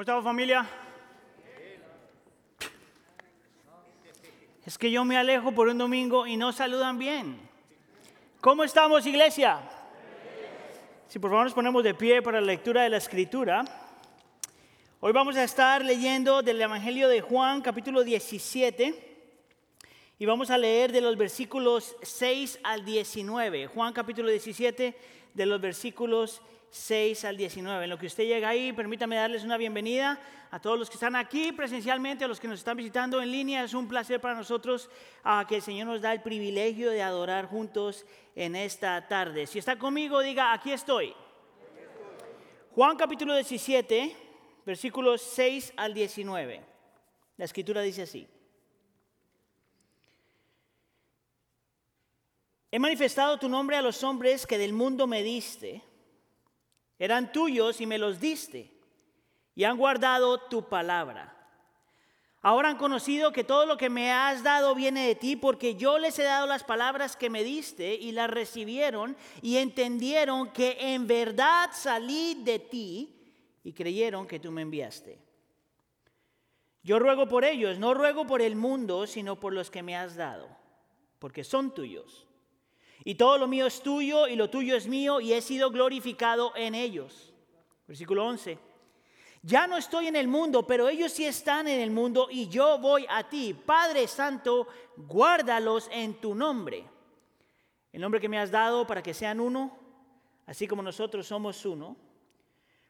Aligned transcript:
¿Cómo 0.00 0.04
estamos 0.04 0.24
familia? 0.24 0.66
Es 4.64 4.78
que 4.78 4.90
yo 4.90 5.04
me 5.04 5.18
alejo 5.18 5.52
por 5.52 5.68
un 5.68 5.76
domingo 5.76 6.26
y 6.26 6.38
no 6.38 6.52
saludan 6.52 6.98
bien. 6.98 7.38
¿Cómo 8.40 8.64
estamos 8.64 9.04
iglesia? 9.04 9.60
Si 11.06 11.18
por 11.18 11.30
favor 11.30 11.44
nos 11.44 11.52
ponemos 11.52 11.84
de 11.84 11.92
pie 11.92 12.22
para 12.22 12.40
la 12.40 12.46
lectura 12.46 12.82
de 12.82 12.88
la 12.88 12.96
escritura. 12.96 13.62
Hoy 15.00 15.12
vamos 15.12 15.36
a 15.36 15.44
estar 15.44 15.84
leyendo 15.84 16.40
del 16.40 16.62
Evangelio 16.62 17.06
de 17.06 17.20
Juan 17.20 17.60
capítulo 17.60 18.02
17 18.02 19.18
y 20.18 20.24
vamos 20.24 20.48
a 20.48 20.56
leer 20.56 20.92
de 20.92 21.02
los 21.02 21.18
versículos 21.18 21.94
6 22.00 22.60
al 22.62 22.86
19. 22.86 23.66
Juan 23.66 23.92
capítulo 23.92 24.30
17 24.30 24.96
de 25.34 25.44
los 25.44 25.60
versículos 25.60 26.40
6 26.40 26.59
al 27.24 27.36
19. 27.36 27.84
En 27.84 27.90
lo 27.90 27.98
que 27.98 28.06
usted 28.06 28.24
llega 28.24 28.48
ahí, 28.48 28.72
permítame 28.72 29.16
darles 29.16 29.42
una 29.42 29.56
bienvenida 29.56 30.20
a 30.52 30.60
todos 30.60 30.78
los 30.78 30.88
que 30.88 30.94
están 30.94 31.16
aquí 31.16 31.50
presencialmente, 31.50 32.24
a 32.24 32.28
los 32.28 32.38
que 32.38 32.46
nos 32.46 32.60
están 32.60 32.76
visitando 32.76 33.20
en 33.20 33.30
línea. 33.30 33.64
Es 33.64 33.74
un 33.74 33.88
placer 33.88 34.20
para 34.20 34.34
nosotros 34.34 34.88
a 35.24 35.44
que 35.48 35.56
el 35.56 35.62
Señor 35.62 35.88
nos 35.88 36.00
da 36.00 36.12
el 36.12 36.22
privilegio 36.22 36.90
de 36.90 37.02
adorar 37.02 37.46
juntos 37.46 38.06
en 38.36 38.54
esta 38.54 39.08
tarde. 39.08 39.48
Si 39.48 39.58
está 39.58 39.76
conmigo, 39.76 40.20
diga, 40.20 40.52
aquí 40.52 40.72
estoy. 40.72 41.12
Juan 42.72 42.96
capítulo 42.96 43.34
17, 43.34 44.16
versículos 44.64 45.22
6 45.22 45.72
al 45.76 45.92
19. 45.92 46.64
La 47.36 47.44
escritura 47.44 47.82
dice 47.82 48.02
así. 48.02 48.28
He 52.70 52.78
manifestado 52.78 53.38
tu 53.38 53.48
nombre 53.48 53.76
a 53.76 53.82
los 53.82 54.04
hombres 54.04 54.46
que 54.46 54.56
del 54.56 54.72
mundo 54.72 55.08
me 55.08 55.24
diste 55.24 55.89
eran 57.00 57.32
tuyos 57.32 57.80
y 57.80 57.86
me 57.86 57.98
los 57.98 58.20
diste, 58.20 58.70
y 59.54 59.64
han 59.64 59.78
guardado 59.78 60.38
tu 60.38 60.68
palabra. 60.68 61.34
Ahora 62.42 62.68
han 62.68 62.76
conocido 62.76 63.32
que 63.32 63.42
todo 63.42 63.64
lo 63.64 63.78
que 63.78 63.88
me 63.88 64.12
has 64.12 64.42
dado 64.42 64.74
viene 64.74 65.06
de 65.06 65.14
ti, 65.14 65.34
porque 65.34 65.76
yo 65.76 65.98
les 65.98 66.18
he 66.18 66.24
dado 66.24 66.46
las 66.46 66.62
palabras 66.62 67.16
que 67.16 67.30
me 67.30 67.42
diste 67.42 67.94
y 67.94 68.12
las 68.12 68.30
recibieron 68.30 69.16
y 69.40 69.56
entendieron 69.56 70.52
que 70.52 70.76
en 70.78 71.06
verdad 71.06 71.70
salí 71.72 72.34
de 72.44 72.58
ti 72.58 73.34
y 73.64 73.72
creyeron 73.72 74.26
que 74.26 74.38
tú 74.38 74.50
me 74.52 74.62
enviaste. 74.62 75.18
Yo 76.82 76.98
ruego 76.98 77.28
por 77.28 77.44
ellos, 77.44 77.78
no 77.78 77.94
ruego 77.94 78.26
por 78.26 78.42
el 78.42 78.56
mundo, 78.56 79.06
sino 79.06 79.40
por 79.40 79.52
los 79.52 79.70
que 79.70 79.82
me 79.82 79.96
has 79.96 80.16
dado, 80.16 80.48
porque 81.18 81.44
son 81.44 81.74
tuyos 81.74 82.29
y 83.04 83.14
todo 83.14 83.38
lo 83.38 83.46
mío 83.46 83.66
es 83.66 83.82
tuyo 83.82 84.26
y 84.28 84.36
lo 84.36 84.50
tuyo 84.50 84.76
es 84.76 84.86
mío 84.86 85.20
y 85.20 85.32
he 85.32 85.40
sido 85.40 85.70
glorificado 85.70 86.52
en 86.54 86.74
ellos. 86.74 87.32
Versículo 87.86 88.26
11. 88.26 88.58
Ya 89.42 89.66
no 89.66 89.78
estoy 89.78 90.06
en 90.06 90.16
el 90.16 90.28
mundo, 90.28 90.66
pero 90.66 90.88
ellos 90.88 91.12
sí 91.12 91.24
están 91.24 91.66
en 91.66 91.80
el 91.80 91.90
mundo 91.90 92.28
y 92.30 92.48
yo 92.48 92.78
voy 92.78 93.06
a 93.08 93.28
ti. 93.28 93.54
Padre 93.54 94.06
Santo, 94.06 94.68
guárdalos 94.96 95.88
en 95.90 96.14
tu 96.14 96.34
nombre. 96.34 96.84
El 97.90 98.02
nombre 98.02 98.20
que 98.20 98.28
me 98.28 98.38
has 98.38 98.50
dado 98.50 98.86
para 98.86 99.02
que 99.02 99.14
sean 99.14 99.40
uno, 99.40 99.76
así 100.46 100.68
como 100.68 100.82
nosotros 100.82 101.26
somos 101.26 101.64
uno. 101.64 101.96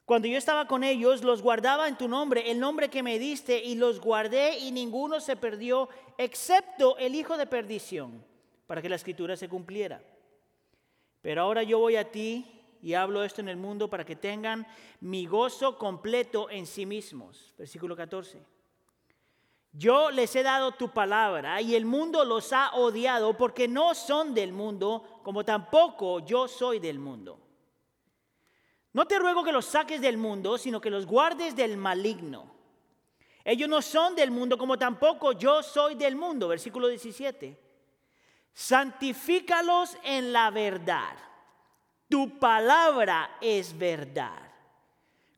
Cuando 0.05 0.27
yo 0.27 0.36
estaba 0.36 0.66
con 0.66 0.83
ellos, 0.83 1.22
los 1.22 1.41
guardaba 1.41 1.86
en 1.86 1.97
tu 1.97 2.08
nombre, 2.08 2.50
el 2.50 2.58
nombre 2.58 2.91
que 2.91 3.05
me 3.05 3.20
diste, 3.20 3.62
y 3.62 3.77
los 3.77 4.00
guardé 4.00 4.58
y 4.58 4.72
ninguno 4.72 5.20
se 5.20 5.36
perdió, 5.36 5.88
excepto 6.19 6.98
el 6.98 7.14
hijo 7.14 7.36
de 7.36 7.47
perdición 7.47 8.30
para 8.70 8.80
que 8.80 8.88
la 8.88 8.94
escritura 8.94 9.36
se 9.36 9.48
cumpliera. 9.48 10.00
Pero 11.22 11.42
ahora 11.42 11.64
yo 11.64 11.80
voy 11.80 11.96
a 11.96 12.08
ti 12.08 12.46
y 12.80 12.94
hablo 12.94 13.24
esto 13.24 13.40
en 13.40 13.48
el 13.48 13.56
mundo 13.56 13.90
para 13.90 14.04
que 14.04 14.14
tengan 14.14 14.64
mi 15.00 15.26
gozo 15.26 15.76
completo 15.76 16.48
en 16.48 16.68
sí 16.68 16.86
mismos. 16.86 17.52
Versículo 17.58 17.96
14. 17.96 18.41
Yo 19.72 20.12
les 20.12 20.36
he 20.36 20.44
dado 20.44 20.70
tu 20.70 20.88
palabra 20.91 21.60
y 21.60 21.74
el 21.74 21.84
mundo 21.84 22.24
los 22.24 22.52
ha 22.52 22.70
odiado 22.76 23.36
porque 23.36 23.66
no 23.66 23.92
son 23.92 24.34
del 24.34 24.52
mundo, 24.52 25.19
como 25.25 25.44
tampoco 25.44 26.20
yo 26.20 26.47
soy 26.47 26.78
del 26.78 27.00
mundo. 27.00 27.41
No 28.92 29.04
te 29.04 29.19
ruego 29.19 29.42
que 29.42 29.50
los 29.50 29.64
saques 29.64 30.00
del 30.00 30.16
mundo, 30.16 30.59
sino 30.59 30.80
que 30.80 30.91
los 30.91 31.06
guardes 31.06 31.56
del 31.56 31.76
maligno. 31.76 32.48
Ellos 33.44 33.69
no 33.69 33.82
son 33.82 34.14
del 34.14 34.30
mundo, 34.30 34.56
como 34.56 34.78
tampoco 34.78 35.32
yo 35.32 35.60
soy 35.60 35.97
del 35.97 36.14
mundo. 36.14 36.47
Versículo 36.47 36.86
17 36.86 37.69
santifícalos 38.53 39.97
en 40.05 40.33
la 40.33 40.50
verdad. 40.50 41.16
Tu 42.09 42.38
palabra 42.38 43.37
es 43.41 43.77
verdad. 43.77 44.50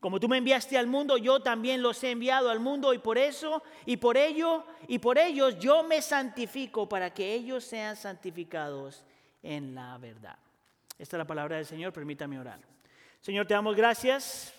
Como 0.00 0.18
tú 0.18 0.28
me 0.28 0.38
enviaste 0.38 0.76
al 0.76 0.88
mundo, 0.88 1.16
yo 1.16 1.40
también 1.40 1.80
los 1.80 2.02
he 2.02 2.10
enviado 2.10 2.50
al 2.50 2.58
mundo 2.58 2.92
y 2.92 2.98
por 2.98 3.18
eso 3.18 3.62
y 3.86 3.98
por 3.98 4.16
ello 4.16 4.64
y 4.88 4.98
por 4.98 5.16
ellos 5.16 5.58
yo 5.60 5.84
me 5.84 6.02
santifico 6.02 6.88
para 6.88 7.14
que 7.14 7.32
ellos 7.32 7.62
sean 7.62 7.94
santificados 7.94 9.04
en 9.44 9.76
la 9.76 9.96
verdad. 9.98 10.36
Esta 10.98 11.16
es 11.16 11.18
la 11.18 11.26
palabra 11.26 11.56
del 11.56 11.66
Señor, 11.66 11.92
permítame 11.92 12.38
orar. 12.38 12.58
Señor, 13.20 13.46
te 13.46 13.54
damos 13.54 13.76
gracias 13.76 14.52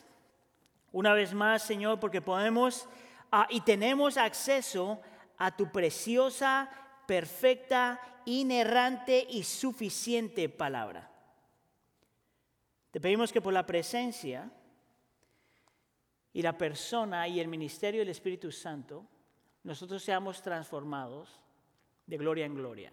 una 0.93 1.13
vez 1.13 1.33
más, 1.33 1.63
Señor, 1.63 1.99
porque 1.99 2.21
podemos 2.21 2.87
ah, 3.29 3.45
y 3.49 3.59
tenemos 3.61 4.15
acceso 4.15 5.01
a 5.37 5.55
tu 5.55 5.71
preciosa 5.71 6.69
perfecta, 7.05 7.99
inerrante 8.25 9.25
y 9.29 9.43
suficiente 9.43 10.49
palabra. 10.49 11.11
Te 12.91 13.01
pedimos 13.01 13.31
que 13.31 13.41
por 13.41 13.53
la 13.53 13.65
presencia 13.65 14.51
y 16.31 16.41
la 16.41 16.57
persona 16.57 17.27
y 17.27 17.39
el 17.39 17.47
ministerio 17.47 18.01
del 18.01 18.09
Espíritu 18.09 18.51
Santo, 18.51 19.05
nosotros 19.63 20.03
seamos 20.03 20.41
transformados 20.41 21.39
de 22.05 22.17
gloria 22.17 22.45
en 22.45 22.55
gloria. 22.55 22.91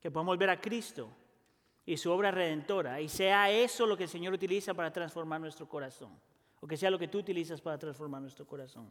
Que 0.00 0.10
podamos 0.10 0.38
ver 0.38 0.50
a 0.50 0.60
Cristo 0.60 1.10
y 1.84 1.96
su 1.96 2.10
obra 2.10 2.30
redentora 2.30 3.00
y 3.00 3.08
sea 3.08 3.50
eso 3.50 3.86
lo 3.86 3.96
que 3.96 4.04
el 4.04 4.08
Señor 4.08 4.32
utiliza 4.32 4.74
para 4.74 4.92
transformar 4.92 5.40
nuestro 5.40 5.68
corazón, 5.68 6.18
o 6.60 6.66
que 6.66 6.76
sea 6.76 6.90
lo 6.90 6.98
que 6.98 7.08
tú 7.08 7.18
utilizas 7.18 7.60
para 7.60 7.78
transformar 7.78 8.22
nuestro 8.22 8.46
corazón. 8.46 8.90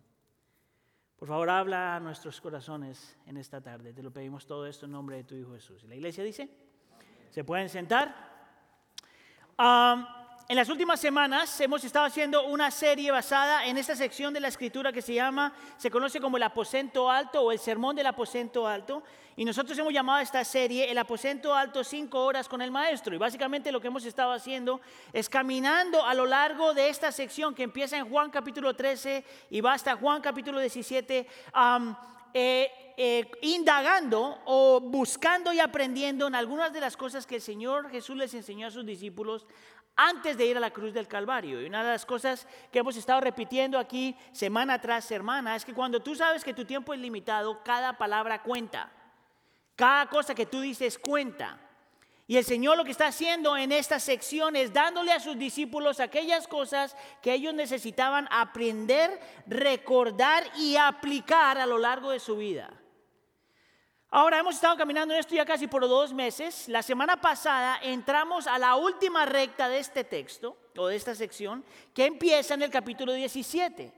Por 1.18 1.28
favor, 1.30 1.50
habla 1.50 1.96
a 1.96 2.00
nuestros 2.00 2.42
corazones 2.42 3.18
en 3.26 3.38
esta 3.38 3.62
tarde. 3.62 3.94
Te 3.94 4.04
lo 4.04 4.12
pedimos 4.12 4.46
todo 4.46 4.68
esto 4.68 4.86
en 4.86 4.92
nombre 4.92 5.18
de 5.18 5.24
tu 5.24 5.36
Hijo 5.36 5.54
Jesús. 5.54 5.84
¿Y 5.84 5.88
la 5.88 5.96
iglesia 5.96 6.24
dice? 6.24 6.50
¿Se 7.30 7.44
pueden 7.44 7.70
sentar? 7.70 8.14
En 10.48 10.56
las 10.56 10.70
últimas 10.70 11.00
semanas 11.00 11.60
hemos 11.60 11.84
estado 11.84 12.06
haciendo 12.06 12.46
una 12.46 12.70
serie 12.70 13.10
basada 13.10 13.66
en 13.66 13.80
esta 13.80 13.96
sección 13.96 14.32
de 14.32 14.40
la 14.40 14.48
escritura 14.48 14.92
que 14.92 15.02
se 15.02 15.16
llama, 15.16 15.52
se 15.78 15.90
conoce 15.90 16.22
como 16.22 16.38
el 16.38 16.44
aposento 16.44 17.10
alto 17.10 17.42
o 17.42 17.52
el 17.52 17.58
sermón 17.58 17.96
del 17.96 18.06
aposento 18.06 18.68
alto. 18.68 19.02
Y 19.36 19.44
nosotros 19.44 19.76
hemos 19.80 19.92
llamado 19.92 20.20
a 20.20 20.22
esta 20.22 20.44
serie 20.46 20.92
el 20.92 20.98
aposento 21.00 21.54
alto 21.54 21.84
cinco 21.84 22.24
horas 22.24 22.48
con 22.48 22.62
el 22.62 22.70
maestro. 22.70 23.16
Y 23.16 23.18
básicamente 23.18 23.72
lo 23.72 23.82
que 23.82 23.88
hemos 23.88 24.06
estado 24.06 24.34
haciendo 24.34 24.82
es 25.12 25.30
caminando 25.30 26.06
a 26.06 26.14
lo 26.14 26.28
largo 26.28 26.76
de 26.76 26.90
esta 26.90 27.12
sección 27.12 27.56
que 27.56 27.64
empieza 27.64 27.98
en 27.98 28.08
Juan 28.08 28.30
capítulo 28.30 28.76
13 28.76 29.26
y 29.50 29.62
va 29.62 29.74
hasta 29.74 29.96
Juan 29.96 30.22
capítulo 30.22 30.60
17. 30.60 31.28
Eh, 32.38 32.70
eh, 32.98 33.32
indagando 33.42 34.40
o 34.46 34.82
buscando 34.82 35.54
y 35.54 35.60
aprendiendo 35.60 36.28
en 36.28 36.36
algunas 36.36 36.72
de 36.74 36.82
las 36.82 36.98
cosas 36.98 37.26
que 37.26 37.36
el 37.36 37.42
Señor 37.42 37.90
Jesús 37.90 38.16
les 38.18 38.34
enseñó 38.34 38.68
a 38.68 38.72
sus 38.72 38.86
discípulos 38.86 39.46
antes 39.96 40.38
de 40.38 40.46
ir 40.46 40.58
a 40.58 40.60
la 40.60 40.72
cruz 40.72 40.94
del 40.94 41.08
Calvario. 41.08 41.62
Y 41.62 41.66
una 41.66 41.84
de 41.84 41.92
las 41.92 42.06
cosas 42.06 42.48
que 42.72 42.80
hemos 42.80 42.98
estado 42.98 43.22
repitiendo 43.22 43.80
aquí 43.80 44.16
semana 44.32 44.80
tras 44.80 45.06
semana 45.06 45.56
es 45.56 45.66
que 45.66 45.74
cuando 45.74 46.02
tú 46.02 46.16
sabes 46.16 46.44
que 46.44 46.54
tu 46.54 46.66
tiempo 46.66 46.94
es 46.94 47.00
limitado, 47.00 47.64
cada 47.64 47.98
palabra 47.98 48.42
cuenta. 48.42 48.92
Cada 49.76 50.08
cosa 50.08 50.36
que 50.36 50.46
tú 50.46 50.62
dices 50.62 50.98
cuenta. 50.98 51.60
Y 52.28 52.38
el 52.38 52.44
Señor 52.44 52.76
lo 52.76 52.84
que 52.84 52.92
está 52.92 53.08
haciendo 53.08 53.56
en 53.56 53.72
esta 53.72 54.00
sección 54.00 54.56
es 54.56 54.74
dándole 54.74 55.12
a 55.12 55.20
sus 55.20 55.38
discípulos 55.38 56.00
aquellas 56.00 56.48
cosas 56.48 56.96
que 57.22 57.34
ellos 57.34 57.54
necesitaban 57.54 58.28
aprender, 58.32 59.20
recordar 59.46 60.44
y 60.58 60.76
aplicar 60.76 61.60
a 61.60 61.68
lo 61.68 61.78
largo 61.78 62.10
de 62.10 62.20
su 62.20 62.36
vida. 62.38 62.74
Ahora 64.12 64.40
hemos 64.40 64.56
estado 64.56 64.78
caminando 64.78 65.14
en 65.14 65.20
esto 65.20 65.36
ya 65.36 65.46
casi 65.46 65.68
por 65.68 65.82
dos 65.82 66.14
meses. 66.14 66.68
La 66.70 66.82
semana 66.82 67.20
pasada 67.20 67.80
entramos 67.82 68.48
a 68.48 68.58
la 68.58 68.76
última 68.76 69.26
recta 69.26 69.68
de 69.68 69.80
este 69.80 70.04
texto 70.04 70.58
o 70.78 70.88
de 70.88 70.96
esta 70.96 71.16
sección 71.16 71.66
que 71.94 72.06
empieza 72.06 72.54
en 72.54 72.62
el 72.62 72.70
capítulo 72.70 73.14
17. 73.14 73.92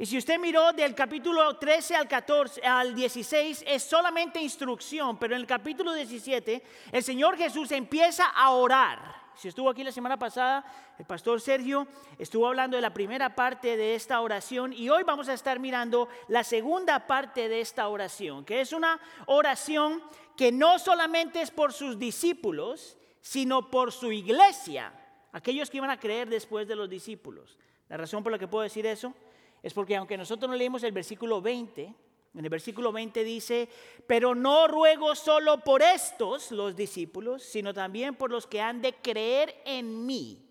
Y 0.00 0.06
si 0.06 0.16
usted 0.16 0.38
miró 0.38 0.72
del 0.72 0.94
capítulo 0.94 1.56
13 1.56 1.96
al 1.96 2.06
14 2.06 2.62
al 2.62 2.94
16 2.94 3.64
es 3.66 3.82
solamente 3.82 4.40
instrucción, 4.40 5.18
pero 5.18 5.34
en 5.34 5.40
el 5.40 5.46
capítulo 5.46 5.92
17 5.92 6.62
el 6.92 7.02
Señor 7.02 7.36
Jesús 7.36 7.72
empieza 7.72 8.26
a 8.26 8.50
orar. 8.50 9.27
Si 9.38 9.46
estuvo 9.46 9.70
aquí 9.70 9.84
la 9.84 9.92
semana 9.92 10.18
pasada, 10.18 10.64
el 10.98 11.06
pastor 11.06 11.40
Sergio 11.40 11.86
estuvo 12.18 12.48
hablando 12.48 12.76
de 12.76 12.80
la 12.80 12.92
primera 12.92 13.36
parte 13.36 13.76
de 13.76 13.94
esta 13.94 14.20
oración 14.20 14.72
y 14.72 14.88
hoy 14.88 15.04
vamos 15.04 15.28
a 15.28 15.34
estar 15.34 15.60
mirando 15.60 16.08
la 16.26 16.42
segunda 16.42 17.06
parte 17.06 17.48
de 17.48 17.60
esta 17.60 17.88
oración, 17.88 18.44
que 18.44 18.60
es 18.60 18.72
una 18.72 18.98
oración 19.26 20.02
que 20.36 20.50
no 20.50 20.80
solamente 20.80 21.40
es 21.40 21.52
por 21.52 21.72
sus 21.72 21.96
discípulos, 22.00 22.98
sino 23.20 23.70
por 23.70 23.92
su 23.92 24.10
iglesia, 24.10 24.92
aquellos 25.30 25.70
que 25.70 25.76
iban 25.76 25.90
a 25.90 26.00
creer 26.00 26.28
después 26.28 26.66
de 26.66 26.74
los 26.74 26.90
discípulos. 26.90 27.56
La 27.88 27.96
razón 27.96 28.24
por 28.24 28.32
la 28.32 28.40
que 28.40 28.48
puedo 28.48 28.64
decir 28.64 28.86
eso 28.86 29.14
es 29.62 29.72
porque 29.72 29.94
aunque 29.94 30.18
nosotros 30.18 30.50
no 30.50 30.56
leímos 30.56 30.82
el 30.82 30.90
versículo 30.90 31.40
20, 31.40 31.94
en 32.38 32.44
el 32.44 32.50
versículo 32.50 32.92
20 32.92 33.24
dice, 33.24 33.68
pero 34.06 34.32
no 34.32 34.68
ruego 34.68 35.16
solo 35.16 35.58
por 35.64 35.82
estos, 35.82 36.52
los 36.52 36.76
discípulos, 36.76 37.42
sino 37.42 37.74
también 37.74 38.14
por 38.14 38.30
los 38.30 38.46
que 38.46 38.60
han 38.60 38.80
de 38.80 38.94
creer 38.94 39.60
en 39.64 40.06
mí, 40.06 40.48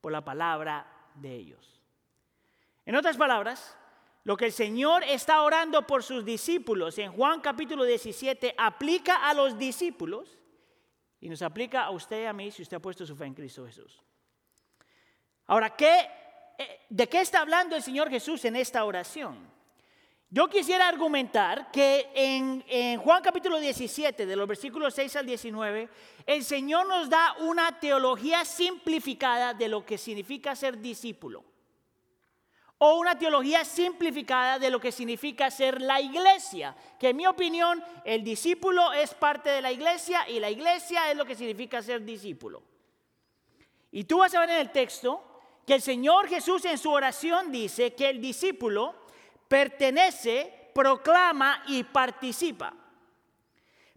por 0.00 0.12
la 0.12 0.24
palabra 0.24 0.90
de 1.14 1.34
ellos. 1.34 1.78
En 2.86 2.96
otras 2.96 3.18
palabras, 3.18 3.76
lo 4.24 4.34
que 4.34 4.46
el 4.46 4.52
Señor 4.52 5.04
está 5.04 5.42
orando 5.42 5.86
por 5.86 6.02
sus 6.02 6.24
discípulos 6.24 6.96
en 6.96 7.12
Juan 7.12 7.42
capítulo 7.42 7.84
17 7.84 8.54
aplica 8.56 9.28
a 9.28 9.34
los 9.34 9.58
discípulos 9.58 10.38
y 11.20 11.28
nos 11.28 11.42
aplica 11.42 11.82
a 11.82 11.90
usted 11.90 12.22
y 12.22 12.26
a 12.26 12.32
mí 12.32 12.50
si 12.50 12.62
usted 12.62 12.78
ha 12.78 12.80
puesto 12.80 13.04
su 13.04 13.14
fe 13.14 13.26
en 13.26 13.34
Cristo 13.34 13.66
Jesús. 13.66 14.02
Ahora, 15.48 15.76
¿qué, 15.76 16.08
eh, 16.56 16.80
¿de 16.88 17.08
qué 17.10 17.20
está 17.20 17.42
hablando 17.42 17.76
el 17.76 17.82
Señor 17.82 18.08
Jesús 18.08 18.42
en 18.46 18.56
esta 18.56 18.84
oración? 18.86 19.59
Yo 20.32 20.46
quisiera 20.48 20.86
argumentar 20.86 21.72
que 21.72 22.08
en, 22.14 23.00
Juan 23.00 23.20
capítulo 23.20 23.58
17, 23.58 24.26
de 24.26 24.36
los 24.36 24.46
versículos 24.46 24.94
6 24.94 25.16
al 25.16 25.26
19, 25.26 25.88
el 26.24 26.44
Señor 26.44 26.86
nos 26.86 27.10
da 27.10 27.34
una 27.40 27.80
teología 27.80 28.44
simplificada 28.44 29.54
de 29.54 29.66
lo 29.66 29.84
que 29.84 29.98
significa 29.98 30.54
ser 30.54 30.78
discípulo. 30.78 31.42
O 32.78 33.00
una 33.00 33.18
teología 33.18 33.64
simplificada 33.64 34.60
de 34.60 34.70
lo 34.70 34.80
que 34.80 34.92
significa 34.92 35.50
ser 35.50 35.82
la 35.82 36.00
iglesia. 36.00 36.76
Que 37.00 37.08
en 37.08 37.16
mi 37.16 37.26
opinión, 37.26 37.82
el 38.04 38.22
discípulo 38.22 38.92
es 38.92 39.12
parte 39.14 39.50
de 39.50 39.60
la 39.60 39.72
iglesia 39.72 40.28
y 40.28 40.38
la 40.38 40.48
iglesia 40.48 41.10
es 41.10 41.16
lo 41.16 41.26
que 41.26 41.34
significa 41.34 41.82
ser 41.82 42.04
discípulo. 42.04 42.62
Y 43.90 44.04
tú 44.04 44.18
vas 44.18 44.32
a 44.36 44.40
ver 44.40 44.50
en 44.50 44.58
el 44.58 44.70
texto 44.70 45.24
que 45.66 45.74
el 45.74 45.82
Señor 45.82 46.28
Jesús 46.28 46.64
en 46.66 46.78
su 46.78 46.92
oración 46.92 47.50
dice 47.50 47.94
que 47.96 48.10
el 48.10 48.20
discípulo 48.20 48.99
pertenece, 49.50 50.70
proclama 50.72 51.64
y 51.66 51.82
participa. 51.82 52.72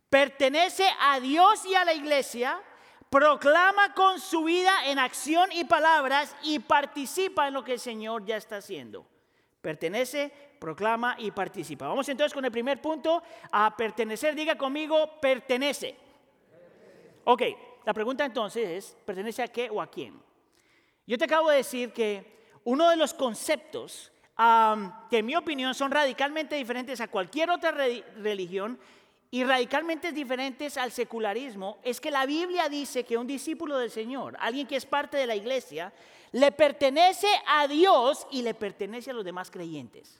Pertenece 0.10 0.84
a 1.00 1.20
Dios 1.20 1.64
y 1.68 1.76
a 1.76 1.86
la 1.86 1.94
iglesia, 1.94 2.60
proclama 3.08 3.94
con 3.94 4.20
su 4.20 4.46
vida 4.46 4.88
en 4.88 4.98
acción 4.98 5.52
y 5.52 5.64
palabras 5.66 6.36
y 6.42 6.58
participa 6.58 7.48
en 7.48 7.54
lo 7.54 7.64
que 7.64 7.74
el 7.74 7.80
Señor 7.80 8.26
ya 8.26 8.36
está 8.36 8.58
haciendo. 8.58 9.06
Pertenece, 9.62 10.34
proclama 10.60 11.16
y 11.20 11.30
participa. 11.30 11.88
Vamos 11.88 12.10
entonces 12.10 12.34
con 12.34 12.46
el 12.46 12.52
primer 12.52 12.82
punto, 12.82 13.22
a 13.52 13.78
pertenecer. 13.78 14.34
Diga 14.34 14.58
conmigo, 14.58 15.20
pertenece. 15.22 15.96
Ok, 17.26 17.44
la 17.86 17.94
pregunta 17.94 18.26
entonces 18.26 18.70
es, 18.70 18.98
¿pertenece 19.06 19.44
a 19.44 19.48
qué 19.48 19.70
o 19.70 19.80
a 19.80 19.86
quién? 19.86 20.20
Yo 21.06 21.16
te 21.16 21.26
acabo 21.26 21.52
de 21.52 21.58
decir 21.58 21.94
que 21.94 22.58
uno 22.64 22.90
de 22.90 22.96
los 22.96 23.14
conceptos 23.14 24.13
que 24.36 25.18
en 25.18 25.26
mi 25.26 25.36
opinión 25.36 25.76
son 25.76 25.92
radicalmente 25.92 26.56
diferentes 26.56 27.00
a 27.02 27.08
cualquier 27.08 27.50
otra 27.52 27.72
religión 27.72 28.80
y 29.30 29.44
radicalmente 29.44 30.12
diferentes 30.12 30.78
al 30.78 30.92
secularismo, 30.92 31.80
es 31.84 32.00
que 32.00 32.12
la 32.12 32.26
Biblia 32.26 32.70
dice 32.70 33.04
que 33.04 33.18
un 33.18 33.26
discípulo 33.26 33.78
del 33.78 33.90
Señor, 33.90 34.36
alguien 34.40 34.68
que 34.68 34.76
es 34.76 34.86
parte 34.86 35.18
de 35.18 35.26
la 35.26 35.36
iglesia, 35.36 35.92
le 36.32 36.52
pertenece 36.52 37.28
a 37.48 37.68
Dios 37.68 38.28
y 38.32 38.42
le 38.42 38.54
pertenece 38.54 39.12
a 39.12 39.14
los 39.14 39.26
demás 39.26 39.50
creyentes. 39.50 40.20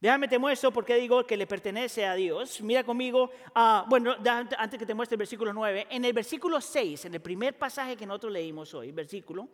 Déjame 0.00 0.26
te 0.26 0.38
muestro 0.38 0.72
por 0.72 0.84
qué 0.84 0.96
digo 0.96 1.24
que 1.24 1.36
le 1.36 1.46
pertenece 1.46 2.04
a 2.04 2.14
Dios. 2.14 2.60
Mira 2.60 2.82
conmigo, 2.82 3.30
uh, 3.54 3.88
bueno, 3.88 4.16
antes 4.58 4.78
que 4.78 4.86
te 4.86 4.94
muestre 4.94 5.14
el 5.14 5.18
versículo 5.20 5.52
9, 5.52 5.86
en 5.90 6.04
el 6.04 6.12
versículo 6.12 6.60
6, 6.60 7.04
en 7.04 7.14
el 7.14 7.20
primer 7.20 7.56
pasaje 7.56 7.96
que 7.96 8.06
nosotros 8.06 8.32
leímos 8.32 8.74
hoy, 8.74 8.90
versículo, 8.90 9.48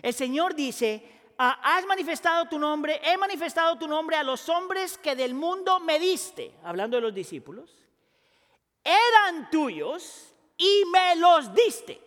el 0.00 0.14
Señor 0.14 0.54
dice, 0.54 1.02
Ah, 1.02 1.19
has 1.40 1.86
manifestado 1.86 2.46
tu 2.46 2.58
nombre, 2.58 3.00
he 3.02 3.16
manifestado 3.16 3.76
tu 3.78 3.88
nombre 3.88 4.16
a 4.16 4.22
los 4.22 4.48
hombres 4.48 4.98
que 4.98 5.16
del 5.16 5.34
mundo 5.34 5.80
me 5.80 5.98
diste, 5.98 6.54
hablando 6.62 6.96
de 6.96 7.00
los 7.00 7.14
discípulos, 7.14 7.70
eran 8.84 9.50
tuyos 9.50 10.34
y 10.58 10.84
me 10.92 11.16
los 11.16 11.54
diste. 11.54 12.00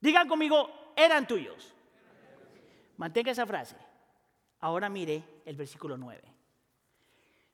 Digan 0.00 0.26
conmigo, 0.26 0.92
eran 0.96 1.26
tuyos. 1.26 1.72
Mantenga 2.96 3.30
esa 3.30 3.46
frase. 3.46 3.76
Ahora 4.60 4.88
mire 4.88 5.22
el 5.44 5.56
versículo 5.56 5.96
9. 5.96 6.22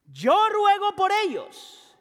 Yo 0.07 0.49
ruego 0.49 0.95
por 0.97 1.13
ellos, 1.13 1.95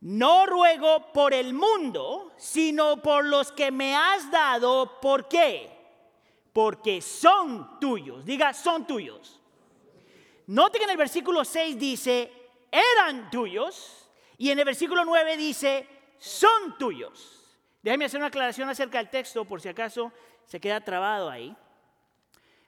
no 0.00 0.46
ruego 0.46 1.12
por 1.12 1.34
el 1.34 1.52
mundo, 1.52 2.32
sino 2.38 3.02
por 3.02 3.24
los 3.24 3.52
que 3.52 3.70
me 3.70 3.94
has 3.94 4.30
dado. 4.30 5.00
¿Por 5.00 5.28
qué? 5.28 5.81
Porque 6.52 7.00
son 7.00 7.80
tuyos. 7.80 8.24
Diga, 8.24 8.52
son 8.52 8.86
tuyos. 8.86 9.40
Note 10.46 10.78
que 10.78 10.84
en 10.84 10.90
el 10.90 10.96
versículo 10.96 11.44
6 11.44 11.78
dice, 11.78 12.30
eran 12.70 13.30
tuyos, 13.30 14.08
y 14.38 14.50
en 14.50 14.58
el 14.58 14.64
versículo 14.64 15.04
9 15.04 15.36
dice, 15.36 15.86
son 16.18 16.76
tuyos. 16.78 17.38
Déjame 17.82 18.04
hacer 18.04 18.18
una 18.18 18.28
aclaración 18.28 18.68
acerca 18.68 18.98
del 18.98 19.10
texto, 19.10 19.44
por 19.44 19.60
si 19.60 19.68
acaso 19.68 20.12
se 20.44 20.60
queda 20.60 20.80
trabado 20.80 21.30
ahí. 21.30 21.56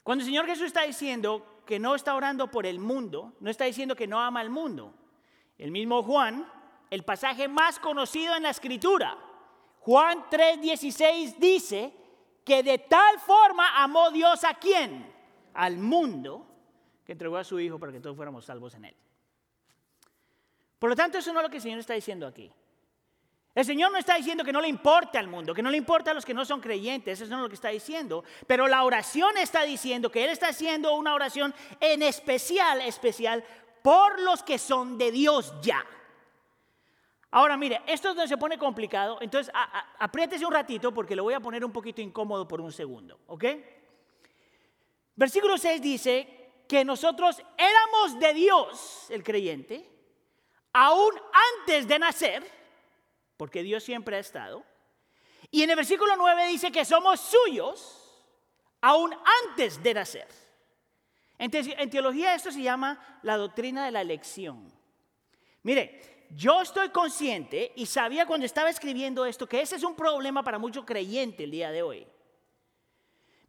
Cuando 0.03 0.23
el 0.23 0.27
Señor 0.27 0.47
Jesús 0.47 0.67
está 0.67 0.83
diciendo 0.83 1.63
que 1.67 1.79
no 1.79 1.95
está 1.95 2.15
orando 2.15 2.51
por 2.51 2.67
el 2.67 2.79
mundo, 2.79 3.33
no 3.41 3.51
está 3.51 3.65
diciendo 3.65 3.97
que 3.97 4.07
no 4.07 4.21
ama 4.21 4.41
al 4.41 4.51
mundo. 4.51 4.95
El 5.57 5.71
mismo 5.71 6.03
Juan, 6.03 6.51
el 6.91 7.05
pasaje 7.05 7.49
más 7.49 7.79
conocido 7.79 8.37
en 8.37 8.43
la 8.43 8.51
escritura, 8.51 9.17
Juan 9.81 10.25
3:16 10.31 11.37
dice, 11.39 11.93
que 12.45 12.63
de 12.63 12.79
tal 12.79 13.19
forma 13.21 13.83
amó 13.83 14.11
Dios 14.11 14.45
a 14.45 14.55
quién? 14.55 15.13
Al 15.55 15.79
mundo, 15.79 16.47
que 17.05 17.13
entregó 17.13 17.37
a 17.37 17.45
su 17.45 17.59
Hijo 17.59 17.79
para 17.79 17.93
que 17.93 18.01
todos 18.01 18.17
fuéramos 18.17 18.45
salvos 18.45 18.75
en 18.75 18.87
él. 18.87 18.97
Por 20.79 20.91
lo 20.91 20.97
tanto, 20.97 21.19
eso 21.19 21.33
no 21.33 21.41
es 21.41 21.45
lo 21.45 21.51
que 21.51 21.57
el 21.57 21.63
Señor 21.63 21.79
está 21.79 21.95
diciendo 21.95 22.27
aquí. 22.27 22.53
El 23.55 23.65
Señor 23.65 23.93
no 23.93 23.99
está 23.99 24.17
diciendo 24.17 24.45
que 24.45 24.53
no 24.53 24.61
le 24.61 24.67
importa 24.67 25.21
al 25.21 25.29
mundo, 25.29 25.55
que 25.55 25.63
no 25.63 25.71
le 25.71 25.77
importa 25.77 26.11
a 26.11 26.15
los 26.15 26.25
que 26.25 26.35
no 26.35 26.45
son 26.45 26.61
creyentes, 26.61 27.21
eso 27.21 27.31
no 27.31 27.37
es 27.37 27.43
lo 27.43 27.49
que 27.49 27.55
está 27.55 27.69
diciendo. 27.69 28.25
Pero 28.49 28.67
la 28.67 28.83
oración 28.83 29.39
está 29.39 29.63
diciendo 29.63 30.11
que 30.11 30.25
Él 30.25 30.31
está 30.31 30.49
haciendo 30.49 30.95
una 30.95 31.15
oración 31.15 31.55
en 31.81 32.03
especial, 32.03 32.81
especial, 32.81 33.45
por 33.83 34.21
los 34.21 34.43
que 34.43 34.59
son 34.59 34.99
de 34.99 35.13
Dios 35.13 35.55
ya. 35.63 35.87
Ahora, 37.35 37.57
mire, 37.57 37.83
esto 37.89 38.11
es 38.11 38.15
donde 38.15 38.29
se 38.29 38.39
pone 38.39 38.57
complicado, 38.57 39.19
entonces 39.21 39.53
apriétese 39.99 40.47
un 40.47 40.53
ratito 40.53 40.95
porque 40.95 41.17
lo 41.17 41.25
voy 41.25 41.35
a 41.35 41.41
poner 41.41 41.65
un 41.65 41.73
poquito 41.73 42.01
incómodo 42.01 42.47
por 42.47 42.61
un 42.61 42.71
segundo, 42.71 43.19
¿ok? 43.27 43.45
Versículo 45.17 45.59
6 45.59 45.83
dice 45.83 46.63
que 46.69 46.85
nosotros 46.85 47.43
éramos 47.59 48.21
de 48.21 48.35
Dios, 48.35 49.07
el 49.11 49.25
creyente, 49.25 49.85
aún 50.73 51.13
antes 51.59 51.89
de 51.89 51.99
nacer, 51.99 52.49
porque 53.37 53.65
Dios 53.65 53.83
siempre 53.83 54.15
ha 54.15 54.21
estado. 54.21 54.65
Y 55.51 55.65
en 55.65 55.71
el 55.71 55.77
versículo 55.77 56.15
9 56.17 56.47
dice 56.47 56.71
que 56.71 56.85
somos 56.85 57.19
suyos 57.19 58.17
aún 58.81 59.13
antes 59.49 59.83
de 59.83 59.93
nacer. 59.93 60.29
Entonces, 61.37 61.75
en 61.79 61.91
teología 61.91 62.37
esto 62.37 62.53
se 62.53 62.63
llama 62.63 63.19
la 63.23 63.37
doctrina 63.37 63.85
de 63.85 63.91
la 63.91 64.03
elección. 64.03 64.73
Mire, 65.65 66.14
yo 66.31 66.61
estoy 66.61 66.91
consciente 66.91 67.73
y 67.77 67.87
sabía 67.87 68.27
cuando 68.27 68.47
estaba 68.47 68.71
escribiendo 68.71 69.25
esto 69.25 69.49
que 69.49 69.61
ese 69.61 69.77
es 69.77 69.83
un 69.83 69.95
problema 69.95 70.43
para 70.43 70.59
muchos 70.59 70.85
creyentes 70.85 71.45
el 71.45 71.51
día 71.51 71.71
de 71.71 71.83
hoy. 71.83 72.07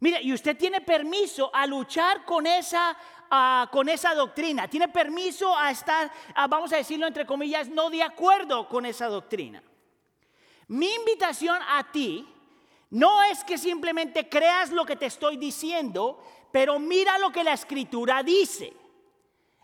Mire, 0.00 0.20
y 0.22 0.32
usted 0.32 0.56
tiene 0.56 0.80
permiso 0.80 1.50
a 1.54 1.66
luchar 1.66 2.24
con 2.24 2.46
esa, 2.46 2.96
ah, 3.30 3.68
con 3.72 3.88
esa 3.88 4.14
doctrina, 4.14 4.68
tiene 4.68 4.88
permiso 4.88 5.56
a 5.56 5.70
estar, 5.70 6.12
ah, 6.34 6.46
vamos 6.46 6.72
a 6.72 6.76
decirlo 6.76 7.06
entre 7.06 7.24
comillas, 7.24 7.68
no 7.68 7.88
de 7.88 8.02
acuerdo 8.02 8.68
con 8.68 8.84
esa 8.84 9.06
doctrina. 9.06 9.62
Mi 10.68 10.92
invitación 10.94 11.58
a 11.68 11.90
ti 11.90 12.28
no 12.90 13.22
es 13.24 13.42
que 13.44 13.56
simplemente 13.56 14.28
creas 14.28 14.70
lo 14.70 14.84
que 14.84 14.96
te 14.96 15.06
estoy 15.06 15.36
diciendo, 15.38 16.22
pero 16.52 16.78
mira 16.78 17.18
lo 17.18 17.30
que 17.30 17.44
la 17.44 17.54
escritura 17.54 18.22
dice. 18.22 18.72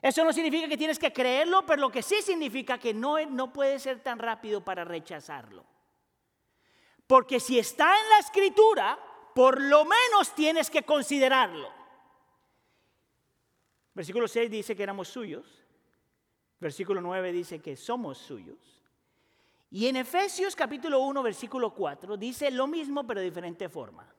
Eso 0.03 0.25
no 0.25 0.33
significa 0.33 0.67
que 0.67 0.77
tienes 0.77 0.99
que 0.99 1.13
creerlo, 1.13 1.65
pero 1.65 1.81
lo 1.81 1.91
que 1.91 2.03
sí 2.03 2.21
significa 2.23 2.77
que 2.77 2.93
no, 2.93 3.25
no 3.27 3.53
puede 3.53 3.79
ser 3.79 4.03
tan 4.03 4.19
rápido 4.19 4.65
para 4.65 4.85
rechazarlo. 4.85 5.65
Porque 7.07 7.39
si 7.39 7.57
está 7.57 7.85
en 7.85 8.09
la 8.11 8.19
escritura, 8.19 8.99
por 9.33 9.61
lo 9.61 9.85
menos 9.85 10.35
tienes 10.35 10.71
que 10.71 10.83
considerarlo. 10.83 11.71
Versículo 13.95 14.27
6 14.27 14.51
dice 14.51 14.75
que 14.75 14.83
éramos 14.83 15.07
suyos. 15.07 15.63
Versículo 16.59 17.01
9 17.01 17.31
dice 17.31 17.61
que 17.61 17.77
somos 17.77 18.19
suyos. 18.19 18.59
Y 19.71 19.87
en 19.87 19.97
Efesios 19.97 20.57
capítulo 20.57 20.99
1, 21.01 21.23
versículo 21.23 21.73
4 21.73 22.17
dice 22.17 22.51
lo 22.51 22.67
mismo 22.67 23.07
pero 23.07 23.21
de 23.21 23.27
diferente 23.27 23.69
forma. 23.69 24.13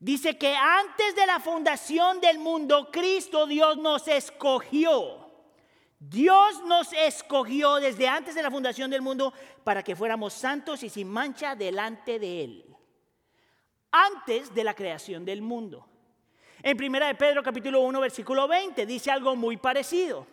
Dice 0.00 0.38
que 0.38 0.54
antes 0.54 1.16
de 1.16 1.26
la 1.26 1.40
fundación 1.40 2.20
del 2.20 2.38
mundo, 2.38 2.88
Cristo 2.90 3.46
Dios 3.46 3.76
nos 3.78 4.06
escogió. 4.06 5.26
Dios 5.98 6.62
nos 6.64 6.92
escogió 6.92 7.76
desde 7.76 8.06
antes 8.06 8.36
de 8.36 8.42
la 8.42 8.50
fundación 8.50 8.88
del 8.90 9.02
mundo 9.02 9.32
para 9.64 9.82
que 9.82 9.96
fuéramos 9.96 10.32
santos 10.32 10.84
y 10.84 10.88
sin 10.88 11.08
mancha 11.08 11.56
delante 11.56 12.20
de 12.20 12.44
Él. 12.44 12.76
Antes 13.90 14.54
de 14.54 14.62
la 14.62 14.74
creación 14.74 15.24
del 15.24 15.42
mundo. 15.42 15.88
En 16.62 16.76
primera 16.76 17.08
de 17.08 17.16
Pedro 17.16 17.42
capítulo 17.42 17.80
1 17.80 18.00
versículo 18.00 18.46
20 18.46 18.86
dice 18.86 19.10
algo 19.10 19.34
muy 19.34 19.56
parecido. 19.56 20.26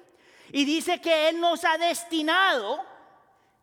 Y 0.52 0.64
dice 0.64 1.02
que 1.02 1.30
Él 1.30 1.40
nos 1.40 1.66
ha 1.66 1.80
destinado 1.80 2.86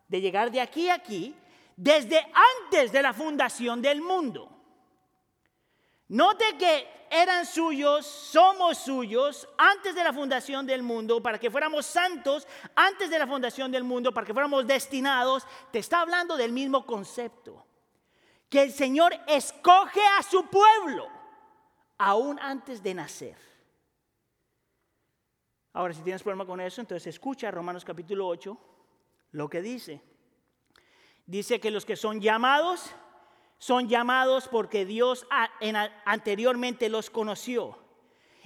de 0.09 0.19
llegar 0.19 0.51
de 0.51 0.59
aquí 0.59 0.89
a 0.89 0.95
aquí 0.95 1.33
desde 1.77 2.19
antes 2.63 2.91
de 2.91 3.01
la 3.01 3.13
fundación 3.13 3.81
del 3.81 4.01
mundo. 4.01 4.52
Note 6.13 6.45
que 6.59 7.07
eran 7.09 7.43
suyos, 7.43 8.05
somos 8.05 8.77
suyos 8.77 9.49
antes 9.57 9.95
de 9.95 10.03
la 10.03 10.13
fundación 10.13 10.63
del 10.63 10.83
mundo, 10.83 11.23
para 11.23 11.39
que 11.39 11.49
fuéramos 11.49 11.87
santos 11.87 12.47
antes 12.75 13.09
de 13.09 13.17
la 13.17 13.25
fundación 13.25 13.71
del 13.71 13.83
mundo, 13.83 14.13
para 14.13 14.27
que 14.27 14.31
fuéramos 14.31 14.67
destinados. 14.67 15.43
Te 15.71 15.79
está 15.79 16.01
hablando 16.01 16.37
del 16.37 16.51
mismo 16.51 16.85
concepto. 16.85 17.65
Que 18.47 18.61
el 18.61 18.71
Señor 18.71 19.11
escoge 19.25 20.01
a 20.19 20.21
su 20.21 20.45
pueblo 20.51 21.07
aún 21.97 22.39
antes 22.39 22.83
de 22.83 22.93
nacer. 22.93 23.37
Ahora, 25.73 25.95
si 25.95 26.03
tienes 26.03 26.21
problema 26.21 26.45
con 26.45 26.61
eso, 26.61 26.79
entonces 26.79 27.07
escucha 27.07 27.49
Romanos 27.49 27.83
capítulo 27.83 28.27
8, 28.27 28.55
lo 29.31 29.49
que 29.49 29.63
dice. 29.63 29.99
Dice 31.25 31.59
que 31.59 31.71
los 31.71 31.85
que 31.85 31.95
son 31.95 32.21
llamados, 32.21 32.93
son 33.63 33.87
llamados 33.87 34.49
porque 34.49 34.83
Dios 34.83 35.25
anteriormente 36.03 36.89
los 36.89 37.09
conoció. 37.09 37.77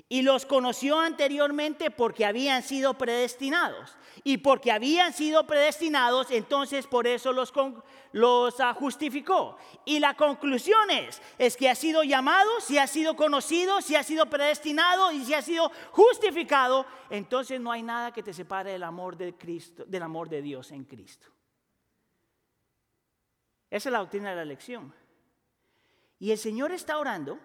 Y 0.09 0.21
los 0.21 0.45
conoció 0.45 0.99
anteriormente 0.99 1.89
porque 1.89 2.23
habían 2.23 2.61
sido 2.61 2.93
predestinados. 2.99 3.97
Y 4.23 4.37
porque 4.37 4.71
habían 4.71 5.13
sido 5.13 5.47
predestinados, 5.47 6.29
entonces 6.29 6.85
por 6.85 7.07
eso 7.07 7.33
los, 7.33 7.51
los 8.11 8.59
ah, 8.59 8.75
justificó. 8.75 9.57
Y 9.85 9.99
la 9.99 10.13
conclusión 10.13 10.91
es, 10.91 11.19
es 11.39 11.57
que 11.57 11.67
ha 11.67 11.73
sido 11.73 12.03
llamado, 12.03 12.61
si 12.61 12.77
ha 12.77 12.85
sido 12.85 13.15
conocido, 13.15 13.81
si 13.81 13.95
ha 13.95 14.03
sido 14.03 14.27
predestinado 14.27 15.11
y 15.11 15.25
si 15.25 15.33
ha 15.33 15.41
sido 15.41 15.71
justificado, 15.93 16.85
entonces 17.09 17.59
no 17.59 17.71
hay 17.71 17.81
nada 17.81 18.13
que 18.13 18.21
te 18.21 18.33
separe 18.33 18.73
del 18.73 18.83
amor 18.83 19.17
de 19.17 19.35
Cristo, 19.35 19.83
del 19.87 20.03
amor 20.03 20.29
de 20.29 20.43
Dios 20.43 20.71
en 20.71 20.83
Cristo. 20.83 21.25
Esa 23.71 23.89
es 23.89 23.93
la 23.93 23.99
doctrina 23.99 24.29
de 24.29 24.35
la 24.35 24.43
elección. 24.43 24.93
Y 26.19 26.31
el 26.31 26.37
Señor 26.37 26.71
está 26.71 26.97
orando 26.97 27.39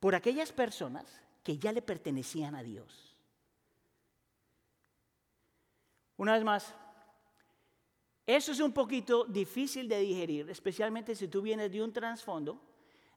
por 0.00 0.14
aquellas 0.14 0.52
personas 0.52 1.22
que 1.42 1.58
ya 1.58 1.72
le 1.72 1.82
pertenecían 1.82 2.54
a 2.54 2.62
Dios. 2.62 3.16
Una 6.16 6.34
vez 6.34 6.44
más, 6.44 6.74
eso 8.26 8.52
es 8.52 8.60
un 8.60 8.72
poquito 8.72 9.24
difícil 9.24 9.88
de 9.88 9.98
digerir, 9.98 10.48
especialmente 10.48 11.14
si 11.14 11.28
tú 11.28 11.42
vienes 11.42 11.70
de 11.72 11.82
un 11.82 11.92
trasfondo 11.92 12.60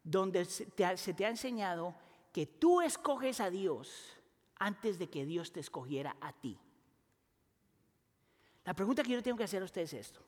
donde 0.04 0.46
se 0.46 0.66
te, 0.66 0.86
ha, 0.86 1.30
enseñado 1.30 1.96
que 2.32 2.46
tú 2.46 2.82
escoges 2.82 3.40
a 3.40 3.50
Dios 3.50 4.18
antes 4.58 4.98
de 4.98 5.10
que 5.10 5.26
Dios 5.26 5.52
te 5.52 5.60
escogiera 5.60 6.16
a 6.20 6.34
ti. 6.34 6.58
La 8.64 8.74
pregunta 8.74 9.04
que 9.04 9.12
yo 9.12 9.22
tengo 9.22 9.38
que 9.38 9.44
hacer 9.44 9.62
a 9.62 9.66
ustedes 9.66 9.94
es 9.94 10.08
esto. 10.08 10.22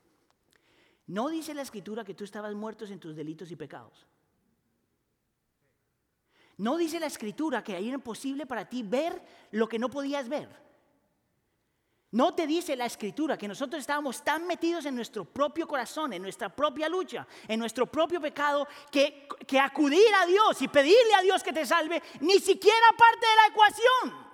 ¿No 1.08 1.30
dice 1.30 1.54
la 1.54 1.62
escritura 1.62 2.04
que 2.04 2.13
tú 2.13 2.24
estabas 2.24 2.54
muertos 2.54 2.92
en 2.92 3.00
tus 3.00 3.16
delitos 3.16 3.50
y 3.50 3.56
pecados? 3.56 4.06
No 6.58 6.76
dice 6.76 7.00
la 7.00 7.06
escritura 7.06 7.64
que 7.64 7.74
era 7.74 7.82
imposible 7.82 8.46
para 8.46 8.68
ti 8.68 8.84
ver 8.84 9.22
lo 9.52 9.68
que 9.68 9.78
no 9.78 9.90
podías 9.90 10.28
ver. 10.28 10.50
No 12.12 12.34
te 12.34 12.48
dice 12.48 12.76
la 12.76 12.86
escritura 12.86 13.38
que 13.38 13.48
nosotros 13.48 13.82
estábamos 13.82 14.24
tan 14.24 14.48
metidos 14.48 14.86
en 14.86 14.96
nuestro 14.96 15.26
propio 15.26 15.68
corazón, 15.68 16.14
en 16.14 16.22
nuestra 16.22 16.50
propia 16.50 16.88
lucha, 16.88 17.28
en 17.48 17.60
nuestro 17.60 17.86
propio 17.86 18.22
pecado, 18.22 18.68
que, 18.90 19.28
que 19.46 19.60
acudir 19.60 20.08
a 20.20 20.26
Dios 20.26 20.62
y 20.62 20.68
pedirle 20.68 21.14
a 21.18 21.22
Dios 21.22 21.44
que 21.44 21.52
te 21.52 21.66
salve 21.66 22.02
ni 22.22 22.40
siquiera 22.40 22.88
parte 22.98 23.26
de 23.26 23.36
la 23.36 23.48
ecuación. 23.48 24.28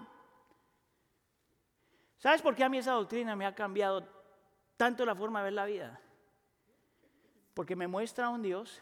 ¿Sabes 2.19 2.41
por 2.41 2.55
qué 2.55 2.63
a 2.63 2.69
mí 2.69 2.77
esa 2.77 2.93
doctrina 2.93 3.35
me 3.35 3.45
ha 3.45 3.55
cambiado 3.55 4.07
tanto 4.77 5.05
la 5.05 5.15
forma 5.15 5.39
de 5.39 5.43
ver 5.45 5.53
la 5.53 5.65
vida? 5.65 5.99
Porque 7.53 7.75
me 7.75 7.87
muestra 7.87 8.27
a 8.27 8.29
un 8.29 8.43
Dios 8.43 8.81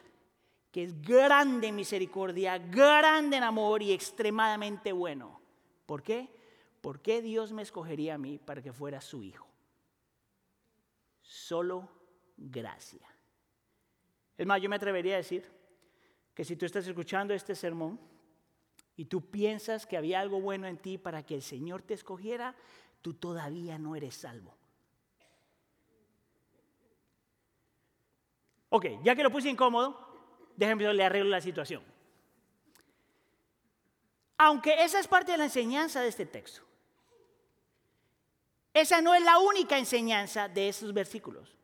que 0.71 0.83
es 0.83 1.01
grande 1.01 1.67
en 1.67 1.75
misericordia, 1.75 2.57
grande 2.57 3.37
en 3.37 3.43
amor 3.43 3.83
y 3.83 3.91
extremadamente 3.91 4.93
bueno. 4.93 5.41
¿Por 5.85 6.01
qué? 6.01 6.29
¿Por 6.79 7.01
qué 7.01 7.21
Dios 7.21 7.51
me 7.51 7.61
escogería 7.61 8.15
a 8.15 8.17
mí 8.17 8.39
para 8.39 8.61
que 8.61 8.71
fuera 8.71 9.01
su 9.01 9.21
hijo? 9.21 9.47
Solo 11.21 11.89
gracia. 12.37 13.07
Es 14.37 14.47
más, 14.47 14.61
yo 14.61 14.69
me 14.69 14.77
atrevería 14.77 15.15
a 15.15 15.17
decir 15.17 15.45
que 16.33 16.45
si 16.45 16.55
tú 16.55 16.65
estás 16.65 16.87
escuchando 16.87 17.33
este 17.33 17.53
sermón 17.53 17.99
y 18.95 19.05
tú 19.05 19.29
piensas 19.29 19.85
que 19.85 19.97
había 19.97 20.21
algo 20.21 20.39
bueno 20.39 20.67
en 20.67 20.77
ti 20.77 20.97
para 20.97 21.25
que 21.25 21.35
el 21.35 21.41
Señor 21.41 21.81
te 21.81 21.93
escogiera, 21.93 22.55
tú 23.01 23.13
todavía 23.13 23.77
no 23.77 23.95
eres 23.95 24.15
salvo. 24.15 24.55
Ok, 28.69 28.85
ya 29.03 29.15
que 29.15 29.23
lo 29.23 29.29
puse 29.29 29.49
incómodo, 29.49 30.10
déjenme 30.61 30.93
le 30.93 31.03
arreglo 31.03 31.29
la 31.29 31.41
situación. 31.41 31.83
Aunque 34.37 34.83
esa 34.83 34.99
es 34.99 35.07
parte 35.07 35.31
de 35.31 35.39
la 35.39 35.45
enseñanza 35.45 36.01
de 36.01 36.07
este 36.07 36.27
texto, 36.27 36.61
esa 38.71 39.01
no 39.01 39.15
es 39.15 39.23
la 39.23 39.39
única 39.39 39.77
enseñanza 39.77 40.47
de 40.47 40.69
esos 40.69 40.93
versículos. 40.93 41.57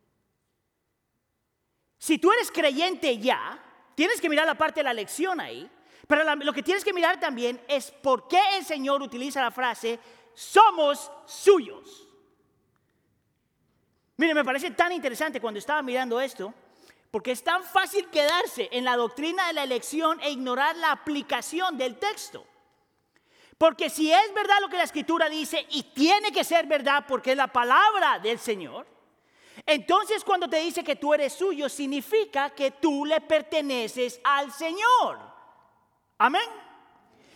Si 2.00 2.18
tú 2.18 2.32
eres 2.32 2.51
creyente 2.51 3.20
ya, 3.20 3.63
tienes 3.94 4.20
que 4.20 4.30
mirar 4.30 4.48
la 4.48 4.58
parte 4.58 4.80
de 4.80 4.86
la 4.86 4.94
lección 4.94 5.39
ahí, 5.39 5.70
pero 6.08 6.24
lo 6.36 6.54
que 6.54 6.63
tienes 6.63 6.84
que 6.84 6.94
mirar 6.94 7.20
también 7.20 7.62
es 7.68 7.92
por 7.92 8.27
qué 8.27 8.42
el 8.58 8.66
Señor 8.66 9.04
utiliza 9.04 9.42
la 9.42 9.51
frase, 9.51 10.00
somos 10.34 11.12
suyos. 11.27 12.08
Mire, 14.18 14.34
me 14.34 14.44
parece 14.44 14.72
tan 14.72 14.92
interesante 14.92 15.39
cuando 15.39 15.60
estaba 15.60 15.84
mirando 15.84 16.20
esto, 16.20 16.51
porque 17.17 17.31
es 17.31 17.43
tan 17.43 17.63
fácil 17.63 18.07
quedarse 18.09 18.69
en 18.71 18.86
la 18.86 18.95
doctrina 18.95 19.47
de 19.47 19.53
la 19.53 19.63
elección 19.63 20.19
e 20.21 20.29
ignorar 20.29 20.75
la 20.75 20.91
aplicación 20.91 21.75
del 21.75 21.97
texto. 21.97 22.45
Porque 23.57 23.89
si 23.89 24.13
es 24.13 24.33
verdad 24.36 24.57
lo 24.62 24.69
que 24.69 24.77
la 24.77 24.83
escritura 24.83 25.27
dice 25.27 25.65
y 25.71 25.81
tiene 25.81 26.31
que 26.31 26.43
ser 26.43 26.67
verdad 26.67 27.05
porque 27.07 27.31
es 27.31 27.38
la 27.38 27.47
palabra 27.47 28.19
del 28.19 28.38
Señor, 28.38 28.86
entonces 29.65 30.24
cuando 30.24 30.47
te 30.47 30.57
dice 30.57 30.83
que 30.83 30.97
tú 30.97 31.12
eres 31.12 31.33
suyo 31.33 31.69
significa 31.69 32.51
que 32.51 32.69
tú 32.69 33.03
le 33.03 33.19
perteneces 33.19 34.21
al 34.24 34.51
Señor. 34.51 35.17
Amén. 36.19 36.47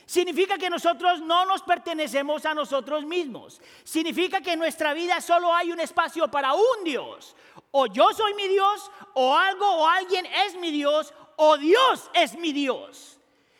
Significa 0.06 0.60
que 0.60 0.70
nosotros 0.70 1.22
no 1.22 1.46
nos 1.46 1.64
pertenecemos 1.64 2.46
a 2.46 2.54
nosotros 2.54 3.04
mismos. 3.04 3.60
Significa 3.84 4.42
que 4.42 4.52
en 4.52 4.60
nuestra 4.60 4.94
vida 4.94 5.22
solo 5.22 5.56
hay 5.56 5.72
un 5.72 5.80
espacio 5.80 6.30
para 6.30 6.54
un 6.54 6.84
Dios. 6.84 7.36
O 7.72 7.88
yo 7.88 8.12
soy 8.14 8.34
mi 8.34 8.48
Dios, 8.48 8.92
o 9.14 9.36
algo 9.36 9.66
o 9.66 9.88
alguien 9.88 10.26
es 10.46 10.56
mi 10.56 10.72
Dios, 10.72 11.14
o 11.38 11.58
Dios 11.58 12.10
es 12.14 12.38
mi 12.38 12.52
Dios. 12.52 13.18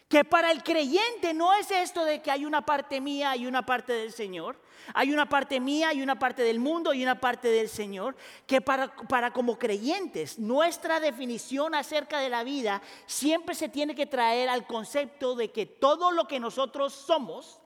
Que 0.10 0.26
para 0.26 0.52
el 0.52 0.62
creyente 0.62 1.34
no 1.34 1.54
es 1.54 1.72
esto 1.72 2.04
de 2.04 2.22
que 2.22 2.30
hay 2.30 2.44
una 2.44 2.66
parte 2.66 3.00
mía 3.00 3.34
y 3.38 3.46
una 3.46 3.66
parte 3.66 3.94
del 3.94 4.12
Señor. 4.12 4.60
Hay 4.94 5.14
una 5.14 5.30
parte 5.30 5.62
mía 5.62 5.94
y 5.94 6.02
una 6.02 6.20
parte 6.20 6.44
del 6.44 6.60
mundo 6.60 6.94
y 6.94 7.02
una 7.02 7.22
parte 7.22 7.48
del 7.48 7.70
Señor. 7.70 8.18
Que 8.46 8.60
para, 8.60 8.94
para 9.08 9.32
como 9.32 9.58
creyentes, 9.58 10.38
nuestra 10.38 11.00
definición 11.00 11.76
acerca 11.76 12.20
de 12.20 12.28
la 12.28 12.44
vida 12.44 12.82
siempre 13.06 13.56
se 13.56 13.70
tiene 13.70 13.96
que 13.96 14.06
traer 14.06 14.50
al 14.50 14.68
concepto 14.68 15.34
de 15.34 15.52
que 15.52 15.66
todo 15.66 16.12
lo 16.12 16.28
que 16.28 16.42
nosotros 16.42 16.94
somos, 16.94 17.62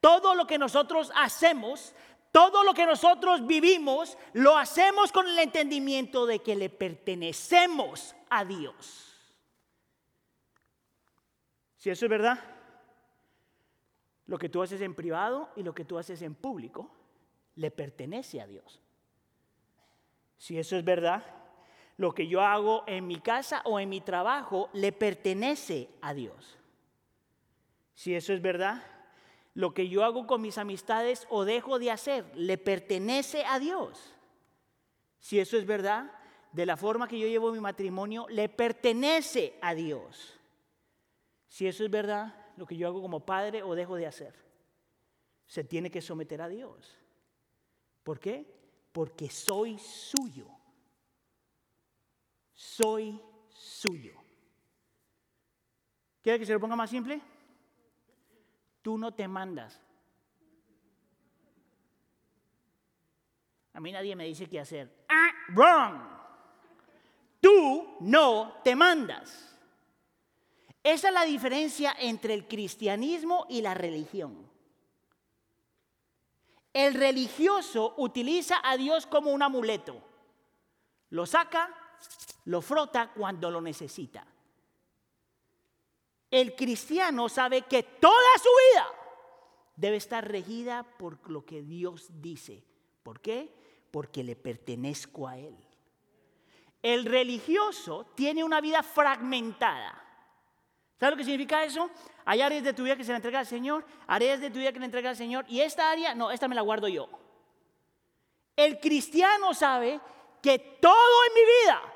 todo 0.00 0.34
lo 0.34 0.46
que 0.46 0.56
nosotros 0.56 1.12
hacemos, 1.14 1.92
todo 2.32 2.64
lo 2.64 2.72
que 2.72 2.86
nosotros 2.86 3.46
vivimos 3.46 4.16
lo 4.32 4.56
hacemos 4.56 5.12
con 5.12 5.28
el 5.28 5.38
entendimiento 5.38 6.24
de 6.24 6.40
que 6.40 6.56
le 6.56 6.70
pertenecemos 6.70 8.16
a 8.30 8.44
Dios. 8.44 9.14
Si 11.76 11.90
eso 11.90 12.06
es 12.06 12.10
verdad, 12.10 12.38
lo 14.26 14.38
que 14.38 14.48
tú 14.48 14.62
haces 14.62 14.80
en 14.80 14.94
privado 14.94 15.50
y 15.56 15.62
lo 15.62 15.74
que 15.74 15.84
tú 15.84 15.98
haces 15.98 16.22
en 16.22 16.34
público 16.34 16.90
le 17.56 17.70
pertenece 17.70 18.40
a 18.40 18.46
Dios. 18.46 18.80
Si 20.38 20.58
eso 20.58 20.76
es 20.76 20.84
verdad, 20.84 21.22
lo 21.98 22.14
que 22.14 22.26
yo 22.26 22.40
hago 22.40 22.84
en 22.86 23.06
mi 23.06 23.20
casa 23.20 23.60
o 23.64 23.78
en 23.78 23.90
mi 23.90 24.00
trabajo 24.00 24.70
le 24.72 24.92
pertenece 24.92 25.90
a 26.00 26.14
Dios. 26.14 26.58
Si 27.94 28.14
eso 28.14 28.32
es 28.32 28.40
verdad, 28.40 28.82
lo 29.54 29.74
que 29.74 29.88
yo 29.88 30.04
hago 30.04 30.26
con 30.26 30.40
mis 30.40 30.58
amistades 30.58 31.26
o 31.28 31.44
dejo 31.44 31.78
de 31.78 31.90
hacer 31.90 32.30
le 32.36 32.58
pertenece 32.58 33.44
a 33.44 33.58
Dios. 33.58 34.14
Si 35.18 35.38
eso 35.38 35.56
es 35.56 35.66
verdad, 35.66 36.12
de 36.52 36.66
la 36.66 36.76
forma 36.76 37.08
que 37.08 37.18
yo 37.18 37.26
llevo 37.26 37.52
mi 37.52 37.60
matrimonio, 37.60 38.26
le 38.28 38.48
pertenece 38.48 39.58
a 39.60 39.74
Dios. 39.74 40.38
Si 41.48 41.66
eso 41.66 41.84
es 41.84 41.90
verdad, 41.90 42.34
lo 42.56 42.66
que 42.66 42.76
yo 42.76 42.86
hago 42.86 43.02
como 43.02 43.24
padre 43.24 43.62
o 43.62 43.74
dejo 43.74 43.96
de 43.96 44.06
hacer, 44.06 44.34
se 45.46 45.64
tiene 45.64 45.90
que 45.90 46.00
someter 46.00 46.40
a 46.40 46.48
Dios. 46.48 46.96
¿Por 48.02 48.18
qué? 48.18 48.46
Porque 48.90 49.30
soy 49.30 49.78
suyo. 49.78 50.48
Soy 52.54 53.20
suyo. 53.48 54.14
¿Quiere 56.22 56.38
que 56.38 56.46
se 56.46 56.52
lo 56.52 56.60
ponga 56.60 56.76
más 56.76 56.90
simple? 56.90 57.20
Tú 58.82 58.98
no 58.98 59.14
te 59.14 59.28
mandas. 59.28 59.80
A 63.74 63.80
mí 63.80 63.92
nadie 63.92 64.14
me 64.14 64.26
dice 64.26 64.48
qué 64.48 64.60
hacer. 64.60 65.04
Ah, 65.08 65.30
wrong. 65.54 66.00
Tú 67.40 67.96
no 68.00 68.60
te 68.62 68.76
mandas. 68.76 69.48
Esa 70.82 71.08
es 71.08 71.14
la 71.14 71.24
diferencia 71.24 71.94
entre 71.98 72.34
el 72.34 72.46
cristianismo 72.46 73.46
y 73.48 73.62
la 73.62 73.74
religión. 73.74 74.50
El 76.72 76.94
religioso 76.94 77.94
utiliza 77.98 78.60
a 78.64 78.76
Dios 78.76 79.06
como 79.06 79.30
un 79.30 79.42
amuleto. 79.42 80.02
Lo 81.10 81.26
saca, 81.26 81.72
lo 82.46 82.62
frota 82.62 83.12
cuando 83.12 83.50
lo 83.50 83.60
necesita. 83.60 84.26
El 86.32 86.56
cristiano 86.56 87.28
sabe 87.28 87.60
que 87.62 87.82
toda 87.82 88.38
su 88.42 88.48
vida 88.70 88.86
debe 89.76 89.98
estar 89.98 90.26
regida 90.26 90.82
por 90.82 91.30
lo 91.30 91.44
que 91.44 91.60
Dios 91.60 92.08
dice. 92.22 92.64
¿Por 93.02 93.20
qué? 93.20 93.54
Porque 93.90 94.24
le 94.24 94.34
pertenezco 94.34 95.28
a 95.28 95.36
Él. 95.36 95.54
El 96.80 97.04
religioso 97.04 98.06
tiene 98.14 98.42
una 98.42 98.62
vida 98.62 98.82
fragmentada. 98.82 100.02
¿Sabes 100.98 101.12
lo 101.12 101.16
que 101.18 101.24
significa 101.24 101.64
eso? 101.64 101.90
Hay 102.24 102.40
áreas 102.40 102.64
de 102.64 102.72
tu 102.72 102.84
vida 102.84 102.96
que 102.96 103.04
se 103.04 103.12
le 103.12 103.16
entrega 103.16 103.40
al 103.40 103.46
Señor, 103.46 103.84
áreas 104.06 104.40
de 104.40 104.50
tu 104.50 104.58
vida 104.58 104.72
que 104.72 104.78
le 104.78 104.86
entrega 104.86 105.10
al 105.10 105.16
Señor, 105.16 105.44
y 105.48 105.60
esta 105.60 105.90
área, 105.90 106.14
no, 106.14 106.30
esta 106.30 106.48
me 106.48 106.54
la 106.54 106.62
guardo 106.62 106.88
yo. 106.88 107.10
El 108.56 108.80
cristiano 108.80 109.52
sabe 109.52 110.00
que 110.40 110.58
todo 110.58 111.24
en 111.28 111.34
mi 111.34 111.40
vida, 111.40 111.91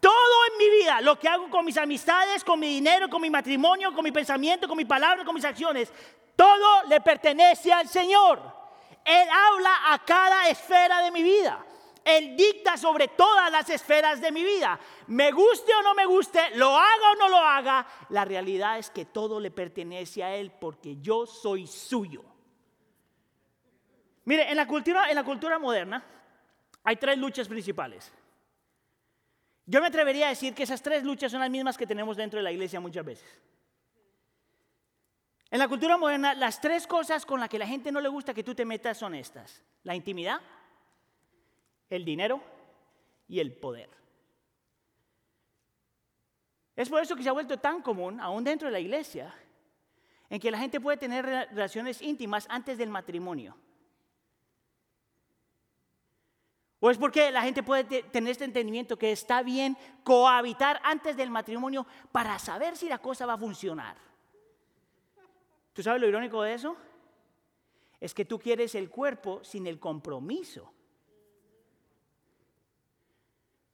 todo 0.00 0.46
en 0.50 0.58
mi 0.58 0.70
vida, 0.78 1.00
lo 1.00 1.18
que 1.18 1.28
hago 1.28 1.48
con 1.50 1.64
mis 1.64 1.76
amistades, 1.76 2.42
con 2.42 2.58
mi 2.58 2.68
dinero, 2.68 3.08
con 3.08 3.20
mi 3.20 3.30
matrimonio, 3.30 3.92
con 3.92 4.02
mi 4.02 4.12
pensamiento, 4.12 4.66
con 4.66 4.76
mi 4.76 4.84
palabra, 4.84 5.24
con 5.24 5.34
mis 5.34 5.44
acciones, 5.44 5.92
todo 6.34 6.84
le 6.88 7.00
pertenece 7.00 7.72
al 7.72 7.88
Señor. 7.88 8.40
Él 9.04 9.28
habla 9.30 9.92
a 9.92 9.98
cada 10.04 10.48
esfera 10.48 11.02
de 11.02 11.10
mi 11.10 11.22
vida. 11.22 11.64
Él 12.02 12.34
dicta 12.36 12.76
sobre 12.76 13.08
todas 13.08 13.52
las 13.52 13.68
esferas 13.68 14.20
de 14.20 14.32
mi 14.32 14.42
vida. 14.42 14.80
Me 15.08 15.30
guste 15.32 15.74
o 15.74 15.82
no 15.82 15.94
me 15.94 16.06
guste, 16.06 16.56
lo 16.56 16.76
haga 16.76 17.12
o 17.12 17.16
no 17.16 17.28
lo 17.28 17.36
haga, 17.36 17.86
la 18.08 18.24
realidad 18.24 18.78
es 18.78 18.90
que 18.90 19.04
todo 19.04 19.38
le 19.38 19.50
pertenece 19.50 20.24
a 20.24 20.34
Él 20.34 20.50
porque 20.58 20.96
yo 20.96 21.26
soy 21.26 21.66
suyo. 21.66 22.24
Mire, 24.24 24.50
en 24.50 24.56
la 24.56 24.66
cultura, 24.66 25.10
en 25.10 25.14
la 25.14 25.24
cultura 25.24 25.58
moderna 25.58 26.02
hay 26.84 26.96
tres 26.96 27.18
luchas 27.18 27.48
principales. 27.48 28.12
Yo 29.70 29.80
me 29.80 29.86
atrevería 29.86 30.26
a 30.26 30.30
decir 30.30 30.52
que 30.52 30.64
esas 30.64 30.82
tres 30.82 31.04
luchas 31.04 31.30
son 31.30 31.40
las 31.40 31.48
mismas 31.48 31.78
que 31.78 31.86
tenemos 31.86 32.16
dentro 32.16 32.38
de 32.38 32.42
la 32.42 32.50
iglesia 32.50 32.80
muchas 32.80 33.04
veces. 33.04 33.40
En 35.48 35.60
la 35.60 35.68
cultura 35.68 35.96
moderna, 35.96 36.34
las 36.34 36.60
tres 36.60 36.88
cosas 36.88 37.24
con 37.24 37.38
las 37.38 37.48
que 37.48 37.56
la 37.56 37.68
gente 37.68 37.92
no 37.92 38.00
le 38.00 38.08
gusta 38.08 38.34
que 38.34 38.42
tú 38.42 38.52
te 38.52 38.64
metas 38.64 38.98
son 38.98 39.14
estas. 39.14 39.62
La 39.84 39.94
intimidad, 39.94 40.40
el 41.88 42.04
dinero 42.04 42.42
y 43.28 43.38
el 43.38 43.52
poder. 43.52 43.88
Es 46.74 46.88
por 46.88 47.00
eso 47.00 47.14
que 47.14 47.22
se 47.22 47.28
ha 47.28 47.32
vuelto 47.32 47.56
tan 47.60 47.80
común, 47.80 48.18
aún 48.18 48.42
dentro 48.42 48.66
de 48.66 48.72
la 48.72 48.80
iglesia, 48.80 49.32
en 50.28 50.40
que 50.40 50.50
la 50.50 50.58
gente 50.58 50.80
puede 50.80 50.96
tener 50.96 51.24
relaciones 51.24 52.02
íntimas 52.02 52.44
antes 52.50 52.76
del 52.76 52.90
matrimonio. 52.90 53.56
O 56.80 56.90
es 56.90 56.96
porque 56.96 57.30
la 57.30 57.42
gente 57.42 57.62
puede 57.62 57.84
tener 58.04 58.30
este 58.30 58.44
entendimiento 58.44 58.98
que 58.98 59.12
está 59.12 59.42
bien 59.42 59.76
cohabitar 60.02 60.80
antes 60.82 61.14
del 61.14 61.30
matrimonio 61.30 61.86
para 62.10 62.38
saber 62.38 62.74
si 62.74 62.88
la 62.88 62.98
cosa 62.98 63.26
va 63.26 63.34
a 63.34 63.38
funcionar. 63.38 63.98
¿Tú 65.74 65.82
sabes 65.82 66.00
lo 66.00 66.08
irónico 66.08 66.42
de 66.42 66.54
eso? 66.54 66.76
Es 68.00 68.14
que 68.14 68.24
tú 68.24 68.38
quieres 68.38 68.74
el 68.74 68.88
cuerpo 68.88 69.44
sin 69.44 69.66
el 69.66 69.78
compromiso. 69.78 70.72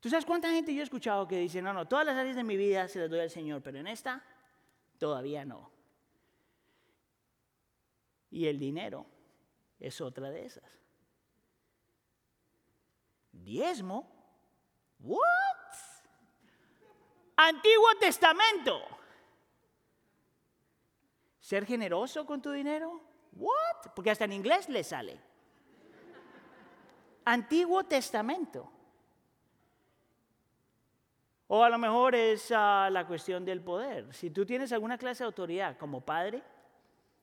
¿Tú 0.00 0.10
sabes 0.10 0.26
cuánta 0.26 0.50
gente 0.50 0.74
yo 0.74 0.80
he 0.80 0.84
escuchado 0.84 1.28
que 1.28 1.38
dice, 1.38 1.62
no, 1.62 1.72
no, 1.72 1.86
todas 1.86 2.04
las 2.04 2.16
áreas 2.16 2.36
de 2.36 2.44
mi 2.44 2.56
vida 2.56 2.88
se 2.88 2.98
las 2.98 3.10
doy 3.10 3.20
al 3.20 3.30
Señor, 3.30 3.62
pero 3.62 3.78
en 3.78 3.86
esta 3.86 4.24
todavía 4.98 5.44
no? 5.44 5.70
Y 8.30 8.46
el 8.46 8.58
dinero 8.58 9.06
es 9.78 10.00
otra 10.00 10.30
de 10.30 10.44
esas. 10.44 10.85
Diezmo. 13.46 14.04
What? 14.98 15.20
Antiguo 17.36 17.94
Testamento. 18.00 18.82
Ser 21.38 21.64
generoso 21.64 22.26
con 22.26 22.42
tu 22.42 22.50
dinero. 22.50 23.00
What? 23.36 23.92
Porque 23.94 24.10
hasta 24.10 24.24
en 24.24 24.32
inglés 24.32 24.68
le 24.68 24.82
sale. 24.82 25.20
Antiguo 27.24 27.84
Testamento. 27.84 28.68
O 31.46 31.62
a 31.62 31.70
lo 31.70 31.78
mejor 31.78 32.16
es 32.16 32.50
ah, 32.50 32.88
la 32.90 33.06
cuestión 33.06 33.44
del 33.44 33.62
poder. 33.62 34.12
Si 34.12 34.30
tú 34.30 34.44
tienes 34.44 34.72
alguna 34.72 34.98
clase 34.98 35.22
de 35.22 35.26
autoridad 35.26 35.78
como 35.78 36.00
padre, 36.00 36.42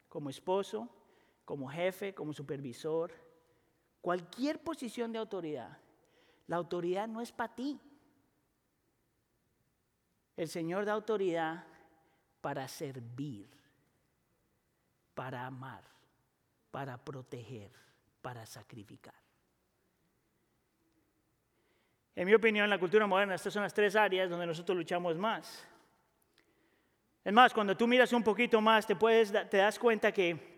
como 0.08 0.30
esposo, 0.30 0.88
como 1.44 1.68
jefe, 1.68 2.16
como 2.16 2.32
supervisor, 2.32 3.12
cualquier 4.00 4.64
posición 4.64 5.12
de 5.12 5.20
autoridad, 5.20 5.83
la 6.48 6.58
autoridad 6.58 7.08
no 7.08 7.22
es 7.22 7.32
para 7.32 7.56
ti. 7.56 7.80
El 10.36 10.48
Señor 10.48 10.86
da 10.86 10.94
autoridad 10.94 11.64
para 12.42 12.68
servir, 12.68 13.48
para 15.14 15.46
amar, 15.46 15.84
para 16.72 16.98
proteger, 16.98 17.72
para 18.22 18.46
sacrificar. 18.46 19.14
En 22.16 22.28
mi 22.28 22.34
opinión, 22.34 22.66
en 22.66 22.70
la 22.70 22.80
cultura 22.80 23.08
moderna, 23.08 23.36
estas 23.36 23.54
son 23.54 23.64
las 23.64 23.74
tres 23.74 23.96
áreas 23.96 24.30
donde 24.30 24.46
nosotros 24.46 24.78
luchamos 24.78 25.18
más. 25.18 25.68
Es 27.24 27.34
más, 27.34 27.54
cuando 27.54 27.76
tú 27.76 27.88
miras 27.88 28.12
un 28.14 28.24
poquito 28.24 28.60
más, 28.60 28.86
te, 28.86 28.96
puedes, 28.96 29.32
te 29.32 29.58
das 29.58 29.80
cuenta 29.80 30.12
que 30.12 30.53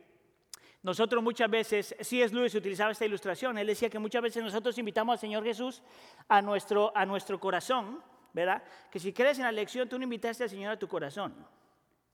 nosotros 0.86 1.24
muchas 1.24 1.50
veces, 1.50 1.96
es 1.98 2.32
Luis 2.32 2.54
utilizaba 2.54 2.92
esta 2.92 3.06
ilustración, 3.06 3.58
él 3.58 3.66
decía 3.66 3.90
que 3.90 3.98
muchas 3.98 4.22
veces 4.22 4.44
nosotros 4.44 4.78
invitamos 4.78 5.14
al 5.14 5.20
Señor 5.20 5.44
Jesús 5.44 5.82
a 6.28 6.44
nuestro, 6.44 6.96
a 6.96 7.08
nuestro 7.08 7.40
corazón, 7.40 8.04
¿verdad? 8.34 8.62
Que 8.92 9.00
si 9.00 9.12
crees 9.12 9.40
en 9.40 9.46
la 9.46 9.52
lección, 9.52 9.90
tú 9.90 9.98
no 9.98 10.04
invitaste 10.04 10.44
al 10.44 10.50
Señor 10.52 10.74
a 10.74 10.78
tu 10.78 10.88
corazón. 10.88 11.34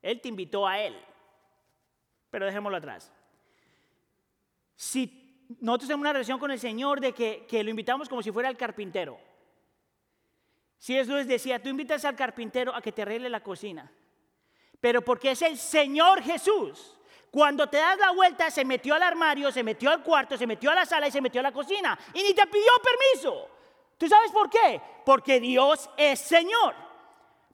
Él 0.02 0.22
te 0.22 0.30
invitó 0.30 0.66
a 0.66 0.80
Él. 0.80 0.98
Pero 2.30 2.46
dejémoslo 2.46 2.78
atrás. 2.78 3.12
Si 4.74 5.50
nosotros 5.60 5.90
tenemos 5.90 6.04
una 6.04 6.14
relación 6.14 6.40
con 6.40 6.52
el 6.52 6.60
Señor 6.60 7.02
de 7.02 7.12
que, 7.12 7.46
que 7.50 7.66
lo 7.66 7.72
invitamos 7.72 8.08
como 8.08 8.24
si 8.24 8.32
fuera 8.32 8.48
el 8.48 8.56
carpintero, 8.56 9.20
si 10.78 10.98
es 10.98 11.10
Luis 11.10 11.28
decía, 11.28 11.62
tú 11.62 11.68
invitas 11.68 12.06
al 12.06 12.16
carpintero 12.16 12.74
a 12.74 12.82
que 12.82 12.94
te 12.94 13.02
arregle 13.02 13.30
la 13.30 13.44
cocina, 13.44 13.92
pero 14.80 15.02
porque 15.02 15.32
es 15.32 15.42
el 15.42 15.58
Señor 15.58 16.22
Jesús. 16.22 16.96
Cuando 17.32 17.68
te 17.68 17.78
das 17.78 17.98
la 17.98 18.12
vuelta, 18.12 18.52
se 18.52 18.66
metió 18.66 18.94
al 18.94 19.04
armario, 19.04 19.54
se 19.54 19.64
metió 19.64 19.90
al 19.90 20.04
cuarto, 20.04 20.38
se 20.38 20.46
metió 20.46 20.70
a 20.70 20.76
la 20.76 20.86
sala 20.86 21.08
y 21.08 21.12
se 21.12 21.22
metió 21.22 21.40
a 21.40 21.44
la 21.44 21.54
cocina. 21.54 21.98
Y 22.14 22.22
ni 22.22 22.34
te 22.34 22.46
pidió 22.46 22.72
permiso. 22.84 23.48
¿Tú 23.98 24.10
sabes 24.10 24.32
por 24.32 24.50
qué? 24.50 24.82
Porque 25.06 25.40
Dios 25.40 25.90
es 25.96 26.20
Señor. 26.20 26.76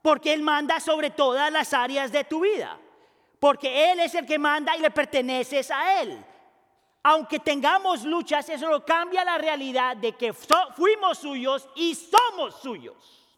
Porque 0.02 0.32
Él 0.32 0.42
manda 0.42 0.80
sobre 0.80 1.10
todas 1.10 1.52
las 1.52 1.72
áreas 1.72 2.10
de 2.10 2.24
tu 2.24 2.40
vida. 2.40 2.76
Porque 3.38 3.92
Él 3.92 4.00
es 4.00 4.16
el 4.16 4.26
que 4.26 4.38
manda 4.38 4.76
y 4.76 4.80
le 4.80 4.90
perteneces 4.90 5.70
a 5.70 6.02
Él. 6.02 6.24
Aunque 7.04 7.38
tengamos 7.38 8.02
luchas, 8.02 8.48
eso 8.48 8.68
no 8.68 8.84
cambia 8.84 9.24
la 9.24 9.38
realidad 9.38 9.96
de 9.96 10.16
que 10.16 10.32
fuimos 10.32 11.18
suyos 11.18 11.68
y 11.76 11.94
somos 11.94 12.60
suyos. 12.60 13.28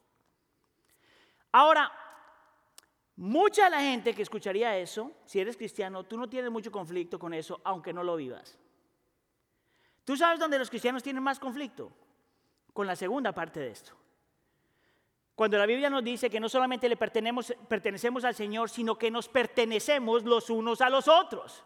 Ahora, 1.52 1.92
mucha 3.20 3.64
de 3.64 3.70
la 3.70 3.80
gente 3.80 4.14
que 4.14 4.22
escucharía 4.22 4.78
eso, 4.78 5.12
si 5.26 5.40
eres 5.40 5.56
cristiano, 5.56 6.04
tú 6.04 6.16
no 6.16 6.28
tienes 6.28 6.50
mucho 6.50 6.72
conflicto 6.72 7.18
con 7.18 7.34
eso, 7.34 7.60
aunque 7.64 7.92
no 7.92 8.02
lo 8.02 8.16
vivas. 8.16 8.58
¿Tú 10.04 10.16
sabes 10.16 10.40
dónde 10.40 10.58
los 10.58 10.70
cristianos 10.70 11.02
tienen 11.02 11.22
más 11.22 11.38
conflicto? 11.38 11.92
Con 12.72 12.86
la 12.86 12.96
segunda 12.96 13.32
parte 13.32 13.60
de 13.60 13.70
esto. 13.70 13.92
Cuando 15.34 15.58
la 15.58 15.66
Biblia 15.66 15.90
nos 15.90 16.02
dice 16.02 16.30
que 16.30 16.40
no 16.40 16.48
solamente 16.48 16.88
le 16.88 16.96
pertenecemos 16.96 18.24
al 18.24 18.34
Señor, 18.34 18.70
sino 18.70 18.96
que 18.98 19.10
nos 19.10 19.28
pertenecemos 19.28 20.24
los 20.24 20.50
unos 20.50 20.80
a 20.80 20.88
los 20.88 21.06
otros 21.06 21.64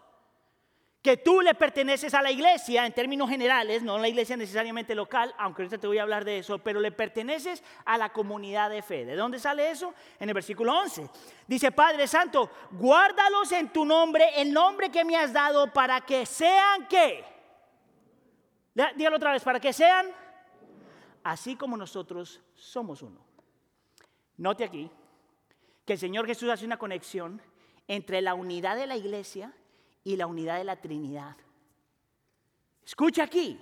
que 1.05 1.19
tú 1.19 1.43
le 1.43 1.55
perteneces 1.55 2.15
a 2.15 2.23
la 2.23 2.31
iglesia 2.31 2.87
en 2.87 2.95
términos 2.95 3.29
generales, 3.29 3.83
no 3.83 3.97
a 3.97 3.99
la 3.99 4.09
iglesia 4.09 4.39
necesariamente 4.39 4.95
local, 4.95 5.35
aunque 5.37 5.61
ahorita 5.61 5.77
te 5.77 5.87
voy 5.87 5.99
a 5.99 6.03
hablar 6.03 6.25
de 6.25 6.39
eso, 6.39 6.61
pero 6.61 6.81
le 6.81 6.93
perteneces 6.93 7.63
a 7.85 7.99
la 7.99 8.11
comunidad 8.11 8.71
de 8.71 8.81
fe. 8.81 9.05
¿De 9.05 9.15
dónde 9.15 9.39
sale 9.39 9.71
eso? 9.71 9.93
En 10.19 10.31
el 10.31 10.35
versículo 10.35 10.73
11. 10.73 11.11
Dice, 11.47 11.73
Padre 11.73 12.07
Santo, 12.07 12.51
guárdalos 12.71 13.53
en 13.53 13.71
tu 13.71 13.85
nombre, 13.85 14.31
el 14.41 14.51
nombre 14.51 14.89
que 14.89 15.05
me 15.05 15.15
has 15.15 15.31
dado, 15.31 15.71
para 15.75 16.01
que 16.01 16.25
sean 16.25 16.89
qué. 16.89 17.23
Dígalo 18.97 19.17
otra 19.17 19.33
vez, 19.33 19.43
para 19.43 19.61
que 19.61 19.75
sean 19.75 20.07
así 21.23 21.55
como 21.55 21.77
nosotros 21.77 22.41
somos 22.55 23.03
uno. 23.03 23.23
Note 24.39 24.65
aquí 24.65 24.91
que 25.85 25.93
el 25.93 25.99
Señor 25.99 26.25
Jesús 26.25 26.49
hace 26.49 26.65
una 26.65 26.79
conexión 26.79 27.43
entre 27.89 28.23
la 28.23 28.33
unidad 28.33 28.77
de 28.77 28.87
la 28.87 28.97
iglesia 28.97 29.53
y 30.05 30.17
la 30.17 30.27
unidad 30.27 30.59
de 30.59 30.65
la 30.65 30.77
Trinidad. 30.77 31.37
Escucha 32.85 33.25
aquí, 33.25 33.59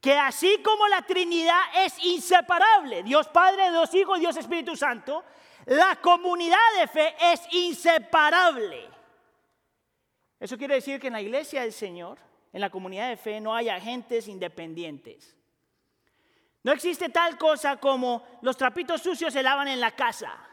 que 0.00 0.16
así 0.16 0.62
como 0.62 0.86
la 0.86 1.02
Trinidad 1.02 1.60
es 1.84 1.98
inseparable, 2.04 3.02
Dios 3.02 3.26
Padre, 3.28 3.70
Dios 3.70 3.92
Hijo, 3.94 4.18
Dios 4.18 4.36
Espíritu 4.36 4.76
Santo, 4.76 5.24
la 5.66 5.96
comunidad 5.96 6.58
de 6.78 6.86
fe 6.86 7.14
es 7.20 7.40
inseparable. 7.52 8.88
Eso 10.38 10.56
quiere 10.56 10.76
decir 10.76 11.00
que 11.00 11.08
en 11.08 11.14
la 11.14 11.22
iglesia 11.22 11.62
del 11.62 11.72
Señor, 11.72 12.18
en 12.52 12.60
la 12.60 12.70
comunidad 12.70 13.08
de 13.08 13.16
fe, 13.16 13.40
no 13.40 13.54
hay 13.54 13.68
agentes 13.68 14.28
independientes. 14.28 15.36
No 16.62 16.72
existe 16.72 17.08
tal 17.08 17.36
cosa 17.38 17.78
como 17.78 18.24
los 18.42 18.56
trapitos 18.56 19.02
sucios 19.02 19.32
se 19.32 19.42
lavan 19.42 19.68
en 19.68 19.80
la 19.80 19.92
casa. 19.92 20.47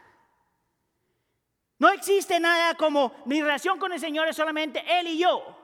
No 1.78 1.90
existe 1.90 2.40
nada 2.40 2.74
como 2.74 3.12
mi 3.26 3.40
relación 3.42 3.78
con 3.78 3.92
el 3.92 4.00
Señor 4.00 4.28
es 4.28 4.36
solamente 4.36 4.82
Él 4.98 5.08
y 5.08 5.18
yo. 5.18 5.56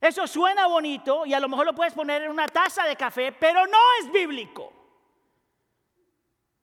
Eso 0.00 0.26
suena 0.26 0.66
bonito 0.66 1.24
y 1.24 1.34
a 1.34 1.40
lo 1.40 1.48
mejor 1.48 1.66
lo 1.66 1.74
puedes 1.74 1.94
poner 1.94 2.22
en 2.22 2.30
una 2.30 2.46
taza 2.46 2.84
de 2.84 2.96
café, 2.96 3.32
pero 3.32 3.66
no 3.66 3.78
es 4.00 4.12
bíblico. 4.12 4.72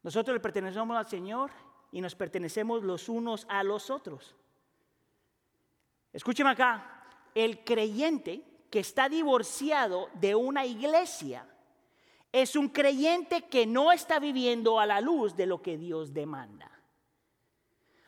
Nosotros 0.04 0.36
le 0.36 0.40
pertenecemos 0.40 0.98
al 0.98 1.08
Señor 1.08 1.52
y 1.92 2.02
nos 2.02 2.16
pertenecemos 2.16 2.84
los 2.84 3.08
unos 3.08 3.46
a 3.50 3.64
los 3.64 3.90
otros. 3.90 4.36
Escúcheme 6.12 6.52
acá, 6.52 7.06
el 7.34 7.64
creyente 7.64 8.44
que 8.70 8.80
está 8.80 9.08
divorciado 9.08 10.10
de 10.16 10.36
una 10.36 10.66
iglesia 10.66 11.48
es 12.32 12.56
un 12.56 12.70
creyente 12.70 13.44
que 13.44 13.66
no 13.66 13.92
está 13.92 14.20
viviendo 14.20 14.80
a 14.80 14.86
la 14.86 15.00
luz 15.00 15.36
de 15.36 15.46
lo 15.46 15.62
que 15.62 15.78
Dios 15.78 16.14
demanda. 16.14 16.73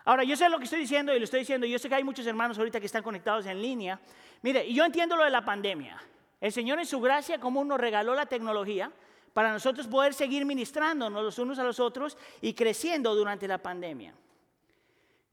Ahora, 0.05 0.23
yo 0.23 0.35
sé 0.35 0.47
lo 0.49 0.57
que 0.57 0.65
estoy 0.65 0.79
diciendo 0.79 1.13
y 1.13 1.19
lo 1.19 1.25
estoy 1.25 1.41
diciendo, 1.41 1.65
yo 1.67 1.79
sé 1.79 1.89
que 1.89 1.95
hay 1.95 2.03
muchos 2.03 2.25
hermanos 2.25 2.57
ahorita 2.57 2.79
que 2.79 2.85
están 2.85 3.03
conectados 3.03 3.45
en 3.47 3.61
línea. 3.61 3.99
Mire, 4.43 4.71
yo 4.71 4.85
entiendo 4.85 5.15
lo 5.15 5.23
de 5.23 5.31
la 5.31 5.43
pandemia. 5.43 6.01
El 6.39 6.51
Señor 6.51 6.79
en 6.79 6.85
su 6.85 7.01
gracia, 7.01 7.39
como 7.39 7.63
nos 7.63 7.79
regaló 7.79 8.13
la 8.13 8.27
tecnología 8.27 8.91
para 9.33 9.51
nosotros 9.51 9.87
poder 9.87 10.13
seguir 10.13 10.45
ministrándonos 10.45 11.23
los 11.23 11.39
unos 11.39 11.59
a 11.59 11.63
los 11.63 11.79
otros 11.79 12.17
y 12.39 12.53
creciendo 12.53 13.15
durante 13.15 13.47
la 13.47 13.57
pandemia. 13.57 14.13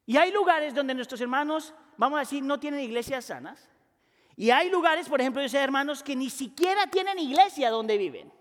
Y 0.07 0.17
hay 0.17 0.33
lugares 0.33 0.75
donde 0.75 0.95
nuestros 0.95 1.21
hermanos, 1.21 1.75
vamos 1.97 2.17
a 2.17 2.21
decir, 2.21 2.43
no 2.43 2.59
tienen 2.59 2.81
iglesias 2.81 3.27
sanas. 3.27 3.69
Y 4.37 4.51
hay 4.51 4.71
lugares, 4.71 5.09
por 5.09 5.21
ejemplo, 5.21 5.43
yo 5.43 5.49
sé 5.49 5.59
hermanos 5.59 6.03
que 6.03 6.17
ni 6.17 6.31
siquiera 6.31 6.87
tienen 6.87 7.19
iglesia 7.19 7.71
donde 7.71 7.99
viven. 7.99 8.33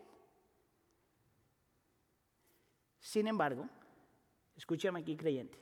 Sin 3.00 3.28
embargo, 3.28 3.67
escúchame 4.56 5.02
aquí 5.02 5.17
creyente, 5.17 5.60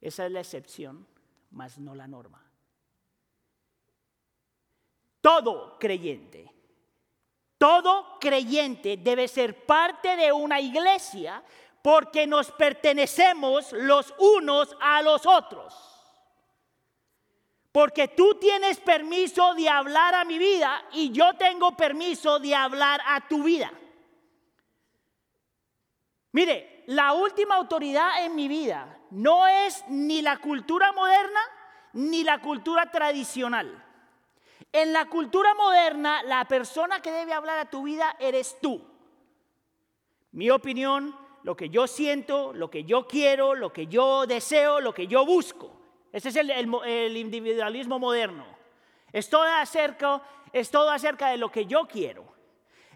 esa 0.00 0.26
es 0.26 0.32
la 0.32 0.40
excepción, 0.40 1.06
más 1.50 1.78
no 1.78 1.94
la 1.94 2.06
norma. 2.06 2.44
Todo 5.20 5.78
creyente, 5.78 6.52
todo 7.58 8.18
creyente 8.20 8.96
debe 8.96 9.26
ser 9.26 9.66
parte 9.66 10.16
de 10.16 10.32
una 10.32 10.60
iglesia 10.60 11.42
porque 11.82 12.26
nos 12.26 12.52
pertenecemos 12.52 13.72
los 13.72 14.14
unos 14.18 14.76
a 14.80 15.02
los 15.02 15.26
otros. 15.26 15.74
Porque 17.72 18.08
tú 18.08 18.36
tienes 18.40 18.80
permiso 18.80 19.54
de 19.54 19.68
hablar 19.68 20.14
a 20.14 20.24
mi 20.24 20.38
vida 20.38 20.84
y 20.92 21.10
yo 21.10 21.34
tengo 21.34 21.76
permiso 21.76 22.38
de 22.38 22.54
hablar 22.54 23.00
a 23.06 23.26
tu 23.28 23.42
vida. 23.42 23.72
Mire, 26.32 26.77
la 26.88 27.12
última 27.12 27.56
autoridad 27.56 28.24
en 28.24 28.34
mi 28.34 28.48
vida 28.48 28.98
no 29.10 29.46
es 29.46 29.84
ni 29.88 30.22
la 30.22 30.38
cultura 30.38 30.90
moderna 30.92 31.40
ni 31.92 32.24
la 32.24 32.40
cultura 32.40 32.90
tradicional. 32.90 33.84
En 34.72 34.94
la 34.94 35.04
cultura 35.04 35.52
moderna, 35.52 36.22
la 36.22 36.46
persona 36.46 37.02
que 37.02 37.12
debe 37.12 37.34
hablar 37.34 37.58
a 37.58 37.68
tu 37.68 37.82
vida 37.82 38.16
eres 38.18 38.56
tú. 38.62 38.80
Mi 40.32 40.48
opinión, 40.48 41.14
lo 41.42 41.54
que 41.54 41.68
yo 41.68 41.86
siento, 41.86 42.54
lo 42.54 42.70
que 42.70 42.84
yo 42.84 43.06
quiero, 43.06 43.54
lo 43.54 43.70
que 43.70 43.86
yo 43.86 44.26
deseo, 44.26 44.80
lo 44.80 44.94
que 44.94 45.06
yo 45.06 45.26
busco. 45.26 45.78
Ese 46.10 46.30
es 46.30 46.36
el, 46.36 47.16
individualismo 47.18 47.98
moderno. 47.98 48.46
Es 49.12 49.28
todo, 49.28 49.42
acerca, 49.42 50.22
es 50.54 50.70
todo 50.70 50.88
acerca 50.88 51.28
de 51.28 51.36
lo 51.36 51.52
que 51.52 51.66
yo 51.66 51.86
quiero. 51.86 52.37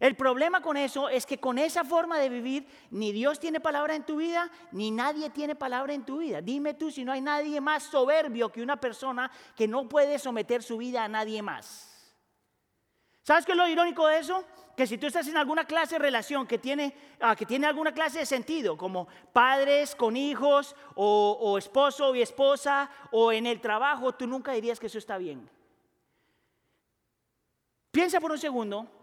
El 0.03 0.17
problema 0.17 0.61
con 0.61 0.77
eso 0.77 1.09
es 1.09 1.25
que 1.25 1.39
con 1.39 1.59
esa 1.59 1.85
forma 1.85 2.19
de 2.19 2.29
vivir, 2.29 2.67
ni 2.91 3.13
Dios 3.13 3.39
tiene 3.39 3.61
palabra 3.61 3.95
en 3.95 4.05
tu 4.05 4.17
vida, 4.17 4.51
ni 4.73 4.91
nadie 4.91 5.31
tiene 5.31 5.55
palabra 5.55 5.95
en 5.95 6.05
tu 6.05 6.19
vida. 6.19 6.41
Dime 6.41 6.75
tú 6.75 6.91
si 6.91 7.05
no 7.05 7.13
hay 7.13 7.21
nadie 7.21 7.61
más 7.61 7.85
soberbio 7.85 8.51
que 8.51 8.63
una 8.63 8.81
persona 8.81 9.31
que 9.55 9.69
no 9.69 9.89
puede 9.89 10.19
someter 10.19 10.61
su 10.65 10.79
vida 10.79 11.05
a 11.05 11.09
nadie 11.09 11.41
más. 11.41 11.89
¿Sabes 13.23 13.47
qué 13.47 13.53
es 13.53 13.59
lo 13.59 13.69
irónico 13.69 14.09
de 14.09 14.19
eso? 14.19 14.45
Que 14.77 14.89
si 14.89 14.99
tú 14.99 15.07
estás 15.07 15.29
en 15.29 15.37
alguna 15.37 15.67
clase 15.67 15.95
de 15.95 16.01
relación 16.01 16.49
que 16.49 16.59
tiene, 16.59 16.97
ah, 17.21 17.37
que 17.37 17.47
tiene 17.47 17.69
alguna 17.69 17.95
clase 17.95 18.19
de 18.19 18.27
sentido, 18.27 18.77
como 18.77 19.07
padres 19.33 19.95
con 19.95 20.17
hijos, 20.17 20.75
o, 20.97 21.39
o 21.41 21.59
esposo 21.59 22.13
y 22.17 22.23
esposa, 22.23 22.91
o 23.13 23.31
en 23.31 23.47
el 23.47 23.61
trabajo, 23.61 24.11
tú 24.11 24.27
nunca 24.27 24.51
dirías 24.51 24.81
que 24.81 24.89
eso 24.89 24.99
está 24.99 25.17
bien. 25.17 25.49
Piensa 27.93 28.19
por 28.19 28.33
un 28.33 28.39
segundo 28.39 28.99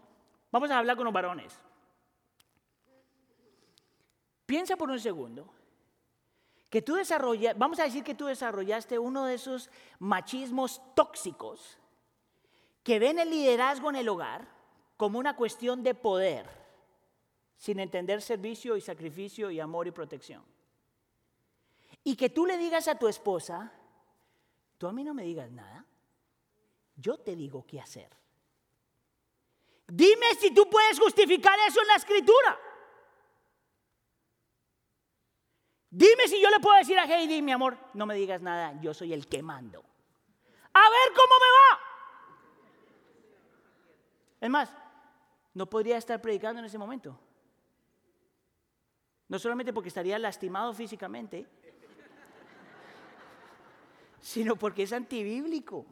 Vamos 0.50 0.70
a 0.70 0.78
hablar 0.78 0.96
con 0.96 1.04
los 1.04 1.14
varones. 1.14 1.58
Piensa 4.46 4.76
por 4.76 4.90
un 4.90 4.98
segundo 4.98 5.52
que 6.68 6.82
tú 6.82 6.94
desarrollas, 6.94 7.58
vamos 7.58 7.80
a 7.80 7.84
decir 7.84 8.04
que 8.04 8.14
tú 8.14 8.26
desarrollaste 8.26 8.98
uno 8.98 9.24
de 9.24 9.34
esos 9.34 9.70
machismos 9.98 10.80
tóxicos 10.94 11.78
que 12.82 12.98
ven 12.98 13.18
el 13.18 13.30
liderazgo 13.30 13.90
en 13.90 13.96
el 13.96 14.08
hogar 14.08 14.48
como 14.96 15.18
una 15.18 15.34
cuestión 15.34 15.82
de 15.82 15.94
poder, 15.94 16.48
sin 17.56 17.80
entender 17.80 18.22
servicio 18.22 18.76
y 18.76 18.80
sacrificio 18.80 19.50
y 19.50 19.60
amor 19.60 19.86
y 19.86 19.90
protección. 19.90 20.44
Y 22.04 22.16
que 22.16 22.30
tú 22.30 22.46
le 22.46 22.56
digas 22.56 22.88
a 22.88 22.98
tu 22.98 23.08
esposa, 23.08 23.72
tú 24.78 24.86
a 24.86 24.92
mí 24.92 25.04
no 25.04 25.12
me 25.12 25.24
digas 25.24 25.50
nada, 25.50 25.84
yo 26.96 27.18
te 27.18 27.34
digo 27.34 27.64
qué 27.66 27.80
hacer. 27.80 28.08
Dime 29.90 30.34
si 30.38 30.54
tú 30.54 30.68
puedes 30.70 30.98
justificar 30.98 31.58
eso 31.66 31.80
en 31.80 31.88
la 31.88 31.96
escritura. 31.96 32.58
Dime 35.90 36.28
si 36.28 36.40
yo 36.40 36.48
le 36.50 36.60
puedo 36.60 36.76
decir 36.78 36.96
a 36.98 37.04
Heidi, 37.04 37.42
mi 37.42 37.50
amor, 37.50 37.76
no 37.94 38.06
me 38.06 38.14
digas 38.14 38.40
nada, 38.40 38.80
yo 38.80 38.94
soy 38.94 39.12
el 39.12 39.26
que 39.26 39.42
mando. 39.42 39.80
A 40.72 40.80
ver 40.80 41.12
cómo 41.14 41.34
me 41.40 41.50
va. 41.56 41.80
Es 44.40 44.50
más, 44.50 44.72
no 45.54 45.68
podría 45.68 45.96
estar 45.96 46.22
predicando 46.22 46.60
en 46.60 46.66
ese 46.66 46.78
momento. 46.78 47.18
No 49.26 49.38
solamente 49.38 49.72
porque 49.72 49.88
estaría 49.88 50.18
lastimado 50.18 50.72
físicamente, 50.72 51.48
sino 54.20 54.54
porque 54.54 54.84
es 54.84 54.92
antibíblico. 54.92 55.84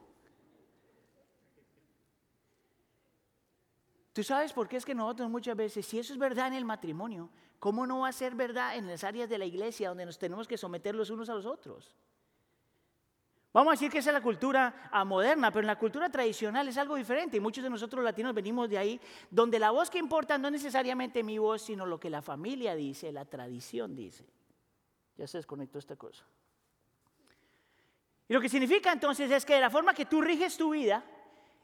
¿Tú 4.19 4.25
sabes 4.25 4.53
por 4.53 4.67
qué 4.67 4.79
es 4.79 4.85
que 4.85 4.97
nosotros 4.97 5.31
muchas 5.31 5.57
veces, 5.57 5.87
si 5.87 5.97
eso 5.97 6.13
es 6.13 6.19
verdad 6.19 6.49
en 6.49 6.55
el 6.55 6.65
matrimonio, 6.65 7.31
¿cómo 7.61 7.87
no 7.87 8.01
va 8.01 8.09
a 8.09 8.13
ser 8.13 8.35
verdad 8.35 8.75
en 8.75 8.89
las 8.89 9.05
áreas 9.05 9.29
de 9.29 9.39
la 9.39 9.45
iglesia 9.45 9.91
donde 9.91 10.05
nos 10.05 10.19
tenemos 10.19 10.49
que 10.49 10.59
someter 10.59 10.93
los 10.97 11.09
unos 11.11 11.29
a 11.29 11.35
los 11.35 11.47
otros? 11.47 11.95
Vamos 13.53 13.71
a 13.71 13.75
decir 13.75 13.93
que 13.93 13.99
esa 13.99 14.11
es 14.11 14.15
la 14.15 14.21
cultura 14.21 14.91
ah, 14.91 15.05
moderna, 15.05 15.53
pero 15.53 15.61
en 15.61 15.69
la 15.69 15.79
cultura 15.79 16.11
tradicional 16.11 16.67
es 16.67 16.77
algo 16.79 16.97
diferente 16.97 17.37
y 17.37 17.41
muchos 17.41 17.63
de 17.63 17.71
nosotros 17.71 18.03
latinos 18.03 18.35
venimos 18.35 18.69
de 18.69 18.79
ahí, 18.79 19.01
donde 19.31 19.61
la 19.61 19.71
voz 19.71 19.89
que 19.89 19.99
importa 19.99 20.37
no 20.37 20.49
es 20.49 20.53
necesariamente 20.55 21.23
mi 21.23 21.39
voz, 21.39 21.63
sino 21.63 21.87
lo 21.87 22.01
que 22.01 22.11
la 22.11 22.21
familia 22.21 22.75
dice, 22.75 23.13
la 23.13 23.25
tradición 23.25 23.95
dice. 23.95 24.27
Ya 25.17 25.29
se 25.29 25.39
desconectó 25.39 25.79
esta 25.79 25.95
cosa. 25.95 26.25
Y 28.27 28.35
lo 28.35 28.41
que 28.41 28.49
significa 28.49 28.93
entonces 28.93 29.31
es 29.31 29.45
que 29.45 29.55
de 29.55 29.61
la 29.61 29.71
forma 29.71 29.95
que 29.95 30.07
tú 30.07 30.21
riges 30.21 30.57
tu 30.57 30.71
vida, 30.71 31.05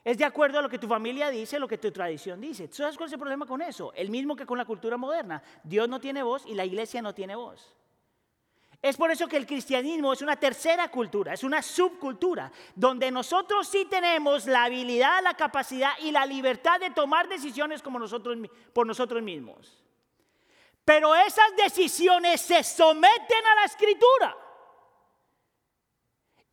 es 0.05 0.19
de 0.19 0.25
acuerdo 0.27 0.59
a 0.59 0.63
lo 0.63 0.69
que 0.69 0.79
tu 0.79 0.87
familia 0.87 1.31
dice, 1.31 1.59
lo 1.59 1.67
que 1.67 1.79
tu 1.79 1.91
tradición 1.91 2.39
dice. 2.39 2.69
¿Sabes 2.71 2.97
cuál 2.97 3.07
es 3.07 3.15
el 3.15 3.19
problema 3.19 3.47
con 3.47 3.63
eso? 3.63 3.91
El 3.95 4.11
mismo 4.11 4.37
que 4.37 4.45
con 4.45 4.59
la 4.59 4.67
cultura 4.67 4.99
moderna. 4.99 5.43
Dios 5.63 5.89
no 5.89 5.99
tiene 5.99 6.23
voz 6.23 6.45
y 6.47 6.55
la 6.55 6.67
iglesia 6.67 7.01
no 7.01 7.15
tiene 7.15 7.35
voz. 7.35 7.75
Es 8.83 8.99
por 8.99 9.11
eso 9.11 9.27
que 9.27 9.39
el 9.39 9.47
cristianismo 9.47 10.13
es 10.13 10.21
una 10.21 10.37
tercera 10.37 10.91
cultura, 10.91 11.33
es 11.33 11.43
una 11.43 11.63
subcultura, 11.63 12.53
donde 12.75 13.11
nosotros 13.11 13.67
sí 13.67 13.87
tenemos 13.87 14.45
la 14.45 14.65
habilidad, 14.65 15.23
la 15.23 15.33
capacidad 15.33 15.93
y 16.03 16.11
la 16.11 16.27
libertad 16.27 16.79
de 16.79 16.91
tomar 16.91 17.27
decisiones 17.27 17.81
como 17.81 17.99
nosotros, 17.99 18.37
por 18.75 18.87
nosotros 18.87 19.23
mismos. 19.23 19.83
Pero 20.85 21.15
esas 21.15 21.57
decisiones 21.57 22.43
se 22.43 22.63
someten 22.63 23.47
a 23.53 23.55
la 23.55 23.65
escritura. 23.65 24.37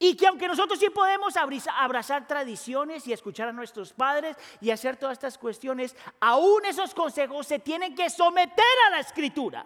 Y 0.04 0.16
que 0.16 0.26
aunque 0.26 0.48
nosotros 0.48 0.80
sí 0.80 0.90
podemos 0.90 1.36
abrazar 1.38 2.26
tradiciones 2.26 3.06
y 3.06 3.14
escuchar 3.14 3.50
a 3.50 3.54
nuestros 3.54 3.94
padres 3.94 4.36
y 4.60 4.72
hacer 4.72 4.98
todas 4.98 5.14
estas 5.14 5.38
cuestiones, 5.38 5.96
aún 6.20 6.66
esos 6.66 6.96
consejos 6.96 7.46
se 7.46 7.60
tienen 7.60 7.94
que 7.94 8.10
someter 8.10 8.66
a 8.88 8.90
la 8.90 9.00
escritura. 9.00 9.64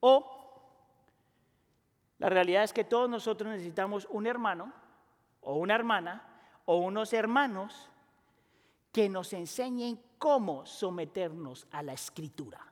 O 0.00 0.30
La 2.20 2.30
realidad 2.30 2.64
es 2.64 2.72
que 2.72 2.84
todos 2.84 3.10
nosotros 3.10 3.50
necesitamos 3.50 4.08
un 4.08 4.26
hermano 4.26 4.72
o 5.42 5.56
una 5.56 5.74
hermana 5.74 6.26
o 6.64 6.78
unos 6.78 7.12
hermanos 7.12 7.90
que 8.92 9.10
nos 9.10 9.34
enseñen 9.34 10.00
cómo 10.16 10.64
someternos 10.64 11.66
a 11.70 11.82
la 11.82 11.92
escritura. 11.92 12.66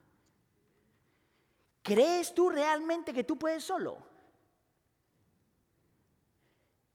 ¿Crees 1.83 2.35
tú 2.35 2.49
realmente 2.49 3.13
que 3.13 3.25
tú 3.25 3.39
puedes 3.39 3.63
solo? 3.63 4.12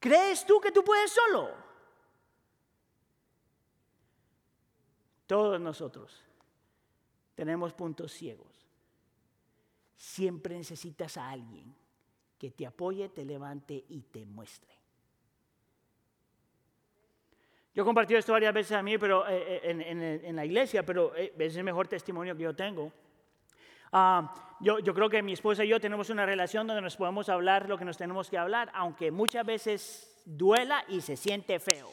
¿Crees 0.07 0.45
tú 0.45 0.61
que 0.61 0.71
tú 0.71 0.85
puedes 0.85 1.11
solo? 1.11 1.49
Todos 5.25 5.59
nosotros 5.59 6.23
tenemos 7.35 7.73
puntos 7.73 8.13
ciegos. 8.13 8.65
Siempre 9.97 10.55
necesitas 10.55 11.17
a 11.17 11.29
alguien 11.29 11.75
que 12.39 12.51
te 12.51 12.65
apoye, 12.65 13.09
te 13.09 13.25
levante 13.25 13.83
y 13.89 13.99
te 14.03 14.25
muestre. 14.25 14.73
Yo 17.75 17.83
he 17.83 17.85
compartido 17.85 18.17
esto 18.17 18.31
varias 18.31 18.53
veces 18.53 18.77
a 18.77 18.81
mí, 18.81 18.97
pero 18.97 19.27
eh, 19.27 19.59
eh, 19.61 20.21
en, 20.23 20.35
la 20.37 20.45
iglesia, 20.45 20.85
pero 20.85 21.13
eh, 21.17 21.33
es 21.37 21.57
el 21.57 21.65
mejor 21.65 21.89
testimonio 21.89 22.33
que 22.33 22.43
yo 22.43 22.55
tengo. 22.55 22.93
Ah, 23.91 24.46
yo, 24.59 24.79
yo, 24.79 24.93
creo 24.93 25.09
que 25.09 25.21
mi 25.21 25.33
esposa 25.33 25.63
y 25.63 25.69
yo 25.69 25.79
tenemos 25.79 26.09
una 26.09 26.25
relación 26.25 26.67
donde 26.67 26.81
nos 26.81 26.97
podemos 26.97 27.29
hablar 27.29 27.69
lo 27.69 27.77
que 27.77 27.85
nos 27.85 27.97
tenemos 27.97 28.29
que 28.29 28.37
hablar, 28.37 28.71
aunque 28.73 29.11
muchas 29.11 29.45
veces 29.45 30.21
duela 30.25 30.83
y 30.87 31.01
se 31.01 31.15
siente 31.15 31.59
feo, 31.59 31.89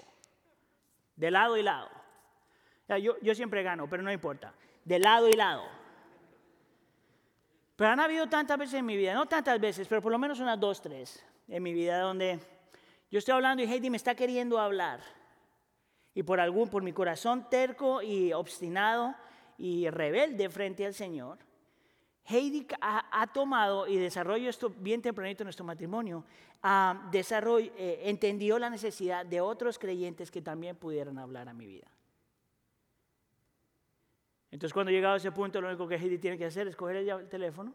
de 1.16 1.31
lado 1.31 1.57
y 1.57 1.62
lado. 1.62 1.88
Yo, 3.00 3.16
yo 3.20 3.35
siempre 3.35 3.62
gano, 3.62 3.88
pero 3.88 4.03
no 4.03 4.12
importa, 4.12 4.53
de 4.85 4.98
lado 4.98 5.29
y 5.29 5.35
lado. 5.35 5.64
Pero 7.77 7.90
han 7.90 8.00
habido 8.00 8.29
tantas 8.29 8.59
veces 8.59 8.74
en 8.74 8.87
mi 8.87 8.96
vida, 8.96 9.14
no 9.14 9.27
tantas 9.27 9.61
veces, 9.61 9.88
pero 9.88 10.00
por 10.00 10.12
lo 10.12 10.18
menos 10.18 10.40
unas 10.40 10.59
dos, 10.61 10.81
tres 10.81 11.24
en 11.48 11.62
mi 11.62 11.72
vida 11.72 11.98
donde 11.98 12.38
yo 13.11 13.18
estoy 13.18 13.35
hablando 13.35 13.62
y 13.62 13.66
Heidi 13.66 13.90
me 13.90 13.96
está 13.96 14.14
queriendo 14.14 14.59
hablar 14.59 15.00
y 16.14 16.22
por 16.22 16.40
algún, 16.40 16.68
por 16.68 16.83
mi 16.83 16.92
corazón 16.92 17.48
terco 17.50 18.00
y 18.00 18.33
obstinado 18.33 19.14
y 19.59 19.88
rebelde 19.90 20.48
frente 20.48 20.87
al 20.87 20.94
Señor, 20.94 21.38
Heidi 22.27 22.67
ha, 22.81 23.27
tomado 23.33 23.87
y 23.87 23.97
desarrolló 23.99 24.49
esto 24.49 24.71
bien 24.71 25.03
tempranito 25.03 25.43
en 25.43 25.47
nuestro 25.47 25.65
matrimonio, 25.65 26.25
uh, 26.63 27.11
entendió 28.03 28.59
la 28.59 28.71
necesidad 28.71 29.27
de 29.27 29.43
otros 29.43 29.79
creyentes 29.79 30.31
que 30.31 30.41
también 30.41 30.77
pudieran 30.77 31.19
hablar 31.19 31.49
a 31.49 31.53
mi 31.53 31.67
vida. 31.67 31.87
Entonces 34.51 34.73
cuando 34.73 34.91
he 34.91 34.95
llegado 34.95 35.15
a 35.15 35.17
ese 35.19 35.33
punto, 35.33 35.61
lo 35.61 35.69
único 35.69 35.87
que 35.87 35.97
Heidi 35.97 36.19
tiene 36.19 36.39
que 36.39 36.47
hacer 36.47 36.67
es 36.69 36.77
coger 36.77 36.97
el, 36.97 37.29
teléfono 37.29 37.75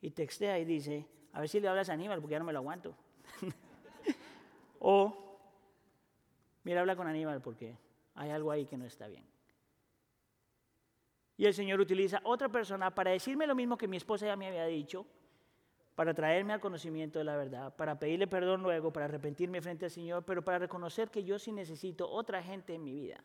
y 0.00 0.10
textea 0.10 0.58
y 0.58 0.64
dice, 0.64 1.06
a 1.32 1.40
ver 1.40 1.48
si 1.48 1.60
le 1.60 1.68
hablas 1.68 1.90
a 1.90 1.92
Aníbal 1.92 2.20
porque 2.20 2.32
ya 2.32 2.38
no 2.40 2.44
me 2.44 2.52
lo 2.52 2.58
aguanto. 2.58 2.96
o 4.80 5.38
mira, 6.64 6.80
habla 6.80 6.96
con 6.96 7.06
Aníbal 7.06 7.40
porque 7.40 7.76
hay 8.14 8.30
algo 8.30 8.50
ahí 8.50 8.66
que 8.66 8.76
no 8.76 8.84
está 8.84 9.06
bien. 9.06 9.31
Y 11.42 11.46
el 11.46 11.54
Señor 11.54 11.80
utiliza 11.80 12.20
otra 12.22 12.48
persona 12.48 12.94
para 12.94 13.10
decirme 13.10 13.48
lo 13.48 13.56
mismo 13.56 13.76
que 13.76 13.88
mi 13.88 13.96
esposa 13.96 14.26
ya 14.26 14.36
me 14.36 14.46
había 14.46 14.64
dicho, 14.64 15.04
para 15.96 16.14
traerme 16.14 16.52
al 16.52 16.60
conocimiento 16.60 17.18
de 17.18 17.24
la 17.24 17.36
verdad, 17.36 17.74
para 17.74 17.98
pedirle 17.98 18.28
perdón 18.28 18.62
luego, 18.62 18.92
para 18.92 19.06
arrepentirme 19.06 19.60
frente 19.60 19.86
al 19.86 19.90
Señor, 19.90 20.24
pero 20.24 20.44
para 20.44 20.60
reconocer 20.60 21.10
que 21.10 21.24
yo 21.24 21.40
sí 21.40 21.50
necesito 21.50 22.08
otra 22.08 22.44
gente 22.44 22.76
en 22.76 22.84
mi 22.84 22.94
vida. 22.94 23.24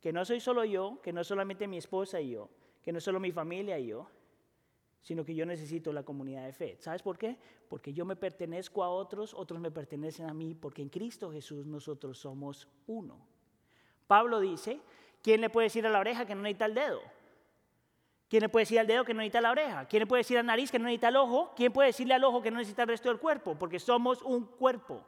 Que 0.00 0.10
no 0.10 0.24
soy 0.24 0.40
solo 0.40 0.64
yo, 0.64 1.02
que 1.02 1.12
no 1.12 1.22
solamente 1.22 1.68
mi 1.68 1.76
esposa 1.76 2.18
y 2.18 2.30
yo, 2.30 2.48
que 2.82 2.92
no 2.92 3.00
solo 3.02 3.20
mi 3.20 3.30
familia 3.30 3.78
y 3.78 3.88
yo, 3.88 4.08
sino 5.02 5.22
que 5.22 5.34
yo 5.34 5.44
necesito 5.44 5.92
la 5.92 6.02
comunidad 6.02 6.46
de 6.46 6.54
fe. 6.54 6.76
¿Sabes 6.80 7.02
por 7.02 7.18
qué? 7.18 7.36
Porque 7.68 7.92
yo 7.92 8.06
me 8.06 8.16
pertenezco 8.16 8.82
a 8.82 8.88
otros, 8.88 9.34
otros 9.34 9.60
me 9.60 9.70
pertenecen 9.70 10.30
a 10.30 10.32
mí, 10.32 10.54
porque 10.54 10.80
en 10.80 10.88
Cristo 10.88 11.30
Jesús 11.30 11.66
nosotros 11.66 12.16
somos 12.16 12.66
uno. 12.86 13.18
Pablo 14.06 14.40
dice, 14.40 14.80
¿quién 15.24 15.40
le 15.40 15.48
puede 15.48 15.66
decir 15.66 15.84
a 15.86 15.90
la 15.90 15.98
oreja 15.98 16.26
que 16.26 16.34
no 16.34 16.42
necesita 16.42 16.66
el 16.66 16.74
dedo? 16.74 17.00
¿Quién 18.28 18.42
le 18.42 18.48
puede 18.50 18.64
decir 18.64 18.78
al 18.78 18.86
dedo 18.86 19.04
que 19.04 19.14
no 19.14 19.18
necesita 19.18 19.40
la 19.40 19.50
oreja? 19.50 19.88
¿Quién 19.88 20.02
le 20.02 20.06
puede 20.06 20.20
decir 20.20 20.36
a 20.36 20.42
la 20.42 20.48
nariz 20.48 20.70
que 20.70 20.78
no 20.78 20.84
necesita 20.84 21.08
el 21.08 21.16
ojo? 21.16 21.52
¿Quién 21.56 21.72
puede 21.72 21.88
decirle 21.88 22.14
al 22.14 22.24
ojo 22.24 22.42
que 22.42 22.50
no 22.50 22.58
necesita 22.58 22.82
el 22.82 22.88
resto 22.88 23.08
del 23.08 23.18
cuerpo? 23.18 23.56
Porque 23.58 23.80
somos 23.80 24.20
un 24.22 24.44
cuerpo. 24.44 25.02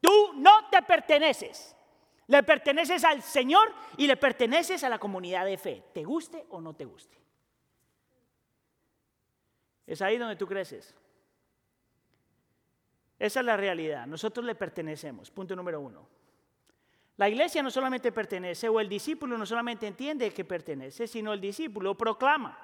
Tú 0.00 0.32
no 0.34 0.68
te 0.70 0.82
perteneces. 0.82 1.74
Le 2.26 2.42
perteneces 2.42 3.04
al 3.04 3.22
Señor 3.22 3.72
y 3.96 4.06
le 4.06 4.16
perteneces 4.16 4.84
a 4.84 4.88
la 4.88 4.98
comunidad 4.98 5.44
de 5.46 5.56
fe, 5.58 5.84
te 5.92 6.04
guste 6.04 6.46
o 6.50 6.60
no 6.60 6.74
te 6.74 6.84
guste. 6.84 7.18
Es 9.86 10.00
ahí 10.02 10.18
donde 10.18 10.36
tú 10.36 10.46
creces. 10.46 10.94
Esa 13.18 13.40
es 13.40 13.46
la 13.46 13.56
realidad. 13.56 14.06
Nosotros 14.06 14.44
le 14.44 14.54
pertenecemos. 14.54 15.30
Punto 15.30 15.56
número 15.56 15.80
uno. 15.80 16.06
La 17.16 17.28
iglesia 17.28 17.62
no 17.62 17.70
solamente 17.70 18.10
pertenece, 18.10 18.68
o 18.68 18.80
el 18.80 18.88
discípulo 18.88 19.38
no 19.38 19.46
solamente 19.46 19.86
entiende 19.86 20.32
que 20.32 20.44
pertenece, 20.44 21.06
sino 21.06 21.32
el 21.32 21.40
discípulo 21.40 21.96
proclama. 21.96 22.58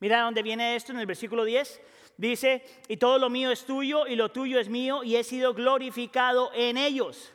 Mira 0.00 0.22
dónde 0.22 0.42
viene 0.42 0.74
esto 0.74 0.92
en 0.92 0.98
el 0.98 1.06
versículo 1.06 1.44
10. 1.44 1.80
Dice, 2.16 2.64
y 2.88 2.96
todo 2.96 3.18
lo 3.18 3.30
mío 3.30 3.50
es 3.50 3.64
tuyo 3.64 4.06
y 4.06 4.16
lo 4.16 4.30
tuyo 4.30 4.58
es 4.58 4.68
mío 4.68 5.04
y 5.04 5.16
he 5.16 5.24
sido 5.24 5.54
glorificado 5.54 6.50
en 6.54 6.76
ellos. 6.76 7.32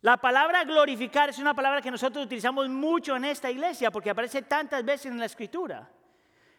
La 0.00 0.16
palabra 0.16 0.64
glorificar 0.64 1.30
es 1.30 1.38
una 1.38 1.54
palabra 1.54 1.80
que 1.80 1.90
nosotros 1.90 2.26
utilizamos 2.26 2.68
mucho 2.68 3.16
en 3.16 3.24
esta 3.24 3.50
iglesia 3.50 3.90
porque 3.90 4.10
aparece 4.10 4.42
tantas 4.42 4.84
veces 4.84 5.06
en 5.06 5.18
la 5.18 5.24
escritura. 5.24 5.90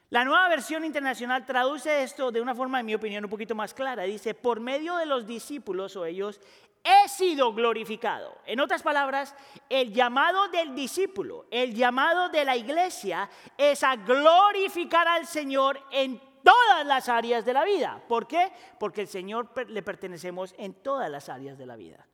La 0.10 0.26
nueva 0.26 0.50
versión 0.50 0.84
internacional 0.84 1.46
traduce 1.46 2.02
esto 2.02 2.32
de 2.32 2.42
una 2.42 2.56
forma, 2.56 2.80
en 2.80 2.88
mi 2.88 2.96
opinión, 2.96 3.24
un 3.24 3.30
poquito 3.30 3.54
más 3.54 3.76
clara. 3.76 4.04
Dice, 4.04 4.34
por 4.34 4.60
medio 4.60 4.98
de 4.98 5.06
los 5.06 5.28
discípulos 5.28 5.96
o 5.96 6.06
ellos, 6.06 6.42
he 6.84 7.08
sido 7.08 7.54
glorificado. 7.54 8.38
En 8.46 8.60
otras 8.60 8.82
palabras, 8.82 9.36
el 9.70 9.94
llamado 9.94 10.48
del 10.50 10.74
discípulo, 10.76 11.46
el 11.52 11.76
llamado 11.76 12.30
de 12.30 12.46
la 12.46 12.56
iglesia 12.56 13.30
es 13.58 13.84
a 13.84 13.96
glorificar 13.96 15.08
al 15.08 15.28
Señor 15.28 15.82
en 15.92 16.22
todas 16.44 16.86
las 16.86 17.10
áreas 17.10 17.46
de 17.46 17.54
la 17.54 17.64
vida. 17.64 18.02
¿Por 18.08 18.28
qué? 18.28 18.52
Porque 18.80 19.02
el 19.02 19.08
Señor 19.08 19.52
le 19.68 19.84
pertenecemos 19.84 20.54
en 20.58 20.74
todas 20.76 21.10
las 21.10 21.30
áreas 21.30 21.58
de 21.58 21.66
la 21.66 21.76
vida. 21.76 22.06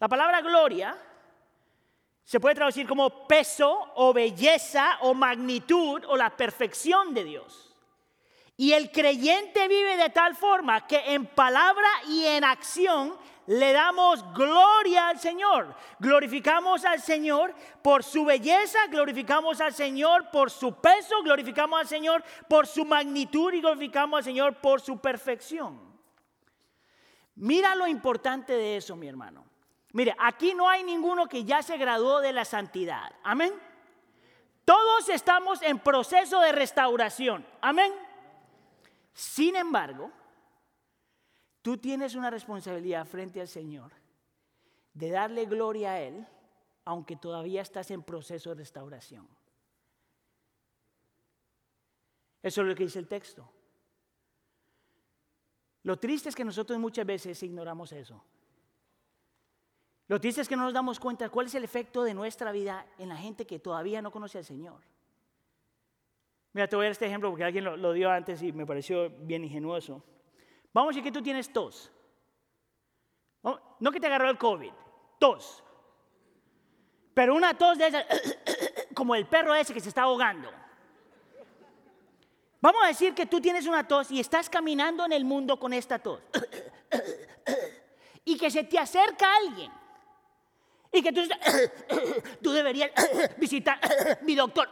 La 0.00 0.08
palabra 0.08 0.40
gloria 0.40 0.98
se 2.24 2.40
puede 2.40 2.54
traducir 2.54 2.86
como 2.86 3.26
peso 3.26 3.92
o 3.96 4.12
belleza 4.12 4.98
o 5.02 5.14
magnitud 5.14 6.02
o 6.08 6.16
la 6.16 6.36
perfección 6.36 7.14
de 7.14 7.24
Dios. 7.24 7.76
Y 8.56 8.72
el 8.72 8.90
creyente 8.90 9.66
vive 9.66 9.96
de 9.96 10.10
tal 10.10 10.36
forma 10.36 10.86
que 10.86 11.14
en 11.14 11.26
palabra 11.26 11.88
y 12.08 12.24
en 12.26 12.44
acción 12.44 13.16
le 13.46 13.72
damos 13.72 14.24
gloria 14.34 15.08
al 15.08 15.18
Señor. 15.18 15.74
Glorificamos 15.98 16.84
al 16.84 17.00
Señor 17.00 17.54
por 17.82 18.04
su 18.04 18.24
belleza, 18.24 18.86
glorificamos 18.88 19.60
al 19.60 19.72
Señor 19.72 20.30
por 20.30 20.50
su 20.50 20.74
peso, 20.76 21.22
glorificamos 21.22 21.80
al 21.80 21.88
Señor 21.88 22.24
por 22.48 22.66
su 22.66 22.84
magnitud 22.84 23.52
y 23.52 23.60
glorificamos 23.60 24.18
al 24.18 24.24
Señor 24.24 24.54
por 24.56 24.80
su 24.80 24.98
perfección. 24.98 25.80
Mira 27.34 27.74
lo 27.74 27.86
importante 27.86 28.52
de 28.52 28.76
eso, 28.76 28.94
mi 28.94 29.08
hermano. 29.08 29.44
Mire, 29.92 30.14
aquí 30.18 30.54
no 30.54 30.68
hay 30.68 30.82
ninguno 30.82 31.26
que 31.26 31.44
ya 31.44 31.62
se 31.62 31.76
graduó 31.76 32.20
de 32.20 32.32
la 32.32 32.44
santidad. 32.44 33.12
Amén. 33.22 33.52
Todos 34.64 35.08
estamos 35.08 35.60
en 35.62 35.78
proceso 35.78 36.40
de 36.40 36.52
restauración. 36.52 37.44
Amén. 37.60 37.92
Sin 39.12 39.56
embargo, 39.56 40.10
tú 41.62 41.78
tienes 41.78 42.14
una 42.14 42.30
responsabilidad 42.30 43.06
frente 43.06 43.40
al 43.40 43.48
Señor 43.48 43.92
de 44.92 45.10
darle 45.10 45.46
gloria 45.46 45.92
a 45.92 46.00
Él, 46.00 46.26
aunque 46.84 47.16
todavía 47.16 47.62
estás 47.62 47.90
en 47.90 48.02
proceso 48.02 48.50
de 48.50 48.56
restauración. 48.56 49.26
Eso 52.42 52.62
es 52.62 52.66
lo 52.66 52.74
que 52.74 52.84
dice 52.84 52.98
el 52.98 53.08
texto. 53.08 53.48
Lo 55.84 55.98
triste 55.98 56.28
es 56.28 56.34
que 56.34 56.44
nosotros 56.44 56.78
muchas 56.78 57.06
veces 57.06 57.42
ignoramos 57.42 57.92
eso. 57.92 58.22
Lo 60.08 60.20
triste 60.20 60.40
es 60.40 60.48
que 60.48 60.56
no 60.56 60.64
nos 60.64 60.74
damos 60.74 61.00
cuenta 61.00 61.28
cuál 61.28 61.46
es 61.46 61.54
el 61.54 61.64
efecto 61.64 62.02
de 62.02 62.14
nuestra 62.14 62.52
vida 62.52 62.86
en 62.98 63.08
la 63.08 63.16
gente 63.16 63.46
que 63.46 63.58
todavía 63.58 64.02
no 64.02 64.10
conoce 64.10 64.38
al 64.38 64.44
Señor. 64.44 64.80
Mira, 66.52 66.68
te 66.68 66.76
voy 66.76 66.84
a 66.84 66.86
dar 66.86 66.92
este 66.92 67.06
ejemplo 67.06 67.30
porque 67.30 67.44
alguien 67.44 67.64
lo, 67.64 67.92
dio 67.92 68.10
antes 68.10 68.42
y 68.42 68.52
me 68.52 68.66
pareció 68.66 69.08
bien 69.10 69.44
ingenuoso. 69.44 70.04
Vamos 70.72 70.88
a 70.88 70.90
decir 70.92 71.04
que 71.04 71.12
tú 71.12 71.22
tienes 71.22 71.52
tos. 71.52 71.90
No 73.42 73.90
que 73.90 74.00
te 74.00 74.06
agarró 74.06 74.30
el 74.30 74.38
COVID, 74.38 74.72
tos. 75.18 75.62
Pero 77.14 77.34
una 77.34 77.54
tos 77.54 77.76
de 77.78 77.88
esa, 77.88 78.06
como 78.94 79.14
el 79.14 79.26
perro 79.26 79.54
ese 79.54 79.74
que 79.74 79.80
se 79.80 79.88
está 79.88 80.02
ahogando. 80.02 80.50
Vamos 82.60 82.84
a 82.84 82.86
decir 82.86 83.12
que 83.12 83.26
tú 83.26 83.40
tienes 83.40 83.66
una 83.66 83.86
tos 83.86 84.10
y 84.12 84.20
estás 84.20 84.48
caminando 84.48 85.04
en 85.04 85.12
el 85.12 85.24
mundo 85.24 85.58
con 85.58 85.72
esta 85.72 85.98
tos. 85.98 86.20
Y 88.24 88.38
que 88.38 88.52
se 88.52 88.62
te 88.62 88.78
acerca 88.78 89.34
alguien 89.34 89.72
y 90.92 91.02
que 91.02 91.10
tú, 91.10 91.22
tú 92.42 92.52
deberías 92.52 92.92
visitar 93.36 93.80
mi 94.22 94.36
doctor. 94.36 94.68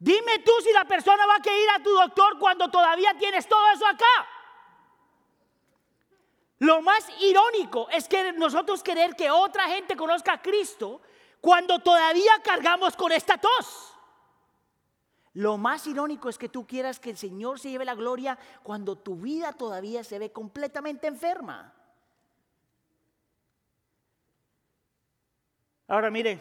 Dime 0.00 0.40
tú 0.40 0.50
si 0.64 0.72
la 0.72 0.84
persona 0.86 1.26
va 1.26 1.36
a 1.36 1.40
querer 1.40 1.60
ir 1.60 1.70
a 1.70 1.82
tu 1.82 1.90
doctor 1.90 2.38
cuando 2.38 2.68
todavía 2.70 3.14
tienes 3.18 3.46
todo 3.46 3.60
eso 3.72 3.86
acá. 3.86 4.26
Lo 6.58 6.82
más 6.82 7.06
irónico 7.20 7.88
es 7.90 8.08
que 8.08 8.32
nosotros 8.32 8.82
querer 8.82 9.14
que 9.14 9.30
otra 9.30 9.68
gente 9.68 9.96
conozca 9.96 10.32
a 10.32 10.42
Cristo 10.42 11.00
cuando 11.40 11.78
todavía 11.78 12.32
cargamos 12.42 12.96
con 12.96 13.12
esta 13.12 13.38
tos. 13.38 13.94
Lo 15.34 15.58
más 15.58 15.86
irónico 15.86 16.28
es 16.28 16.38
que 16.38 16.48
tú 16.48 16.66
quieras 16.66 16.98
que 16.98 17.10
el 17.10 17.16
Señor 17.16 17.60
se 17.60 17.70
lleve 17.70 17.84
la 17.84 17.94
gloria 17.94 18.38
cuando 18.62 18.96
tu 18.96 19.16
vida 19.16 19.52
todavía 19.52 20.02
se 20.02 20.18
ve 20.18 20.32
completamente 20.32 21.06
enferma. 21.06 21.72
Ahora 25.86 26.10
mire, 26.10 26.40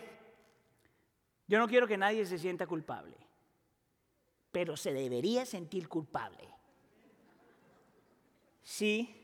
yo 1.48 1.60
no 1.60 1.68
quiero 1.68 1.88
que 1.88 1.98
nadie 1.98 2.26
se 2.26 2.38
sienta 2.38 2.68
culpable, 2.68 3.18
pero 4.52 4.76
se 4.76 4.94
debería 4.94 5.46
sentir 5.46 5.88
culpable. 5.88 6.48
Sí, 8.62 9.24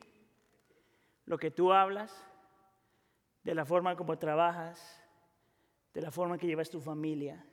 lo 1.25 1.37
que 1.37 1.51
tú 1.51 1.71
hablas, 1.71 2.13
de 3.43 3.55
la 3.55 3.65
forma 3.65 3.95
como 3.95 4.17
trabajas, 4.17 5.01
de 5.93 6.01
la 6.01 6.11
forma 6.11 6.37
que 6.37 6.47
llevas 6.47 6.69
tu 6.69 6.81
familia, 6.81 7.45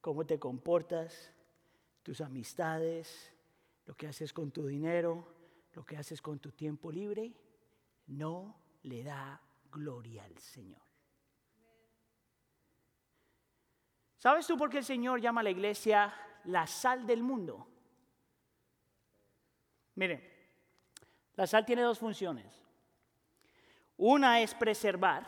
cómo 0.00 0.24
te 0.24 0.38
comportas, 0.38 1.32
tus 2.02 2.20
amistades, 2.20 3.32
lo 3.86 3.94
que 3.94 4.06
haces 4.06 4.32
con 4.32 4.50
tu 4.50 4.66
dinero, 4.66 5.26
lo 5.74 5.84
que 5.84 5.96
haces 5.96 6.22
con 6.22 6.38
tu 6.38 6.52
tiempo 6.52 6.90
libre, 6.90 7.32
no 8.06 8.56
le 8.82 9.04
da 9.04 9.40
gloria 9.70 10.24
al 10.24 10.38
Señor. 10.38 10.80
¿Sabes 14.16 14.46
tú 14.46 14.56
por 14.56 14.68
qué 14.68 14.78
el 14.78 14.84
Señor 14.84 15.20
llama 15.20 15.40
a 15.40 15.44
la 15.44 15.50
iglesia 15.50 16.14
la 16.44 16.66
sal 16.66 17.06
del 17.06 17.22
mundo? 17.22 17.66
Miren, 19.94 20.22
la 21.34 21.46
sal 21.46 21.64
tiene 21.64 21.82
dos 21.82 21.98
funciones. 21.98 22.46
Una 23.96 24.40
es 24.40 24.54
preservar 24.54 25.26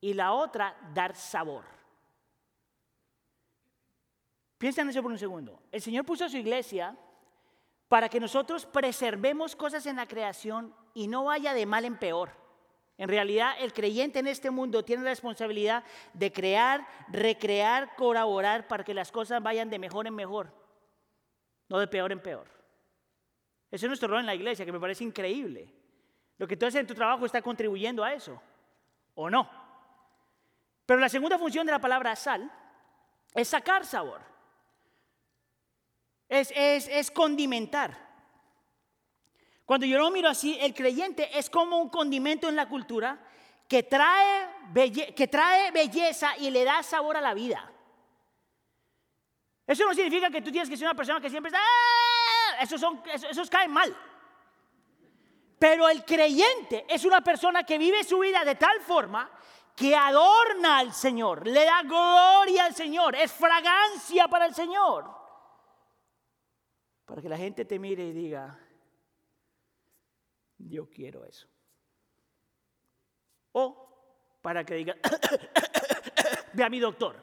y 0.00 0.14
la 0.14 0.32
otra 0.32 0.76
dar 0.94 1.14
sabor. 1.14 1.64
Piensa 4.56 4.82
en 4.82 4.90
eso 4.90 5.02
por 5.02 5.10
un 5.10 5.18
segundo. 5.18 5.62
El 5.70 5.80
Señor 5.80 6.04
puso 6.04 6.24
a 6.24 6.28
su 6.28 6.36
iglesia 6.36 6.96
para 7.88 8.08
que 8.08 8.20
nosotros 8.20 8.66
preservemos 8.66 9.56
cosas 9.56 9.84
en 9.86 9.96
la 9.96 10.06
creación 10.06 10.74
y 10.94 11.08
no 11.08 11.24
vaya 11.24 11.54
de 11.54 11.66
mal 11.66 11.84
en 11.84 11.98
peor. 11.98 12.39
En 13.00 13.08
realidad, 13.08 13.54
el 13.58 13.72
creyente 13.72 14.18
en 14.18 14.26
este 14.26 14.50
mundo 14.50 14.84
tiene 14.84 15.02
la 15.02 15.08
responsabilidad 15.08 15.82
de 16.12 16.30
crear, 16.30 16.86
recrear, 17.08 17.96
colaborar 17.96 18.68
para 18.68 18.84
que 18.84 18.92
las 18.92 19.10
cosas 19.10 19.42
vayan 19.42 19.70
de 19.70 19.78
mejor 19.78 20.06
en 20.06 20.14
mejor, 20.14 20.52
no 21.68 21.78
de 21.78 21.86
peor 21.86 22.12
en 22.12 22.20
peor. 22.20 22.46
Ese 23.70 23.86
es 23.86 23.88
nuestro 23.88 24.08
rol 24.08 24.20
en 24.20 24.26
la 24.26 24.34
iglesia, 24.34 24.66
que 24.66 24.72
me 24.72 24.78
parece 24.78 25.02
increíble. 25.02 25.72
Lo 26.36 26.46
que 26.46 26.56
tú 26.56 26.66
haces 26.66 26.80
en 26.80 26.86
tu 26.86 26.94
trabajo 26.94 27.24
está 27.24 27.40
contribuyendo 27.40 28.04
a 28.04 28.12
eso, 28.12 28.40
¿o 29.14 29.30
no? 29.30 29.48
Pero 30.84 31.00
la 31.00 31.08
segunda 31.08 31.38
función 31.38 31.64
de 31.64 31.72
la 31.72 31.80
palabra 31.80 32.14
sal 32.14 32.52
es 33.34 33.48
sacar 33.48 33.86
sabor 33.86 34.30
es, 36.30 37.10
condimentar. 37.10 38.09
Cuando 39.70 39.86
yo 39.86 39.98
lo 39.98 40.10
miro 40.10 40.28
así, 40.28 40.58
el 40.60 40.74
creyente 40.74 41.38
es 41.38 41.48
como 41.48 41.78
un 41.78 41.90
condimento 41.90 42.48
en 42.48 42.56
la 42.56 42.68
cultura 42.68 43.20
que 43.68 43.84
trae, 43.84 44.48
que 45.14 45.28
trae 45.28 45.70
belleza 45.70 46.36
y 46.38 46.50
le 46.50 46.64
da 46.64 46.82
sabor 46.82 47.16
a 47.16 47.20
la 47.20 47.34
vida. 47.34 47.70
Eso 49.64 49.84
no 49.84 49.94
significa 49.94 50.28
que 50.28 50.42
tú 50.42 50.50
tienes 50.50 50.68
que 50.68 50.76
ser 50.76 50.88
una 50.88 50.96
persona 50.96 51.20
que 51.20 51.30
siempre 51.30 51.50
está, 51.50 51.60
¡Ah! 51.60 52.62
esos, 52.64 52.80
son, 52.80 53.00
esos 53.30 53.48
caen 53.48 53.70
mal. 53.70 53.96
Pero 55.56 55.88
el 55.88 56.04
creyente 56.04 56.84
es 56.88 57.04
una 57.04 57.20
persona 57.20 57.62
que 57.62 57.78
vive 57.78 58.02
su 58.02 58.18
vida 58.18 58.44
de 58.44 58.56
tal 58.56 58.80
forma 58.80 59.30
que 59.76 59.94
adorna 59.94 60.78
al 60.78 60.92
Señor, 60.92 61.46
le 61.46 61.64
da 61.64 61.82
gloria 61.82 62.64
al 62.64 62.74
Señor, 62.74 63.14
es 63.14 63.30
fragancia 63.30 64.26
para 64.26 64.46
el 64.46 64.54
Señor. 64.56 65.08
Para 67.04 67.22
que 67.22 67.28
la 67.28 67.36
gente 67.36 67.64
te 67.64 67.78
mire 67.78 68.02
y 68.08 68.12
diga, 68.12 68.58
yo 70.68 70.88
quiero 70.88 71.24
eso. 71.24 71.46
O 73.52 73.88
para 74.42 74.64
que 74.64 74.74
diga, 74.74 74.96
ve 76.52 76.64
a 76.64 76.68
mi 76.68 76.80
doctor. 76.80 77.16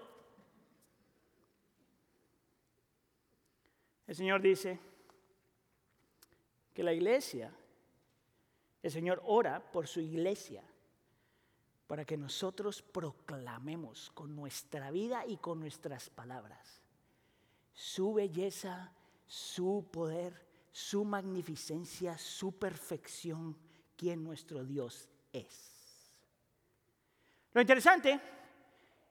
El 4.05 4.15
Señor 4.15 4.41
dice 4.41 4.79
que 6.73 6.83
la 6.83 6.93
iglesia, 6.93 7.53
el 8.81 8.91
Señor 8.91 9.21
ora 9.25 9.59
por 9.71 9.87
su 9.87 9.99
iglesia 9.99 10.63
para 11.87 12.05
que 12.05 12.17
nosotros 12.17 12.81
proclamemos 12.81 14.11
con 14.11 14.35
nuestra 14.35 14.91
vida 14.91 15.25
y 15.25 15.37
con 15.37 15.59
nuestras 15.59 16.09
palabras 16.09 16.81
su 17.73 18.13
belleza 18.13 18.93
su 19.27 19.85
poder, 19.91 20.46
su 20.77 21.03
magnificencia, 21.03 22.19
su 22.19 22.59
perfección, 22.59 23.57
quien 23.95 24.23
nuestro 24.23 24.63
Dios 24.63 25.09
es. 25.33 26.13
Lo 27.51 27.61
interesante 27.61 28.21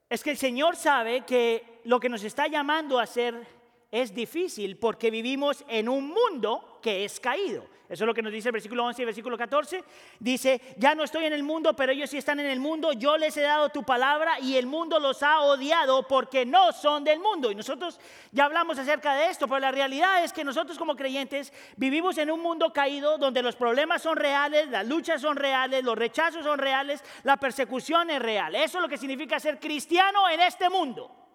es 0.09 0.23
que 0.23 0.31
el 0.31 0.37
Señor 0.37 0.77
sabe 0.77 1.27
que 1.27 1.81
lo 1.83 1.99
que 1.99 2.09
nos 2.09 2.23
está 2.23 2.47
llamando 2.47 3.01
a 3.01 3.03
hacer 3.03 3.45
es 3.91 4.15
difícil 4.15 4.79
porque 4.79 5.11
vivimos 5.11 5.65
en 5.69 5.89
un 5.89 6.09
mundo 6.09 6.81
que 6.83 7.05
es 7.05 7.21
caído. 7.21 7.77
Eso 7.89 8.03
es 8.03 8.07
lo 8.07 8.15
que 8.15 8.23
nos 8.23 8.33
dice 8.33 8.49
el 8.49 8.53
versículo 8.53 8.85
11 8.85 9.01
y 9.01 9.05
el 9.05 9.07
versículo 9.07 9.39
14. 9.39 9.85
Dice, 10.19 10.61
ya 10.77 10.97
no 10.97 11.05
estoy 11.05 11.27
en 11.27 11.33
el 11.33 11.45
mundo, 11.45 11.77
pero 11.77 11.93
ellos 11.93 12.11
sí 12.11 12.19
están 12.19 12.41
en 12.41 12.47
el 12.47 12.59
mundo. 12.59 12.93
Yo 12.93 13.17
les 13.17 13.37
he 13.37 13.43
dado 13.43 13.69
tu 13.69 13.85
palabra 13.85 14.41
y 14.41 14.57
el 14.57 14.67
mundo 14.67 14.99
los 14.99 15.23
ha 15.23 15.43
odiado 15.43 16.05
porque 16.09 16.45
no 16.45 16.73
son 16.73 17.05
del 17.05 17.21
mundo. 17.21 17.53
Y 17.53 17.55
nosotros 17.55 18.01
ya 18.33 18.47
hablamos 18.47 18.77
acerca 18.77 19.15
de 19.15 19.31
esto, 19.31 19.47
pero 19.47 19.61
la 19.61 19.71
realidad 19.71 20.25
es 20.25 20.33
que 20.33 20.43
nosotros 20.43 20.79
como 20.79 20.97
creyentes 20.97 21.53
vivimos 21.77 22.19
en 22.19 22.33
un 22.33 22.41
mundo 22.41 22.73
caído 22.73 23.19
donde 23.19 23.41
los 23.41 23.55
problemas 23.55 24.03
son 24.03 24.17
reales, 24.17 24.69
las 24.69 24.87
luchas 24.87 25.21
son 25.21 25.37
reales, 25.37 25.85
los 25.85 25.97
rechazos 25.97 26.45
son 26.45 26.59
reales, 26.59 27.05
la 27.23 27.37
persecución 27.37 28.11
es 28.11 28.21
real. 28.21 28.57
Eso 28.57 28.79
es 28.79 28.83
lo 28.83 28.89
que 28.89 28.99
significa 28.99 29.39
ser 29.39 29.61
cristiano 29.61 30.29
en 30.29 30.41
este 30.41 30.69
mundo. 30.69 31.26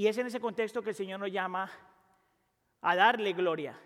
Y 0.00 0.08
es 0.08 0.16
en 0.16 0.26
ese 0.26 0.40
contexto 0.40 0.80
que 0.80 0.88
el 0.88 0.96
Señor 0.96 1.20
nos 1.20 1.30
llama 1.30 1.70
a 2.80 2.96
darle 2.96 3.34
gloria. 3.34 3.78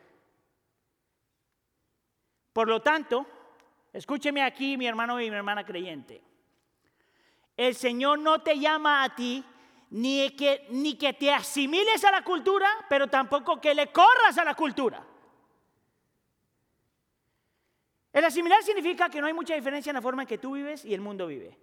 Por 2.53 2.69
lo 2.69 2.81
tanto, 2.83 3.27
escúcheme 3.93 4.41
aquí, 4.41 4.77
mi 4.77 4.87
hermano 4.87 5.21
y 5.21 5.29
mi 5.29 5.35
hermana 5.35 5.67
creyente. 5.67 6.23
El 7.57 7.75
Señor 7.75 8.21
no 8.21 8.41
te 8.43 8.61
llama 8.61 9.03
a 9.03 9.13
ti 9.17 9.45
ni 9.91 10.31
que, 10.37 10.69
ni 10.71 10.97
que 10.97 11.15
te 11.15 11.33
asimiles 11.33 12.05
a 12.05 12.13
la 12.13 12.23
cultura, 12.23 12.69
pero 12.89 13.09
tampoco 13.09 13.61
que 13.61 13.75
le 13.75 13.91
corras 13.91 14.39
a 14.39 14.45
la 14.45 14.55
cultura. 14.55 15.05
El 18.13 18.25
asimilar 18.25 18.63
significa 18.63 19.09
que 19.09 19.21
no 19.21 19.27
hay 19.27 19.35
mucha 19.35 19.57
diferencia 19.57 19.91
en 19.91 19.97
la 19.97 20.01
forma 20.01 20.23
en 20.23 20.29
que 20.29 20.39
tú 20.39 20.53
vives 20.53 20.85
y 20.85 20.95
el 20.95 21.01
mundo 21.01 21.27
vive. 21.27 21.59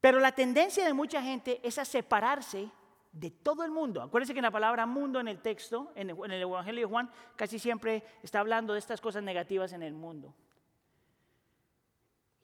Pero 0.00 0.20
la 0.20 0.32
tendencia 0.32 0.84
de 0.84 0.92
mucha 0.92 1.22
gente 1.22 1.60
es 1.62 1.78
a 1.78 1.84
separarse 1.84 2.70
de 3.12 3.30
todo 3.30 3.64
el 3.64 3.70
mundo. 3.70 4.00
Acuérdense 4.00 4.34
que 4.34 4.42
la 4.42 4.50
palabra 4.50 4.86
mundo 4.86 5.18
en 5.18 5.28
el 5.28 5.40
texto, 5.40 5.92
en 5.94 6.10
el, 6.10 6.42
Evangelio 6.42 6.86
de 6.86 6.90
Juan, 6.90 7.10
casi 7.36 7.58
siempre 7.58 8.04
está 8.22 8.40
hablando 8.40 8.72
de 8.72 8.78
estas 8.78 9.00
cosas 9.00 9.22
negativas 9.22 9.72
en 9.72 9.82
el 9.82 9.94
mundo. 9.94 10.34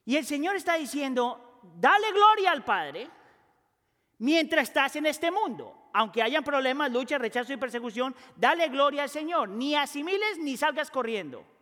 Y 0.04 0.16
el 0.16 0.26
Señor 0.26 0.56
está 0.56 0.74
diciendo, 0.74 1.60
dale 1.76 2.12
gloria 2.12 2.50
al 2.50 2.64
Padre 2.64 3.08
mientras 4.18 4.64
estás 4.64 4.96
en 4.96 5.06
este 5.06 5.30
mundo. 5.30 5.90
Aunque 5.92 6.22
hayan 6.22 6.42
problemas, 6.42 6.90
lucha, 6.90 7.18
rechazo 7.18 7.52
y 7.52 7.56
persecución, 7.56 8.14
dale 8.34 8.68
gloria 8.68 9.04
al 9.04 9.08
Señor. 9.08 9.48
Ni 9.48 9.76
asimiles 9.76 10.38
ni 10.38 10.56
salgas 10.56 10.90
corriendo. 10.90 11.53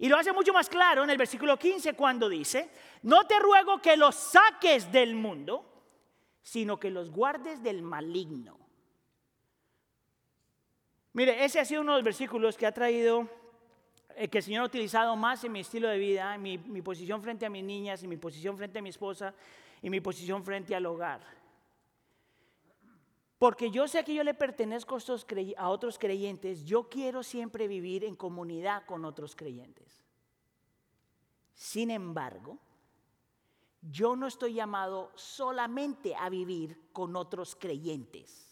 Y 0.00 0.08
lo 0.08 0.16
hace 0.16 0.32
mucho 0.32 0.54
más 0.54 0.70
claro 0.70 1.04
en 1.04 1.10
el 1.10 1.18
versículo 1.18 1.58
15 1.58 1.92
cuando 1.92 2.26
dice, 2.26 2.70
no 3.02 3.26
te 3.26 3.38
ruego 3.38 3.82
que 3.82 3.98
los 3.98 4.14
saques 4.14 4.90
del 4.90 5.14
mundo, 5.14 5.62
sino 6.40 6.80
que 6.80 6.90
los 6.90 7.10
guardes 7.10 7.62
del 7.62 7.82
maligno. 7.82 8.58
Mire, 11.12 11.44
ese 11.44 11.60
ha 11.60 11.66
sido 11.66 11.82
uno 11.82 11.92
de 11.92 11.98
los 11.98 12.04
versículos 12.04 12.56
que 12.56 12.64
ha 12.64 12.72
traído, 12.72 13.28
eh, 14.16 14.28
que 14.28 14.38
el 14.38 14.44
Señor 14.44 14.62
ha 14.62 14.66
utilizado 14.66 15.14
más 15.16 15.44
en 15.44 15.52
mi 15.52 15.60
estilo 15.60 15.88
de 15.88 15.98
vida, 15.98 16.34
en 16.34 16.40
mi, 16.40 16.56
mi 16.56 16.80
posición 16.80 17.22
frente 17.22 17.44
a 17.44 17.50
mis 17.50 17.62
niñas, 17.62 18.02
en 18.02 18.08
mi 18.08 18.16
posición 18.16 18.56
frente 18.56 18.78
a 18.78 18.82
mi 18.82 18.88
esposa, 18.88 19.34
y 19.82 19.90
mi 19.90 20.00
posición 20.00 20.42
frente 20.42 20.74
al 20.74 20.86
hogar. 20.86 21.20
Porque 23.40 23.70
yo 23.70 23.88
sé 23.88 24.04
que 24.04 24.12
yo 24.12 24.22
le 24.22 24.34
pertenezco 24.34 24.98
a 25.56 25.68
otros 25.70 25.98
creyentes, 25.98 26.62
yo 26.66 26.90
quiero 26.90 27.22
siempre 27.22 27.68
vivir 27.68 28.04
en 28.04 28.14
comunidad 28.14 28.84
con 28.84 29.06
otros 29.06 29.34
creyentes. 29.34 30.04
Sin 31.54 31.90
embargo, 31.90 32.58
yo 33.80 34.14
no 34.14 34.26
estoy 34.26 34.52
llamado 34.52 35.10
solamente 35.14 36.14
a 36.14 36.28
vivir 36.28 36.90
con 36.92 37.16
otros 37.16 37.56
creyentes. 37.56 38.46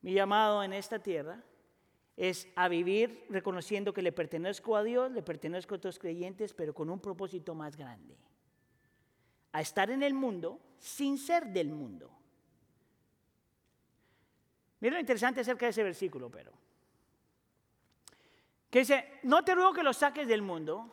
Mi 0.00 0.14
llamado 0.14 0.62
en 0.62 0.72
esta 0.72 1.00
tierra 1.00 1.44
es 2.16 2.48
a 2.56 2.68
vivir 2.68 3.26
reconociendo 3.28 3.92
que 3.92 4.00
le 4.00 4.12
pertenezco 4.12 4.74
a 4.74 4.82
Dios, 4.82 5.12
le 5.12 5.20
pertenezco 5.20 5.74
a 5.74 5.76
otros 5.76 5.98
creyentes, 5.98 6.54
pero 6.54 6.72
con 6.72 6.88
un 6.88 6.98
propósito 6.98 7.54
más 7.54 7.76
grande. 7.76 8.16
A 9.52 9.60
estar 9.60 9.90
en 9.90 10.02
el 10.02 10.14
mundo 10.14 10.60
sin 10.80 11.16
ser 11.18 11.46
del 11.46 11.68
mundo. 11.70 12.10
Mira 14.80 14.94
lo 14.94 15.00
interesante 15.00 15.42
acerca 15.42 15.66
de 15.66 15.70
ese 15.70 15.84
versículo, 15.84 16.28
pero. 16.28 16.52
Que 18.70 18.80
dice, 18.80 19.20
no 19.22 19.44
te 19.44 19.54
ruego 19.54 19.72
que 19.72 19.82
los 19.82 19.98
saques 19.98 20.26
del 20.26 20.42
mundo, 20.42 20.92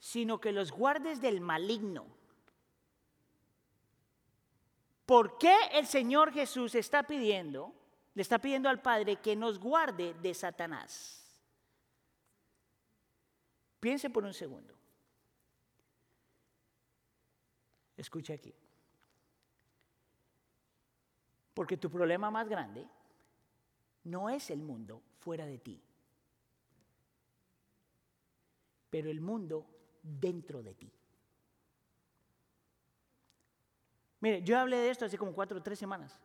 sino 0.00 0.40
que 0.40 0.50
los 0.50 0.72
guardes 0.72 1.20
del 1.20 1.40
maligno. 1.40 2.06
¿Por 5.06 5.38
qué 5.38 5.54
el 5.72 5.86
Señor 5.86 6.32
Jesús 6.32 6.74
está 6.74 7.04
pidiendo 7.04 7.74
le 8.18 8.22
está 8.22 8.40
pidiendo 8.40 8.68
al 8.68 8.82
Padre 8.82 9.20
que 9.20 9.36
nos 9.36 9.60
guarde 9.60 10.12
de 10.14 10.34
Satanás. 10.34 11.24
Piense 13.78 14.10
por 14.10 14.24
un 14.24 14.34
segundo. 14.34 14.74
Escuche 17.96 18.32
aquí. 18.32 18.52
Porque 21.58 21.76
tu 21.76 21.90
problema 21.90 22.30
más 22.30 22.48
grande 22.48 22.86
no 24.04 24.30
es 24.30 24.48
el 24.48 24.62
mundo 24.62 25.02
fuera 25.18 25.44
de 25.44 25.58
ti, 25.58 25.82
pero 28.88 29.10
el 29.10 29.20
mundo 29.20 29.66
dentro 30.00 30.62
de 30.62 30.76
ti. 30.76 30.92
Mire, 34.20 34.40
yo 34.44 34.56
hablé 34.56 34.76
de 34.76 34.90
esto 34.90 35.06
hace 35.06 35.18
como 35.18 35.32
cuatro 35.32 35.58
o 35.58 35.60
tres 35.60 35.80
semanas. 35.80 36.16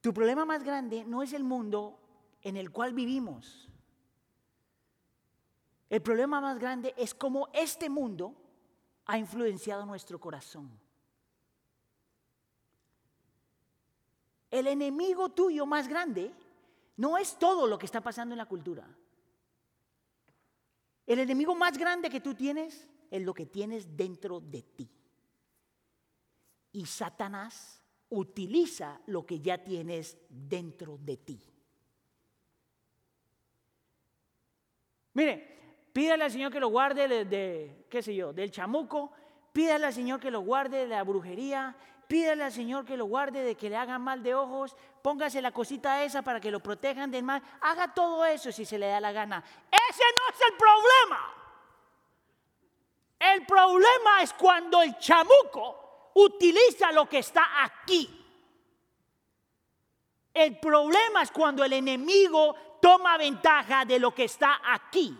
Tu 0.00 0.12
problema 0.12 0.44
más 0.44 0.64
grande 0.64 1.04
no 1.04 1.22
es 1.22 1.34
el 1.34 1.44
mundo 1.44 2.00
en 2.42 2.56
el 2.56 2.72
cual 2.72 2.92
vivimos. 2.92 3.70
El 5.88 6.02
problema 6.02 6.40
más 6.40 6.58
grande 6.58 6.92
es 6.96 7.14
cómo 7.14 7.50
este 7.52 7.88
mundo 7.88 8.34
ha 9.06 9.16
influenciado 9.16 9.86
nuestro 9.86 10.18
corazón. 10.18 10.87
El 14.50 14.66
enemigo 14.66 15.30
tuyo 15.30 15.66
más 15.66 15.88
grande 15.88 16.32
no 16.96 17.18
es 17.18 17.38
todo 17.38 17.66
lo 17.66 17.78
que 17.78 17.86
está 17.86 18.00
pasando 18.00 18.34
en 18.34 18.38
la 18.38 18.46
cultura. 18.46 18.88
El 21.06 21.20
enemigo 21.20 21.54
más 21.54 21.78
grande 21.78 22.10
que 22.10 22.20
tú 22.20 22.34
tienes 22.34 22.88
es 23.10 23.22
lo 23.22 23.32
que 23.32 23.46
tienes 23.46 23.96
dentro 23.96 24.40
de 24.40 24.62
ti. 24.62 24.90
Y 26.72 26.84
Satanás 26.86 27.82
utiliza 28.10 29.00
lo 29.06 29.24
que 29.24 29.40
ya 29.40 29.62
tienes 29.62 30.18
dentro 30.28 30.98
de 30.98 31.16
ti. 31.16 31.42
Mire, 35.14 35.88
pídale 35.92 36.24
al 36.24 36.30
Señor 36.30 36.52
que 36.52 36.60
lo 36.60 36.68
guarde 36.68 37.24
de, 37.24 37.86
qué 37.88 38.02
sé 38.02 38.14
yo, 38.14 38.32
del 38.32 38.50
chamuco, 38.50 39.12
pídale 39.52 39.86
al 39.86 39.92
Señor 39.92 40.20
que 40.20 40.30
lo 40.30 40.40
guarde 40.40 40.78
de 40.78 40.86
la 40.88 41.02
brujería, 41.02 41.76
pídale 42.08 42.42
al 42.42 42.52
Señor 42.52 42.86
que 42.86 42.96
lo 42.96 43.04
guarde 43.04 43.44
de 43.44 43.54
que 43.54 43.68
le 43.68 43.76
hagan 43.76 44.02
mal 44.02 44.22
de 44.22 44.34
ojos, 44.34 44.74
póngase 45.02 45.42
la 45.42 45.52
cosita 45.52 46.02
esa 46.02 46.22
para 46.22 46.40
que 46.40 46.50
lo 46.50 46.60
protejan 46.60 47.10
del 47.10 47.22
mal, 47.22 47.42
haga 47.60 47.92
todo 47.92 48.24
eso 48.24 48.50
si 48.50 48.64
se 48.64 48.78
le 48.78 48.86
da 48.88 48.98
la 48.98 49.12
gana. 49.12 49.44
Ese 49.70 50.02
no 50.16 50.34
es 50.34 50.50
el 50.50 50.56
problema. 50.56 51.34
El 53.18 53.46
problema 53.46 54.22
es 54.22 54.32
cuando 54.32 54.80
el 54.80 54.96
chamuco 54.98 56.10
utiliza 56.14 56.90
lo 56.92 57.06
que 57.06 57.18
está 57.18 57.62
aquí. 57.62 58.14
El 60.32 60.58
problema 60.58 61.22
es 61.22 61.30
cuando 61.30 61.62
el 61.62 61.72
enemigo 61.74 62.78
toma 62.80 63.18
ventaja 63.18 63.84
de 63.84 63.98
lo 63.98 64.14
que 64.14 64.24
está 64.24 64.60
aquí. 64.64 65.16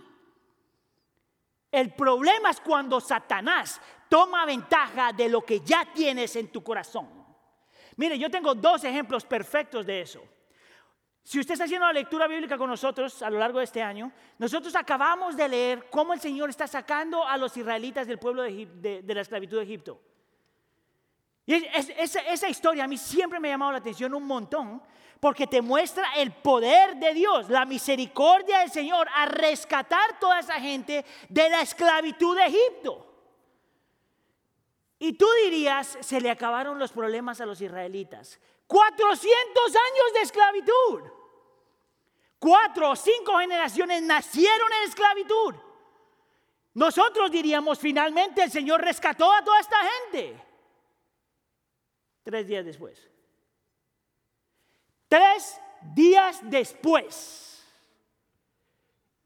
El 1.71 1.93
problema 1.93 2.51
es 2.51 2.61
cuando 2.61 3.01
Satanás 3.01 3.81
toma 4.09 4.47
ventaja 4.47 5.13
de 5.13 5.29
lo 5.29 5.43
que 5.43 5.61
ya 5.61 5.85
tienes 5.93 6.35
en 6.37 6.49
tu 6.49 6.63
corazón. 6.63 7.09
Mire, 7.97 8.19
yo 8.19 8.31
tengo 8.31 8.55
dos 8.55 8.85
ejemplos 8.85 9.25
perfectos 9.25 9.85
de 9.85 10.01
eso. 10.03 10.23
Si 11.29 11.39
usted 11.39 11.53
está 11.53 11.65
haciendo 11.65 11.87
la 11.87 11.93
lectura 11.93 12.27
bíblica 12.27 12.57
con 12.57 12.71
nosotros 12.71 13.21
a 13.23 13.29
lo 13.29 13.39
largo 13.39 13.59
de 13.59 13.67
este 13.67 13.83
año, 13.83 14.11
nosotros 14.39 14.75
acabamos 14.75 15.37
de 15.37 15.49
leer 15.49 15.91
cómo 15.91 16.15
el 16.15 16.21
Señor 16.21 16.49
está 16.49 16.67
sacando 16.67 17.23
a 17.23 17.37
los 17.37 17.55
israelitas 17.57 18.07
del 18.07 18.19
pueblo 18.19 18.45
de, 18.45 19.03
la 19.07 19.21
esclavitud 19.21 19.59
de 19.59 19.65
Egipto. 19.65 20.01
Y 21.45 21.55
esa, 21.55 22.49
historia 22.49 22.85
a 22.85 22.89
mí 22.89 22.97
siempre 22.97 23.41
me 23.41 23.49
ha 23.49 23.53
llamado 23.53 23.73
la 23.73 23.79
atención 23.79 24.15
un 24.15 24.27
montón, 24.27 24.83
porque 25.21 25.47
te 25.47 25.61
muestra 25.61 26.15
el 26.17 26.33
poder 26.33 26.97
de 26.97 27.13
Dios, 27.13 27.51
la 27.51 27.65
misericordia 27.67 28.61
del 28.61 28.71
Señor 28.71 29.09
a 29.15 29.27
rescatar 29.27 30.19
toda 30.19 30.39
esa 30.39 30.55
gente 30.55 31.05
de 31.29 31.51
la 31.51 31.61
esclavitud 31.61 32.37
de 32.37 32.47
Egipto. 32.47 33.08
Y 34.99 35.13
tú 35.13 35.27
dirías, 35.45 35.99
se 36.01 36.21
le 36.21 36.31
acabaron 36.31 36.79
los 36.79 36.93
problemas 36.93 37.41
a 37.41 37.47
los 37.47 37.61
israelitas. 37.61 38.41
400 38.67 39.27
años 39.67 40.13
de 40.15 40.21
esclavitud. 40.21 41.03
Cuatro 42.39 42.91
o 42.91 42.97
cinco 42.97 43.39
generaciones 43.39 44.03
nacieron 44.03 44.69
en 44.81 44.89
esclavitud. 44.89 45.55
Nosotros 46.75 47.31
diríamos, 47.31 47.79
finalmente 47.79 48.43
el 48.43 48.51
Señor 48.51 48.81
rescató 48.81 49.33
a 49.33 49.43
toda 49.43 49.59
esta 49.59 49.77
gente. 49.83 50.41
Tres 52.23 52.47
días 52.47 52.65
después. 52.65 53.11
Tres 55.09 55.61
días 55.95 56.41
después. 56.45 57.67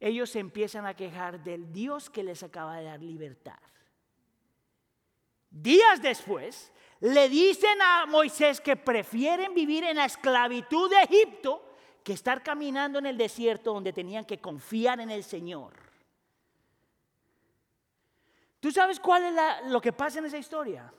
Ellos 0.00 0.34
empiezan 0.36 0.86
a 0.86 0.94
quejar 0.94 1.42
del 1.42 1.72
Dios 1.72 2.08
que 2.08 2.22
les 2.22 2.42
acaba 2.42 2.76
de 2.76 2.84
dar 2.84 3.02
libertad. 3.02 3.58
Días 5.52 6.00
después, 6.00 6.72
le 7.00 7.28
dicen 7.28 7.80
a 7.82 8.06
Moisés 8.06 8.60
que 8.60 8.74
prefieren 8.74 9.52
vivir 9.54 9.84
en 9.84 9.98
la 9.98 10.06
esclavitud 10.06 10.88
de 10.88 11.02
Egipto 11.02 11.62
que 12.02 12.14
estar 12.14 12.42
caminando 12.42 12.98
en 12.98 13.06
el 13.06 13.18
desierto 13.18 13.74
donde 13.74 13.92
tenían 13.92 14.24
que 14.24 14.40
confiar 14.40 14.98
en 15.00 15.10
el 15.10 15.22
Señor. 15.22 15.74
¿Tú 18.60 18.70
sabes 18.70 18.98
cuál 18.98 19.24
es 19.24 19.34
lo 19.66 19.80
que 19.80 19.92
pasa 19.92 20.20
en 20.20 20.24
esa 20.24 20.38
historia? 20.38 20.92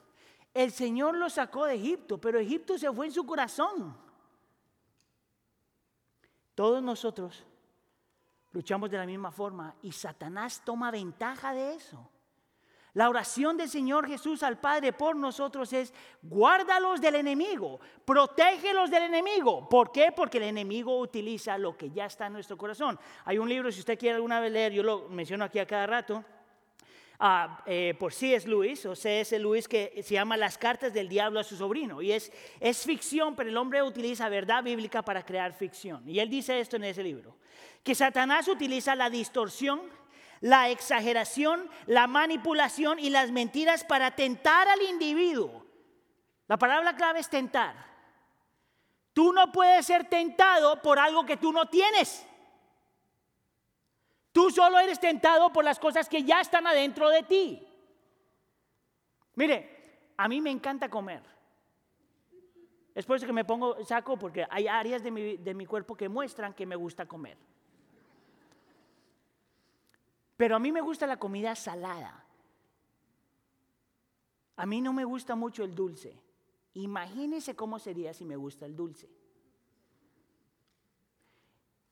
El 0.53 0.71
Señor 0.71 1.15
lo 1.15 1.29
sacó 1.29 1.65
de 1.65 1.75
Egipto, 1.75 2.19
pero 2.19 2.37
Egipto 2.37 2.77
se 2.77 2.91
fue 2.91 3.07
en 3.07 3.11
su 3.11 3.25
corazón. 3.25 3.97
Todos 6.53 6.83
nosotros 6.83 7.43
luchamos 8.51 8.91
de 8.91 8.97
la 8.97 9.05
misma 9.07 9.31
forma 9.31 9.73
y 9.81 9.91
Satanás 9.91 10.61
toma 10.63 10.91
ventaja 10.91 11.53
de 11.53 11.73
eso. 11.73 12.07
La 12.93 13.09
oración 13.09 13.57
del 13.57 13.69
Señor 13.69 14.07
Jesús 14.07 14.43
al 14.43 14.59
Padre 14.59 14.93
por 14.93 15.15
nosotros 15.15 15.73
es, 15.73 15.91
guárdalos 16.21 17.01
del 17.01 17.15
enemigo, 17.15 17.79
protégelos 18.05 18.91
del 18.91 19.03
enemigo. 19.03 19.67
¿Por 19.67 19.91
qué? 19.91 20.11
Porque 20.15 20.37
el 20.37 20.43
enemigo 20.43 20.99
utiliza 20.99 21.57
lo 21.57 21.75
que 21.75 21.89
ya 21.89 22.05
está 22.05 22.27
en 22.27 22.33
nuestro 22.33 22.55
corazón. 22.55 22.99
Hay 23.25 23.39
un 23.39 23.49
libro, 23.49 23.71
si 23.71 23.79
usted 23.79 23.97
quiere 23.97 24.15
alguna 24.15 24.39
vez 24.39 24.51
leer, 24.51 24.73
yo 24.73 24.83
lo 24.83 25.09
menciono 25.09 25.43
aquí 25.43 25.57
a 25.57 25.65
cada 25.65 25.87
rato, 25.87 26.23
eh, 27.65 27.95
por 27.97 28.13
C.S. 28.13 28.47
Lewis, 28.47 28.85
o 28.85 28.95
C.S. 28.95 29.39
Lewis, 29.39 29.67
que 29.67 30.01
se 30.03 30.13
llama 30.13 30.37
Las 30.37 30.59
cartas 30.59 30.93
del 30.93 31.09
diablo 31.09 31.39
a 31.39 31.43
su 31.43 31.55
sobrino. 31.55 31.99
Y 31.99 32.11
es, 32.11 32.31
es 32.59 32.83
ficción, 32.83 33.35
pero 33.35 33.49
el 33.49 33.57
hombre 33.57 33.81
utiliza 33.81 34.29
verdad 34.29 34.63
bíblica 34.63 35.01
para 35.01 35.25
crear 35.25 35.53
ficción. 35.53 36.07
Y 36.07 36.19
él 36.19 36.29
dice 36.29 36.59
esto 36.59 36.75
en 36.75 36.83
ese 36.83 37.01
libro, 37.01 37.37
que 37.81 37.95
Satanás 37.95 38.47
utiliza 38.47 38.93
la 38.93 39.09
distorsión, 39.09 39.81
la 40.43 40.69
exageración, 40.69 41.69
la 41.85 42.05
manipulación 42.05 42.99
y 42.99 43.09
las 43.09 43.31
mentiras 43.31 43.85
para 43.85 44.11
tentar 44.11 44.67
al 44.67 44.81
individuo. 44.81 45.65
La 46.49 46.57
palabra 46.57 46.97
clave 46.97 47.21
es 47.21 47.29
tentar. 47.29 47.73
Tú 49.13 49.31
no 49.31 49.53
puedes 49.53 49.85
ser 49.85 50.09
tentado 50.09 50.81
por 50.81 50.99
algo 50.99 51.25
que 51.25 51.37
tú 51.37 51.53
no 51.53 51.69
tienes. 51.69 52.27
Tú 54.33 54.51
solo 54.51 54.79
eres 54.79 54.99
tentado 54.99 55.53
por 55.53 55.63
las 55.63 55.79
cosas 55.79 56.09
que 56.09 56.23
ya 56.23 56.41
están 56.41 56.67
adentro 56.67 57.07
de 57.07 57.23
ti. 57.23 57.65
Mire, 59.35 60.11
a 60.17 60.27
mí 60.27 60.41
me 60.41 60.51
encanta 60.51 60.89
comer. 60.89 61.23
Es 62.93 63.05
por 63.05 63.15
eso 63.15 63.25
que 63.25 63.31
me 63.31 63.45
pongo 63.45 63.81
saco 63.85 64.17
porque 64.17 64.45
hay 64.49 64.67
áreas 64.67 65.01
de 65.03 65.09
mi, 65.09 65.37
de 65.37 65.53
mi 65.53 65.65
cuerpo 65.65 65.95
que 65.95 66.09
muestran 66.09 66.53
que 66.53 66.65
me 66.65 66.75
gusta 66.75 67.05
comer. 67.05 67.37
Pero 70.43 70.57
a 70.57 70.59
mí 70.59 70.73
me 70.73 70.81
gusta 70.81 71.07
la 71.07 71.15
comida 71.15 71.55
salada. 71.55 72.21
A 74.57 74.65
mí 74.65 74.81
no 74.81 74.91
me 74.91 75.05
gusta 75.05 75.35
mucho 75.35 75.63
el 75.63 75.73
dulce. 75.73 76.21
Imagínese 76.73 77.55
cómo 77.55 77.79
sería 77.79 78.13
si 78.13 78.25
me 78.25 78.35
gusta 78.35 78.65
el 78.65 78.75
dulce. 78.75 79.09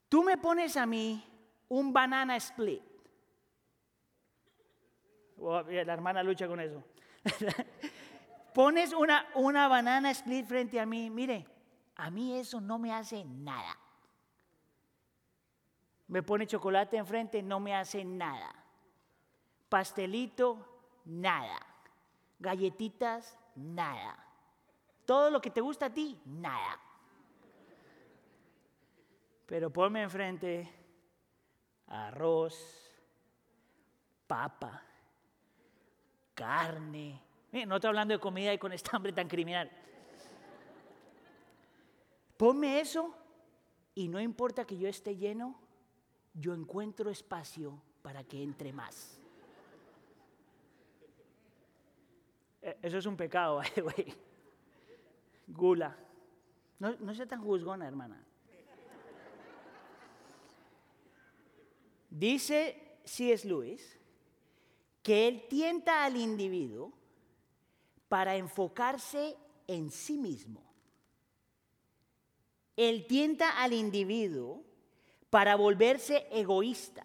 Tú 0.10 0.22
me 0.22 0.38
pones 0.38 0.76
a 0.76 0.86
mí 0.86 1.24
un 1.70 1.94
banana 1.94 2.36
split. 2.36 2.84
La 5.38 5.94
hermana 5.94 6.22
lucha 6.22 6.46
con 6.46 6.60
eso. 6.60 6.84
Pones 8.54 8.92
una, 8.92 9.30
una 9.36 9.70
banana 9.70 10.12
split 10.12 10.46
frente 10.46 10.78
a 10.78 10.86
mí. 10.86 11.10
Mire, 11.10 11.48
a 11.96 12.12
mí 12.12 12.38
eso 12.38 12.60
no 12.60 12.80
me 12.80 12.92
hace 12.92 13.24
nada. 13.24 13.80
Me 16.12 16.22
pone 16.22 16.46
chocolate 16.46 16.98
enfrente, 16.98 17.42
no 17.42 17.62
me 17.62 17.74
hace 17.74 18.04
nada. 18.04 18.54
Pastelito, 19.70 20.58
nada. 21.06 21.58
Galletitas, 22.38 23.40
nada. 23.56 24.22
Todo 25.06 25.30
lo 25.30 25.40
que 25.40 25.50
te 25.50 25.62
gusta 25.62 25.86
a 25.86 25.94
ti, 25.94 26.20
nada. 26.26 26.78
Pero 29.46 29.72
ponme 29.72 30.02
enfrente 30.02 30.70
arroz, 31.88 32.92
papa, 34.28 34.84
carne. 36.34 37.22
no 37.66 37.76
estoy 37.76 37.88
hablando 37.88 38.14
de 38.14 38.20
comida 38.20 38.54
y 38.54 38.58
con 38.58 38.74
esta 38.74 38.98
hambre 38.98 39.14
tan 39.14 39.30
criminal. 39.30 39.72
Ponme 42.36 42.82
eso 42.82 43.16
y 43.96 44.10
no 44.10 44.20
importa 44.20 44.66
que 44.66 44.78
yo 44.78 44.90
esté 44.90 45.16
lleno, 45.16 45.61
yo 46.34 46.54
encuentro 46.54 47.10
espacio 47.10 47.82
para 48.02 48.24
que 48.24 48.42
entre 48.42 48.72
más. 48.74 49.20
E, 52.62 52.78
eso 52.82 52.98
es 52.98 53.06
un 53.06 53.18
pecado, 53.18 53.62
güey. 53.82 54.14
Gula. 55.48 55.98
No, 56.80 56.96
no 57.00 57.14
sea 57.14 57.28
tan 57.28 57.42
juzgona, 57.42 57.88
hermana. 57.88 58.26
Dice 62.10 63.00
C.S. 63.06 63.48
Lewis 63.48 63.98
que 65.02 65.28
él 65.28 65.46
tienta 65.50 66.06
al 66.06 66.16
individuo 66.16 66.94
para 68.08 68.36
enfocarse 68.36 69.38
en 69.68 69.90
sí 69.90 70.18
mismo. 70.18 70.62
Él 72.76 73.06
tienta 73.08 73.62
al 73.62 73.74
individuo 73.74 74.64
para 75.32 75.56
volverse 75.56 76.28
egoísta 76.30 77.04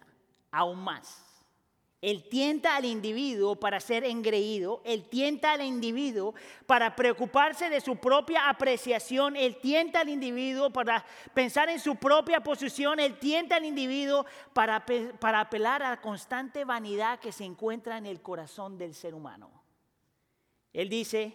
aún 0.51 0.77
más. 0.83 1.23
Él 1.99 2.29
tienta 2.29 2.75
al 2.75 2.85
individuo 2.85 3.55
para 3.55 3.79
ser 3.79 4.03
engreído, 4.03 4.83
él 4.85 5.09
tienta 5.09 5.53
al 5.53 5.63
individuo 5.63 6.35
para 6.67 6.95
preocuparse 6.95 7.71
de 7.71 7.81
su 7.81 7.95
propia 7.95 8.49
apreciación, 8.49 9.35
él 9.35 9.57
tienta 9.59 10.01
al 10.01 10.09
individuo 10.09 10.69
para 10.69 11.03
pensar 11.33 11.69
en 11.69 11.79
su 11.79 11.95
propia 11.95 12.41
posición, 12.41 12.99
él 12.99 13.17
tienta 13.17 13.55
al 13.55 13.65
individuo 13.65 14.27
para, 14.53 14.85
para 15.19 15.39
apelar 15.39 15.81
a 15.81 15.89
la 15.89 16.01
constante 16.01 16.65
vanidad 16.65 17.19
que 17.19 17.31
se 17.31 17.45
encuentra 17.45 17.97
en 17.97 18.05
el 18.05 18.21
corazón 18.21 18.77
del 18.77 18.93
ser 18.93 19.15
humano. 19.15 19.49
Él 20.73 20.89
dice, 20.89 21.33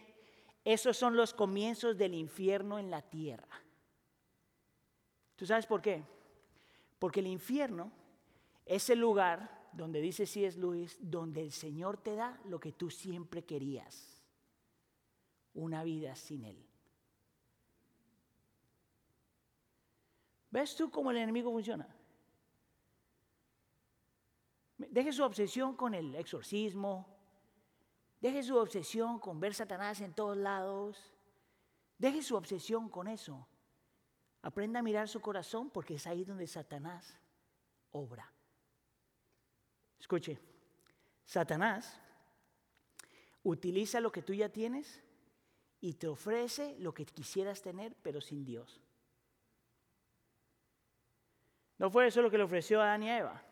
esos 0.64 0.96
son 0.96 1.16
los 1.16 1.34
comienzos 1.34 1.98
del 1.98 2.14
infierno 2.14 2.78
en 2.78 2.88
la 2.88 3.02
tierra. 3.02 3.60
¿Tú 5.34 5.44
sabes 5.44 5.66
por 5.66 5.82
qué? 5.82 6.04
Porque 7.02 7.18
el 7.18 7.26
infierno 7.26 7.90
es 8.64 8.88
el 8.88 9.00
lugar 9.00 9.68
donde 9.72 10.00
dice 10.00 10.22
es 10.22 10.56
Luis, 10.56 10.96
donde 11.00 11.42
el 11.42 11.50
Señor 11.50 11.98
te 11.98 12.14
da 12.14 12.40
lo 12.44 12.60
que 12.60 12.70
tú 12.70 12.90
siempre 12.90 13.42
querías, 13.42 14.22
una 15.52 15.82
vida 15.82 16.14
sin 16.14 16.44
Él. 16.44 16.64
¿Ves 20.52 20.76
tú 20.76 20.92
cómo 20.92 21.10
el 21.10 21.16
enemigo 21.16 21.50
funciona? 21.50 21.92
Deje 24.78 25.10
su 25.10 25.24
obsesión 25.24 25.74
con 25.74 25.94
el 25.94 26.14
exorcismo, 26.14 27.08
deje 28.20 28.44
su 28.44 28.56
obsesión 28.56 29.18
con 29.18 29.40
ver 29.40 29.54
Satanás 29.54 30.00
en 30.02 30.14
todos 30.14 30.36
lados, 30.36 31.12
deje 31.98 32.22
su 32.22 32.36
obsesión 32.36 32.88
con 32.88 33.08
eso 33.08 33.48
Aprenda 34.42 34.80
a 34.80 34.82
mirar 34.82 35.08
su 35.08 35.20
corazón 35.20 35.70
porque 35.70 35.94
es 35.94 36.06
ahí 36.06 36.24
donde 36.24 36.46
Satanás 36.46 37.16
obra. 37.92 38.30
Escuche, 39.98 40.38
Satanás 41.24 42.00
utiliza 43.44 44.00
lo 44.00 44.10
que 44.10 44.22
tú 44.22 44.34
ya 44.34 44.48
tienes 44.48 45.00
y 45.80 45.94
te 45.94 46.08
ofrece 46.08 46.76
lo 46.78 46.92
que 46.92 47.04
quisieras 47.04 47.62
tener, 47.62 47.94
pero 48.02 48.20
sin 48.20 48.44
Dios. 48.44 48.80
¿No 51.78 51.90
fue 51.90 52.06
eso 52.06 52.22
lo 52.22 52.30
que 52.30 52.38
le 52.38 52.44
ofreció 52.44 52.80
a 52.80 52.84
Adán 52.84 53.02
y 53.02 53.10
a 53.10 53.18
Eva? 53.18 53.42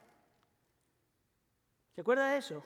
¿Se 1.95 2.01
acuerda 2.01 2.31
de 2.31 2.39
eso? 2.39 2.65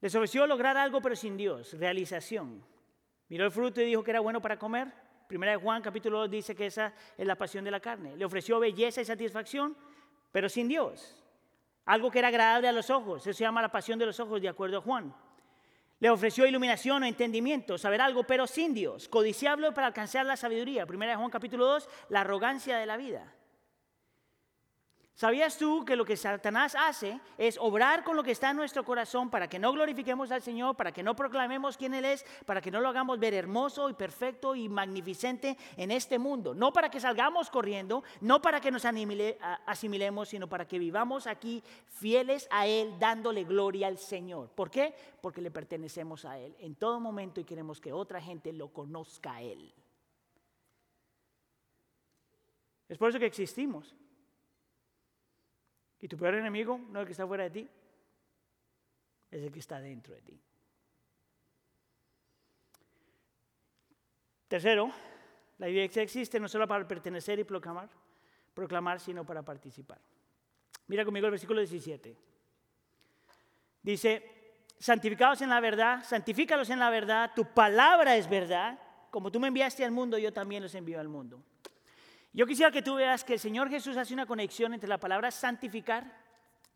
Les 0.00 0.14
ofreció 0.14 0.46
lograr 0.46 0.76
algo, 0.76 1.00
pero 1.00 1.16
sin 1.16 1.36
Dios, 1.36 1.72
realización. 1.74 2.64
Miró 3.28 3.44
el 3.44 3.52
fruto 3.52 3.80
y 3.80 3.86
dijo 3.86 4.02
que 4.02 4.10
era 4.10 4.20
bueno 4.20 4.40
para 4.40 4.58
comer. 4.58 4.92
Primera 5.28 5.52
de 5.52 5.58
Juan 5.58 5.82
capítulo 5.82 6.20
2 6.20 6.30
dice 6.30 6.54
que 6.54 6.66
esa 6.66 6.94
es 7.16 7.26
la 7.26 7.36
pasión 7.36 7.62
de 7.62 7.70
la 7.70 7.80
carne. 7.80 8.16
Le 8.16 8.24
ofreció 8.24 8.58
belleza 8.58 9.02
y 9.02 9.04
satisfacción, 9.04 9.76
pero 10.32 10.48
sin 10.48 10.68
Dios. 10.68 11.22
Algo 11.84 12.10
que 12.10 12.18
era 12.18 12.28
agradable 12.28 12.66
a 12.66 12.72
los 12.72 12.88
ojos. 12.88 13.26
Eso 13.26 13.36
se 13.36 13.44
llama 13.44 13.60
la 13.60 13.70
pasión 13.70 13.98
de 13.98 14.06
los 14.06 14.18
ojos, 14.20 14.40
de 14.40 14.48
acuerdo 14.48 14.78
a 14.78 14.80
Juan. 14.80 15.14
Le 16.00 16.08
ofreció 16.08 16.46
iluminación 16.46 17.02
o 17.02 17.06
entendimiento, 17.06 17.76
saber 17.76 18.00
algo, 18.00 18.24
pero 18.24 18.46
sin 18.46 18.72
Dios. 18.72 19.06
Codiciable 19.08 19.70
para 19.72 19.88
alcanzar 19.88 20.24
la 20.24 20.36
sabiduría. 20.36 20.86
Primera 20.86 21.12
de 21.12 21.18
Juan 21.18 21.30
capítulo 21.30 21.66
2, 21.66 21.88
la 22.08 22.22
arrogancia 22.22 22.78
de 22.78 22.86
la 22.86 22.96
vida. 22.96 23.34
¿Sabías 25.18 25.58
tú 25.58 25.84
que 25.84 25.96
lo 25.96 26.04
que 26.04 26.16
Satanás 26.16 26.76
hace 26.78 27.20
es 27.38 27.58
obrar 27.58 28.04
con 28.04 28.14
lo 28.14 28.22
que 28.22 28.30
está 28.30 28.50
en 28.50 28.56
nuestro 28.56 28.84
corazón 28.84 29.30
para 29.30 29.48
que 29.48 29.58
no 29.58 29.72
glorifiquemos 29.72 30.30
al 30.30 30.42
Señor, 30.42 30.76
para 30.76 30.92
que 30.92 31.02
no 31.02 31.16
proclamemos 31.16 31.76
quién 31.76 31.92
Él 31.94 32.04
es, 32.04 32.24
para 32.46 32.60
que 32.60 32.70
no 32.70 32.78
lo 32.80 32.88
hagamos 32.88 33.18
ver 33.18 33.34
hermoso 33.34 33.90
y 33.90 33.94
perfecto 33.94 34.54
y 34.54 34.68
magnificente 34.68 35.56
en 35.76 35.90
este 35.90 36.20
mundo? 36.20 36.54
No 36.54 36.72
para 36.72 36.88
que 36.88 37.00
salgamos 37.00 37.50
corriendo, 37.50 38.04
no 38.20 38.40
para 38.40 38.60
que 38.60 38.70
nos 38.70 38.84
asimilemos, 38.84 40.28
sino 40.28 40.48
para 40.48 40.68
que 40.68 40.78
vivamos 40.78 41.26
aquí 41.26 41.64
fieles 41.88 42.46
a 42.52 42.68
Él, 42.68 42.94
dándole 43.00 43.42
gloria 43.42 43.88
al 43.88 43.98
Señor. 43.98 44.50
¿Por 44.50 44.70
qué? 44.70 44.94
Porque 45.20 45.42
le 45.42 45.50
pertenecemos 45.50 46.24
a 46.26 46.38
Él 46.38 46.54
en 46.60 46.76
todo 46.76 47.00
momento 47.00 47.40
y 47.40 47.44
queremos 47.44 47.80
que 47.80 47.92
otra 47.92 48.22
gente 48.22 48.52
lo 48.52 48.72
conozca 48.72 49.32
a 49.32 49.42
Él. 49.42 49.74
Es 52.88 52.96
por 52.96 53.08
eso 53.08 53.18
que 53.18 53.26
existimos. 53.26 53.96
Y 56.00 56.08
tu 56.08 56.16
peor 56.16 56.34
enemigo 56.34 56.78
no 56.78 57.00
es 57.00 57.02
el 57.02 57.06
que 57.06 57.12
está 57.12 57.26
fuera 57.26 57.44
de 57.44 57.50
ti, 57.50 57.68
es 59.30 59.42
el 59.42 59.52
que 59.52 59.58
está 59.58 59.80
dentro 59.80 60.14
de 60.14 60.22
ti. 60.22 60.40
Tercero, 64.46 64.90
la 65.58 65.68
iglesia 65.68 66.02
existe 66.02 66.40
no 66.40 66.48
solo 66.48 66.66
para 66.66 66.86
pertenecer 66.86 67.38
y 67.38 67.44
proclamar, 67.44 67.88
proclamar, 68.54 69.00
sino 69.00 69.24
para 69.24 69.42
participar. 69.42 70.00
Mira 70.86 71.04
conmigo 71.04 71.26
el 71.26 71.32
versículo 71.32 71.60
17. 71.60 72.16
Dice, 73.82 74.64
santificados 74.78 75.42
en 75.42 75.50
la 75.50 75.60
verdad, 75.60 76.02
santifícalos 76.04 76.70
en 76.70 76.78
la 76.78 76.90
verdad, 76.90 77.32
tu 77.34 77.44
palabra 77.44 78.16
es 78.16 78.28
verdad, 78.28 78.78
como 79.10 79.30
tú 79.30 79.40
me 79.40 79.48
enviaste 79.48 79.84
al 79.84 79.90
mundo, 79.90 80.16
yo 80.18 80.32
también 80.32 80.62
los 80.62 80.74
envío 80.74 81.00
al 81.00 81.08
mundo. 81.08 81.42
Yo 82.32 82.46
quisiera 82.46 82.70
que 82.70 82.82
tú 82.82 82.96
veas 82.96 83.24
que 83.24 83.34
el 83.34 83.40
Señor 83.40 83.68
Jesús 83.70 83.96
hace 83.96 84.14
una 84.14 84.26
conexión 84.26 84.74
entre 84.74 84.88
la 84.88 84.98
palabra 84.98 85.30
santificar 85.30 86.04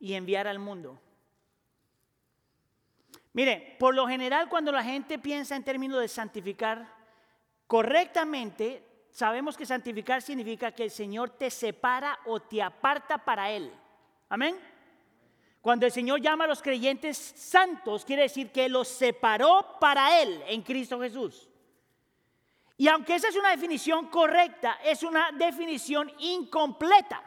y 0.00 0.14
enviar 0.14 0.48
al 0.48 0.59
mundo. 0.59 1.00
Mire, 3.34 3.76
por 3.78 3.94
lo 3.94 4.07
general 4.07 4.48
cuando 4.48 4.72
la 4.72 4.82
gente 4.82 5.18
piensa 5.18 5.57
en 5.57 5.64
términos 5.64 6.00
de 6.00 6.09
santificar 6.09 6.86
correctamente, 7.66 8.84
sabemos 9.11 9.57
que 9.57 9.64
santificar 9.64 10.20
significa 10.20 10.72
que 10.72 10.84
el 10.84 10.90
Señor 10.90 11.30
te 11.30 11.50
separa 11.50 12.18
o 12.26 12.40
te 12.40 12.61
aparta 12.61 13.18
para 13.18 13.50
Él. 13.50 13.72
Amén. 14.28 14.57
Cuando 15.62 15.86
el 15.86 15.92
Señor 15.92 16.20
llama 16.20 16.44
a 16.44 16.48
los 16.48 16.61
creyentes 16.61 17.16
santos, 17.16 18.05
quiere 18.05 18.22
decir 18.22 18.50
que 18.50 18.68
los 18.68 18.88
separó 18.88 19.78
para 19.80 20.20
Él 20.20 20.42
en 20.48 20.62
Cristo 20.62 21.00
Jesús. 21.00 21.48
Y 22.82 22.88
aunque 22.88 23.14
esa 23.14 23.28
es 23.28 23.36
una 23.36 23.50
definición 23.50 24.08
correcta, 24.08 24.80
es 24.82 25.04
una 25.04 25.30
definición 25.30 26.10
incompleta. 26.18 27.22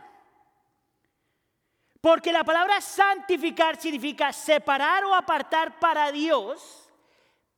Porque 2.02 2.34
la 2.34 2.44
palabra 2.44 2.82
santificar 2.82 3.80
significa 3.80 4.34
separar 4.34 5.06
o 5.06 5.16
apartar 5.16 5.80
para 5.80 6.12
Dios, 6.12 6.90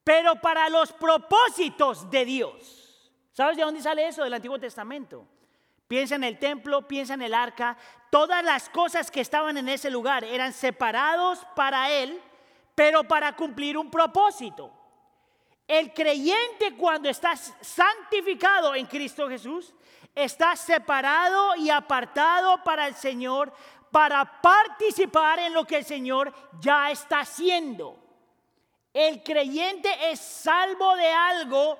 pero 0.03 0.35
para 0.35 0.69
los 0.69 0.93
propósitos 0.93 2.07
de 2.11 2.23
Dios. 2.23 3.11
¿Sabes 3.31 3.57
de 3.57 3.63
dónde 3.63 3.81
sale 3.81 4.07
eso? 4.07 4.23
Del 4.23 4.35
Antiguo 4.35 4.59
Testamento. 4.59 5.25
Piensa 5.87 6.13
en 6.13 6.23
el 6.23 6.37
templo, 6.37 6.87
piensa 6.87 7.15
en 7.15 7.23
el 7.23 7.33
arca. 7.33 7.79
Todas 8.11 8.43
las 8.43 8.69
cosas 8.69 9.09
que 9.09 9.21
estaban 9.21 9.57
en 9.57 9.69
ese 9.69 9.89
lugar 9.89 10.23
eran 10.23 10.53
separados 10.53 11.39
para 11.55 11.89
Él, 11.89 12.21
pero 12.75 13.05
para 13.05 13.35
cumplir 13.35 13.75
un 13.75 13.89
propósito. 13.89 14.76
El 15.67 15.93
creyente 15.93 16.75
cuando 16.77 17.09
está 17.09 17.35
santificado 17.35 18.73
en 18.73 18.85
Cristo 18.85 19.27
Jesús, 19.27 19.73
está 20.15 20.55
separado 20.55 21.55
y 21.57 21.69
apartado 21.69 22.63
para 22.63 22.87
el 22.87 22.95
Señor 22.95 23.53
para 23.91 24.41
participar 24.41 25.39
en 25.39 25.53
lo 25.53 25.65
que 25.65 25.77
el 25.77 25.85
Señor 25.85 26.33
ya 26.59 26.89
está 26.89 27.19
haciendo. 27.19 27.97
El 28.93 29.21
creyente 29.21 29.89
es 30.09 30.19
salvo 30.19 30.95
de 30.95 31.11
algo 31.11 31.77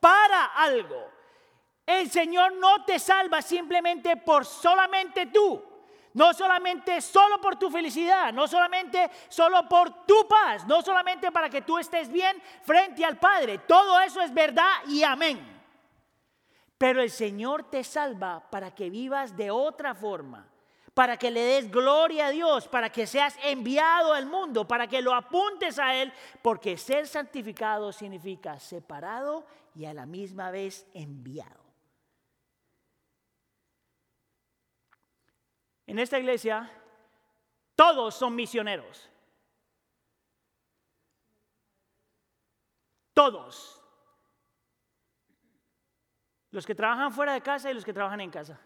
para 0.00 0.46
algo. 0.46 1.12
El 1.84 2.10
Señor 2.10 2.54
no 2.54 2.84
te 2.84 2.98
salva 2.98 3.40
simplemente 3.42 4.16
por 4.16 4.44
solamente 4.44 5.26
tú. 5.26 5.62
No 6.16 6.32
solamente 6.32 7.02
solo 7.02 7.38
por 7.42 7.56
tu 7.56 7.68
felicidad, 7.70 8.32
no 8.32 8.48
solamente 8.48 9.10
solo 9.28 9.68
por 9.68 10.06
tu 10.06 10.26
paz, 10.26 10.66
no 10.66 10.80
solamente 10.80 11.30
para 11.30 11.50
que 11.50 11.60
tú 11.60 11.76
estés 11.76 12.10
bien 12.10 12.42
frente 12.62 13.04
al 13.04 13.18
Padre. 13.18 13.58
Todo 13.58 14.00
eso 14.00 14.22
es 14.22 14.32
verdad 14.32 14.72
y 14.88 15.02
amén. 15.02 15.38
Pero 16.78 17.02
el 17.02 17.10
Señor 17.10 17.64
te 17.64 17.84
salva 17.84 18.48
para 18.48 18.74
que 18.74 18.88
vivas 18.88 19.36
de 19.36 19.50
otra 19.50 19.94
forma, 19.94 20.48
para 20.94 21.18
que 21.18 21.30
le 21.30 21.42
des 21.42 21.70
gloria 21.70 22.28
a 22.28 22.30
Dios, 22.30 22.66
para 22.66 22.88
que 22.88 23.06
seas 23.06 23.36
enviado 23.44 24.14
al 24.14 24.24
mundo, 24.24 24.66
para 24.66 24.86
que 24.86 25.02
lo 25.02 25.14
apuntes 25.14 25.78
a 25.78 25.94
Él, 25.96 26.10
porque 26.40 26.78
ser 26.78 27.06
santificado 27.06 27.92
significa 27.92 28.58
separado 28.58 29.44
y 29.74 29.84
a 29.84 29.92
la 29.92 30.06
misma 30.06 30.50
vez 30.50 30.86
enviado. 30.94 31.65
En 35.86 35.98
esta 35.98 36.18
iglesia 36.18 36.70
todos 37.74 38.14
son 38.14 38.34
misioneros. 38.34 39.08
Todos. 43.12 43.80
Los 46.50 46.66
que 46.66 46.74
trabajan 46.74 47.12
fuera 47.12 47.34
de 47.34 47.40
casa 47.40 47.70
y 47.70 47.74
los 47.74 47.84
que 47.84 47.92
trabajan 47.92 48.20
en 48.20 48.30
casa. 48.30 48.60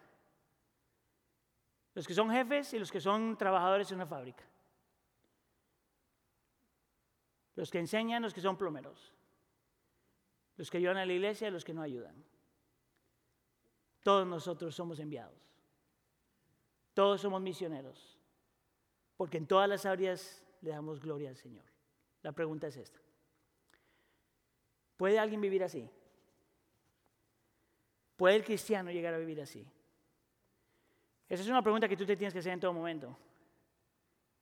Los 1.95 2.07
que 2.07 2.15
son 2.15 2.31
jefes 2.31 2.73
y 2.73 2.79
los 2.79 2.91
que 2.91 3.01
son 3.01 3.37
trabajadores 3.37 3.91
en 3.91 3.97
una 3.97 4.07
fábrica. 4.07 4.45
Los 7.57 7.71
que 7.71 7.79
enseñan, 7.79 8.23
los 8.23 8.33
que 8.33 8.41
son 8.41 8.57
plomeros. 8.57 9.13
Los 10.57 10.71
que 10.71 10.79
ayudan 10.79 10.99
a 10.99 11.07
la 11.07 11.13
iglesia 11.13 11.49
y 11.49 11.51
los 11.51 11.65
que 11.65 11.75
no 11.75 11.83
ayudan. 11.83 12.25
Todos 14.03 14.27
nosotros 14.27 14.75
somos 14.75 14.99
enviados. 15.01 15.50
Todos 17.01 17.23
somos 17.23 17.41
misioneros, 17.41 18.19
porque 19.17 19.39
en 19.39 19.47
todas 19.47 19.67
las 19.67 19.87
áreas 19.87 20.45
le 20.61 20.69
damos 20.69 21.01
gloria 21.01 21.31
al 21.31 21.37
Señor. 21.39 21.65
La 22.21 22.33
pregunta 22.33 22.67
es 22.67 22.77
esta. 22.77 23.01
¿Puede 24.99 25.19
alguien 25.19 25.41
vivir 25.41 25.65
así? 25.65 25.89
¿Puede 28.19 28.37
el 28.37 28.45
cristiano 28.45 28.91
llegar 28.91 29.15
a 29.15 29.17
vivir 29.17 29.41
así? 29.41 29.67
Esa 31.27 31.43
es 31.43 31.49
una 31.49 31.63
pregunta 31.63 31.89
que 31.89 31.97
tú 31.97 32.05
te 32.05 32.19
tienes 32.19 32.35
que 32.35 32.41
hacer 32.41 32.53
en 32.53 32.61
todo 32.61 32.75
momento. 32.75 33.17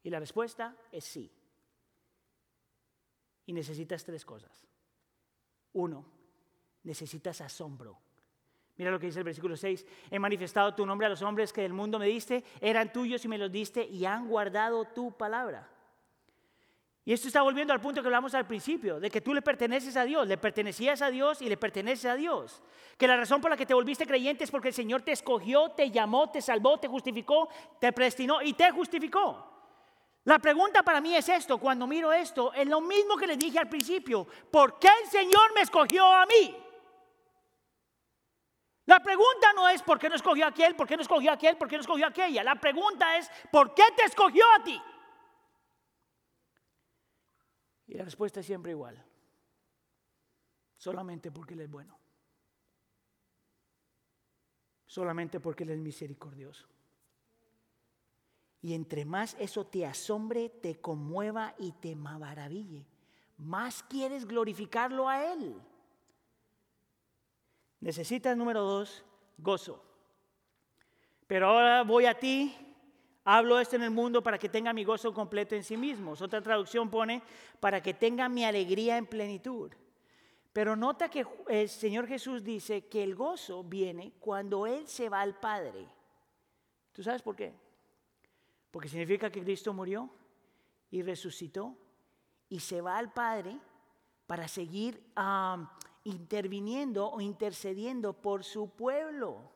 Y 0.03 0.11
la 0.11 0.19
respuesta 0.19 0.77
es 0.91 1.05
sí. 1.05 1.31
Y 3.47 3.53
necesitas 3.53 4.05
tres 4.05 4.25
cosas. 4.25 4.67
Uno, 5.75 6.05
necesitas 6.83 7.41
asombro. 7.41 8.01
Mira 8.79 8.93
lo 8.93 9.01
que 9.01 9.07
dice 9.07 9.19
el 9.19 9.25
versículo 9.25 9.57
6. 9.57 9.85
He 10.09 10.19
manifestado 10.21 10.73
tu 10.75 10.87
nombre 10.87 11.07
a 11.07 11.11
los 11.11 11.21
hombres 11.23 11.53
que 11.53 11.63
del 11.63 11.73
mundo 11.73 11.99
me 11.99 12.07
diste, 12.07 12.45
eran 12.61 12.93
tuyos 12.93 13.25
y 13.25 13.29
me 13.29 13.37
los 13.37 13.51
diste 13.51 13.85
y 13.85 14.05
han 14.05 14.29
guardado 14.29 14.85
tu 14.85 15.17
palabra. 15.17 15.69
Y 17.05 17.13
esto 17.13 17.27
está 17.27 17.43
volviendo 17.43 17.73
al 17.73 17.81
punto 17.81 18.03
que 18.03 18.09
hablamos 18.09 18.35
al 18.35 18.47
principio, 18.47 19.01
de 19.01 19.11
que 19.11 19.21
tú 19.21 19.35
le 19.35 19.43
perteneces 19.43 19.97
a 19.97 20.05
Dios, 20.05 20.29
le 20.29 20.37
pertenecías 20.37 21.03
a 21.03 21.11
Dios 21.11 21.43
y 21.43 21.49
le 21.49 21.57
perteneces 21.57 22.05
a 22.05 22.15
Dios. 22.15 22.63
Que 22.97 23.09
la 23.09 23.17
razón 23.17 23.41
por 23.41 23.51
la 23.51 23.57
que 23.57 23.67
te 23.67 23.75
volviste 23.75 24.07
creyente 24.07 24.45
es 24.45 24.51
porque 24.51 24.69
el 24.69 24.75
Señor 24.75 25.03
te 25.03 25.13
escogió, 25.13 25.71
te 25.71 25.91
llamó, 25.91 26.31
te 26.31 26.43
salvó, 26.43 26.79
te 26.79 26.87
justificó, 26.87 27.49
te 27.81 27.93
prestinó 27.93 28.43
y 28.43 28.53
te 28.53 28.71
justificó. 28.71 29.45
La 30.25 30.39
pregunta 30.39 30.83
para 30.83 31.01
mí 31.01 31.17
es 31.17 31.29
esto, 31.31 31.59
cuando 31.59 31.87
miro 31.87 32.13
esto, 32.13 32.53
es 32.53 32.69
lo 32.69 32.83
mismo 32.83 33.17
que 33.17 33.27
les 33.27 33.39
dije 33.39 33.59
al 33.59 33.71
principio, 33.71 34.27
¿por 34.51 34.79
qué 34.79 34.89
el 35.03 35.11
Señor 35.11 35.55
me 35.55 35.63
escogió 35.63 36.05
a 36.05 36.27
mí? 36.27 36.55
La 38.89 39.01
pregunta 39.01 39.53
no 39.55 39.69
es 39.69 39.83
por 39.83 39.99
qué 39.99 40.09
no 40.09 40.15
escogió 40.15 40.47
a 40.47 40.49
aquel, 40.49 40.75
por 40.75 40.89
qué 40.89 40.97
no 40.97 41.03
escogió 41.03 41.31
a 41.31 41.35
aquel, 41.35 41.59
por 41.59 41.69
qué 41.69 41.77
no 41.77 41.83
escogió 41.83 42.07
a 42.07 42.09
aquella. 42.09 42.43
La 42.43 42.55
pregunta 42.55 43.19
es 43.19 43.31
¿por 43.53 43.75
qué 43.75 43.83
te 43.95 44.05
escogió 44.05 44.43
a 44.59 44.65
ti? 44.65 44.81
Y 47.89 47.95
la 47.99 48.05
respuesta 48.05 48.41
es 48.41 48.47
siempre 48.47 48.73
igual. 48.73 49.05
Solamente 50.79 51.31
porque 51.31 51.53
Él 51.53 51.61
es 51.61 51.71
bueno. 51.71 51.99
Solamente 54.87 55.39
porque 55.39 55.65
Él 55.65 55.71
es 55.71 55.79
misericordioso. 55.81 56.67
Y 58.63 58.73
entre 58.73 59.05
más 59.05 59.37
eso 59.39 59.67
te 59.67 59.85
asombre, 59.85 60.49
te 60.49 60.81
conmueva 60.81 61.55
y 61.59 61.73
te 61.73 61.95
maraville, 61.95 62.87
más 63.37 63.83
quieres 63.83 64.25
glorificarlo 64.25 65.11
a 65.11 65.31
Él. 65.31 65.61
Necesitas, 67.81 68.37
número 68.37 68.61
dos, 68.63 69.05
gozo. 69.39 69.83
Pero 71.27 71.49
ahora 71.49 71.83
voy 71.83 72.07
a 72.07 72.19
ti, 72.19 72.55
hablo 73.25 73.61
esto 73.61 73.77
en 73.77 73.83
el 73.83 73.91
mundo 73.91 74.23
para 74.23 74.39
que 74.39 74.49
tenga 74.49 74.73
mi 74.73 74.85
gozo 74.85 75.13
completo 75.13 75.55
en 75.55 75.63
sí 75.63 75.77
mismo. 75.77 76.13
Otra 76.13 76.41
traducción 76.41 76.91
pone, 76.91 77.23
para 77.61 77.83
que 77.83 77.95
tenga 77.95 78.29
mi 78.29 78.45
alegría 78.45 78.97
en 78.97 79.07
plenitud. 79.07 79.73
Pero 80.53 80.75
nota 80.75 81.09
que 81.09 81.27
el 81.49 81.69
Señor 81.69 82.09
Jesús 82.09 82.43
dice 82.43 82.87
que 82.87 83.05
el 83.05 83.15
gozo 83.15 83.63
viene 83.63 84.15
cuando 84.19 84.67
Él 84.67 84.89
se 84.89 85.09
va 85.09 85.21
al 85.21 85.39
Padre. 85.39 85.87
¿Tú 86.93 87.03
sabes 87.03 87.23
por 87.23 87.37
qué? 87.37 87.55
Porque 88.71 88.89
significa 88.89 89.31
que 89.31 89.43
Cristo 89.43 89.73
murió 89.73 90.11
y 90.91 91.03
resucitó 91.03 91.77
y 92.49 92.59
se 92.61 92.81
va 92.81 92.99
al 92.99 93.13
Padre 93.13 93.57
para 94.27 94.49
seguir 94.49 95.01
a 95.15 95.71
interviniendo 96.09 97.09
o 97.09 97.21
intercediendo 97.21 98.13
por 98.15 98.45
su 98.45 98.71
pueblo. 98.71 99.53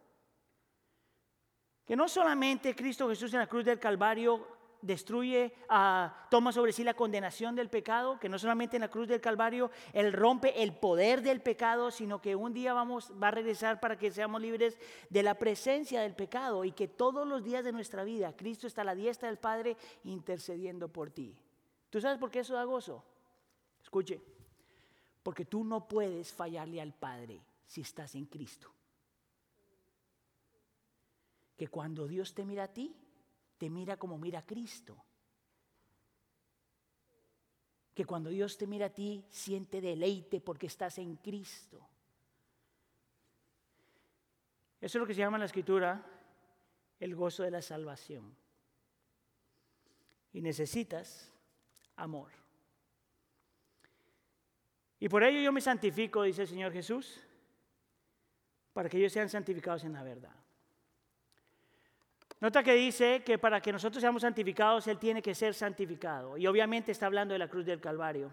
Que 1.84 1.96
no 1.96 2.08
solamente 2.08 2.74
Cristo 2.74 3.08
Jesús 3.08 3.32
en 3.32 3.40
la 3.40 3.46
cruz 3.46 3.64
del 3.64 3.80
Calvario 3.80 4.46
destruye, 4.82 5.54
ah, 5.68 6.26
toma 6.28 6.52
sobre 6.52 6.72
sí 6.72 6.82
la 6.84 6.94
condenación 6.94 7.54
del 7.54 7.70
pecado, 7.70 8.18
que 8.18 8.28
no 8.28 8.38
solamente 8.38 8.76
en 8.76 8.82
la 8.82 8.90
cruz 8.90 9.08
del 9.08 9.20
Calvario 9.20 9.70
Él 9.92 10.12
rompe 10.12 10.62
el 10.62 10.74
poder 10.74 11.22
del 11.22 11.40
pecado, 11.40 11.90
sino 11.90 12.20
que 12.20 12.36
un 12.36 12.52
día 12.52 12.72
vamos, 12.74 13.12
va 13.20 13.28
a 13.28 13.30
regresar 13.30 13.80
para 13.80 13.96
que 13.96 14.10
seamos 14.10 14.40
libres 14.42 14.76
de 15.08 15.22
la 15.22 15.34
presencia 15.34 16.02
del 16.02 16.14
pecado 16.14 16.64
y 16.64 16.72
que 16.72 16.88
todos 16.88 17.26
los 17.26 17.44
días 17.44 17.64
de 17.64 17.72
nuestra 17.72 18.04
vida 18.04 18.36
Cristo 18.36 18.66
está 18.66 18.82
a 18.82 18.86
la 18.86 18.94
diestra 18.94 19.28
del 19.28 19.38
Padre 19.38 19.76
intercediendo 20.04 20.88
por 20.88 21.10
ti. 21.10 21.36
¿Tú 21.88 22.00
sabes 22.00 22.18
por 22.18 22.30
qué 22.30 22.40
eso 22.40 22.54
da 22.54 22.64
gozo? 22.64 23.04
Escuche. 23.82 24.31
Porque 25.22 25.44
tú 25.44 25.64
no 25.64 25.86
puedes 25.86 26.32
fallarle 26.32 26.80
al 26.80 26.92
Padre 26.92 27.40
si 27.66 27.82
estás 27.82 28.14
en 28.14 28.26
Cristo. 28.26 28.72
Que 31.56 31.68
cuando 31.68 32.06
Dios 32.08 32.34
te 32.34 32.44
mira 32.44 32.64
a 32.64 32.72
ti, 32.72 32.94
te 33.58 33.70
mira 33.70 33.96
como 33.96 34.18
mira 34.18 34.40
a 34.40 34.46
Cristo. 34.46 34.96
Que 37.94 38.04
cuando 38.04 38.30
Dios 38.30 38.58
te 38.58 38.66
mira 38.66 38.86
a 38.86 38.90
ti, 38.90 39.24
siente 39.30 39.80
deleite 39.80 40.40
porque 40.40 40.66
estás 40.66 40.98
en 40.98 41.16
Cristo. 41.16 41.88
Eso 44.80 44.98
es 44.98 45.00
lo 45.00 45.06
que 45.06 45.14
se 45.14 45.20
llama 45.20 45.36
en 45.36 45.42
la 45.42 45.46
escritura 45.46 46.04
el 46.98 47.14
gozo 47.14 47.44
de 47.44 47.50
la 47.52 47.62
salvación. 47.62 48.34
Y 50.32 50.40
necesitas 50.40 51.30
amor. 51.96 52.41
Y 55.02 55.08
por 55.08 55.24
ello 55.24 55.40
yo 55.40 55.50
me 55.50 55.60
santifico, 55.60 56.22
dice 56.22 56.42
el 56.42 56.48
Señor 56.48 56.72
Jesús, 56.72 57.20
para 58.72 58.88
que 58.88 58.98
ellos 58.98 59.12
sean 59.12 59.28
santificados 59.28 59.82
en 59.82 59.94
la 59.94 60.04
verdad. 60.04 60.30
Nota 62.38 62.62
que 62.62 62.74
dice 62.74 63.24
que 63.24 63.36
para 63.36 63.60
que 63.60 63.72
nosotros 63.72 64.00
seamos 64.00 64.22
santificados, 64.22 64.86
Él 64.86 65.00
tiene 65.00 65.20
que 65.20 65.34
ser 65.34 65.54
santificado. 65.54 66.38
Y 66.38 66.46
obviamente 66.46 66.92
está 66.92 67.06
hablando 67.06 67.32
de 67.32 67.40
la 67.40 67.48
cruz 67.48 67.66
del 67.66 67.80
Calvario. 67.80 68.32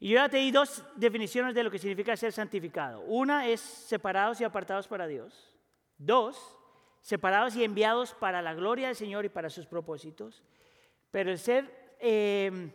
Y 0.00 0.08
yo 0.08 0.16
ya 0.16 0.28
te 0.28 0.38
di 0.38 0.50
dos 0.50 0.82
definiciones 0.96 1.54
de 1.54 1.62
lo 1.62 1.70
que 1.70 1.78
significa 1.78 2.16
ser 2.16 2.32
santificado. 2.32 3.02
Una 3.02 3.46
es 3.46 3.60
separados 3.60 4.40
y 4.40 4.44
apartados 4.44 4.88
para 4.88 5.06
Dios. 5.06 5.54
Dos, 5.96 6.58
separados 7.02 7.54
y 7.54 7.62
enviados 7.62 8.14
para 8.14 8.42
la 8.42 8.52
gloria 8.52 8.88
del 8.88 8.96
Señor 8.96 9.24
y 9.24 9.28
para 9.28 9.48
sus 9.48 9.66
propósitos. 9.66 10.42
Pero 11.12 11.30
el 11.30 11.38
ser 11.38 11.94
eh, 12.00 12.72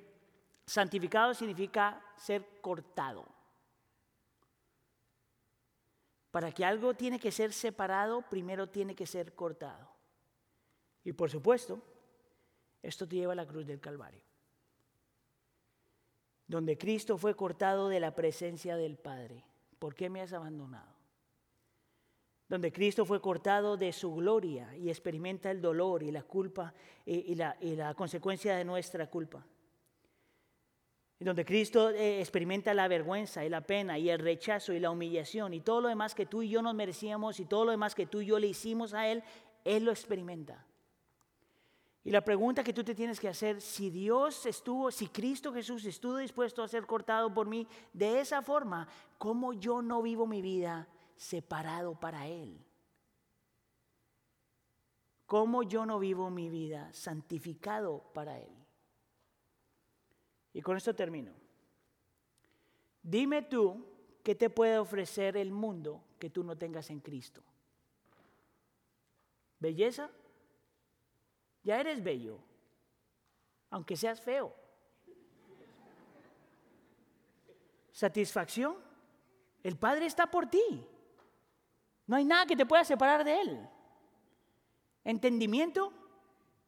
Santificado 0.71 1.33
significa 1.33 2.01
ser 2.15 2.61
cortado. 2.61 3.25
Para 6.31 6.53
que 6.53 6.63
algo 6.63 6.93
tiene 6.93 7.19
que 7.19 7.29
ser 7.29 7.51
separado, 7.51 8.21
primero 8.29 8.69
tiene 8.69 8.95
que 8.95 9.05
ser 9.05 9.35
cortado. 9.35 9.89
Y 11.03 11.11
por 11.11 11.29
supuesto, 11.29 11.81
esto 12.81 13.05
te 13.05 13.17
lleva 13.17 13.33
a 13.33 13.35
la 13.35 13.45
cruz 13.45 13.67
del 13.67 13.81
Calvario, 13.81 14.23
donde 16.47 16.77
Cristo 16.77 17.17
fue 17.17 17.35
cortado 17.35 17.89
de 17.89 17.99
la 17.99 18.15
presencia 18.15 18.77
del 18.77 18.97
Padre. 18.97 19.43
¿Por 19.77 19.93
qué 19.93 20.09
me 20.09 20.21
has 20.21 20.31
abandonado? 20.31 20.89
donde 22.47 22.71
Cristo 22.73 23.05
fue 23.05 23.21
cortado 23.21 23.77
de 23.77 23.93
su 23.93 24.13
gloria 24.13 24.75
y 24.75 24.89
experimenta 24.89 25.49
el 25.51 25.61
dolor 25.61 26.03
y 26.03 26.11
la 26.11 26.23
culpa 26.23 26.73
eh, 27.05 27.23
y, 27.27 27.35
la, 27.35 27.55
y 27.61 27.77
la, 27.77 27.93
consecuencia 27.93 28.57
de 28.57 28.65
nuestra 28.65 29.09
culpa. 29.09 29.45
Donde 31.23 31.45
Cristo 31.45 31.91
eh, 31.91 32.19
experimenta 32.19 32.73
la 32.73 32.87
vergüenza 32.87 33.45
y 33.45 33.49
la 33.49 33.61
pena 33.61 33.99
y 33.99 34.09
el 34.09 34.19
rechazo 34.19 34.73
y 34.73 34.79
la 34.79 34.89
humillación 34.89 35.53
y 35.53 35.61
todo 35.61 35.81
lo 35.81 35.87
demás 35.89 36.15
que 36.15 36.25
tú 36.25 36.41
y 36.41 36.49
yo 36.49 36.61
nos 36.61 36.73
merecíamos 36.73 37.39
y 37.39 37.45
todo 37.45 37.65
lo 37.65 37.71
demás 37.71 37.93
que 37.93 38.07
tú 38.07 38.21
y 38.21 38.25
yo 38.25 38.39
le 38.39 38.47
hicimos 38.47 38.93
a 38.93 39.07
Él, 39.07 39.23
Él 39.63 39.85
lo 39.85 39.91
experimenta. 39.91 40.65
Y 42.03 42.09
la 42.09 42.21
pregunta 42.21 42.63
que 42.63 42.73
tú 42.73 42.83
te 42.83 42.95
tienes 42.95 43.19
que 43.19 43.27
hacer, 43.27 43.61
si 43.61 43.91
Dios 43.91 44.47
estuvo, 44.47 44.89
si 44.89 45.07
Cristo 45.07 45.53
Jesús 45.53 45.85
estuvo 45.85 46.17
dispuesto 46.17 46.63
a 46.63 46.67
ser 46.67 46.87
cortado 46.87 47.31
por 47.31 47.47
mí 47.47 47.67
de 47.93 48.19
esa 48.19 48.41
forma, 48.41 48.87
¿cómo 49.19 49.53
yo 49.53 49.83
no 49.83 50.01
vivo 50.01 50.25
mi 50.25 50.41
vida 50.41 50.87
separado 51.21 51.93
para 51.93 52.27
Él. 52.27 52.65
¿Cómo 55.27 55.61
yo 55.63 55.85
no 55.85 55.99
vivo 55.99 56.29
mi 56.31 56.49
vida 56.49 56.91
santificado 56.93 58.03
para 58.13 58.39
Él? 58.39 58.60
Y 60.53 60.61
con 60.61 60.77
esto 60.77 60.93
termino. 60.93 61.31
Dime 63.01 63.41
tú 63.41 63.85
qué 64.23 64.35
te 64.35 64.49
puede 64.49 64.77
ofrecer 64.77 65.37
el 65.37 65.51
mundo 65.51 66.03
que 66.19 66.29
tú 66.29 66.43
no 66.43 66.57
tengas 66.57 66.89
en 66.89 66.99
Cristo. 66.99 67.41
¿Belleza? 69.59 70.09
Ya 71.63 71.79
eres 71.79 72.03
bello, 72.03 72.39
aunque 73.69 73.95
seas 73.95 74.19
feo. 74.19 74.53
¿Satisfacción? 77.91 78.77
El 79.63 79.77
Padre 79.77 80.07
está 80.07 80.29
por 80.29 80.47
ti. 80.47 80.85
No 82.07 82.15
hay 82.15 82.25
nada 82.25 82.45
que 82.45 82.55
te 82.55 82.65
pueda 82.65 82.83
separar 82.83 83.23
de 83.23 83.41
Él. 83.41 83.69
¿Entendimiento? 85.03 85.93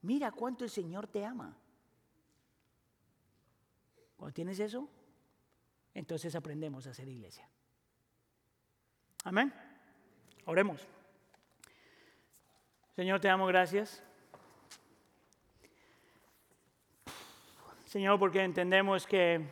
Mira 0.01 0.31
cuánto 0.31 0.63
el 0.63 0.69
Señor 0.69 1.07
te 1.07 1.25
ama. 1.25 1.57
Cuando 4.23 4.35
tienes 4.35 4.57
eso, 4.61 4.87
entonces 5.93 6.33
aprendemos 6.33 6.87
a 6.87 6.93
ser 6.93 7.09
iglesia. 7.09 7.45
Amén. 9.25 9.53
Oremos. 10.45 10.87
Señor, 12.95 13.19
te 13.19 13.27
damos 13.27 13.49
gracias. 13.49 14.01
Señor, 17.83 18.17
porque 18.17 18.41
entendemos 18.41 19.05
que 19.05 19.45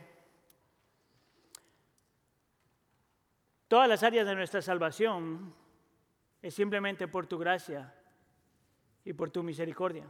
todas 3.67 3.89
las 3.89 4.03
áreas 4.03 4.25
de 4.25 4.35
nuestra 4.35 4.61
salvación 4.61 5.53
es 6.41 6.55
simplemente 6.55 7.09
por 7.09 7.27
tu 7.27 7.37
gracia 7.37 7.93
y 9.03 9.11
por 9.11 9.31
tu 9.31 9.43
misericordia. 9.43 10.05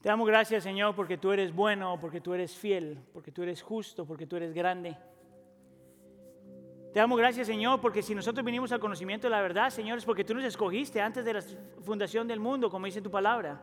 Te 0.00 0.08
damos 0.08 0.28
gracias, 0.28 0.62
Señor, 0.62 0.94
porque 0.94 1.18
tú 1.18 1.32
eres 1.32 1.52
bueno, 1.52 1.98
porque 2.00 2.20
tú 2.20 2.34
eres 2.34 2.56
fiel, 2.56 2.98
porque 3.12 3.32
tú 3.32 3.42
eres 3.42 3.62
justo, 3.62 4.06
porque 4.06 4.26
tú 4.26 4.36
eres 4.36 4.54
grande. 4.54 4.96
Te 6.92 7.00
damos 7.00 7.18
gracias, 7.18 7.46
Señor, 7.46 7.80
porque 7.80 8.02
si 8.02 8.14
nosotros 8.14 8.44
vinimos 8.44 8.72
al 8.72 8.80
conocimiento 8.80 9.26
de 9.26 9.32
la 9.32 9.42
verdad, 9.42 9.70
Señor, 9.70 9.98
es 9.98 10.04
porque 10.04 10.24
tú 10.24 10.34
nos 10.34 10.44
escogiste 10.44 11.00
antes 11.00 11.24
de 11.24 11.34
la 11.34 11.42
fundación 11.82 12.26
del 12.28 12.40
mundo, 12.40 12.70
como 12.70 12.86
dice 12.86 13.02
tu 13.02 13.10
palabra. 13.10 13.60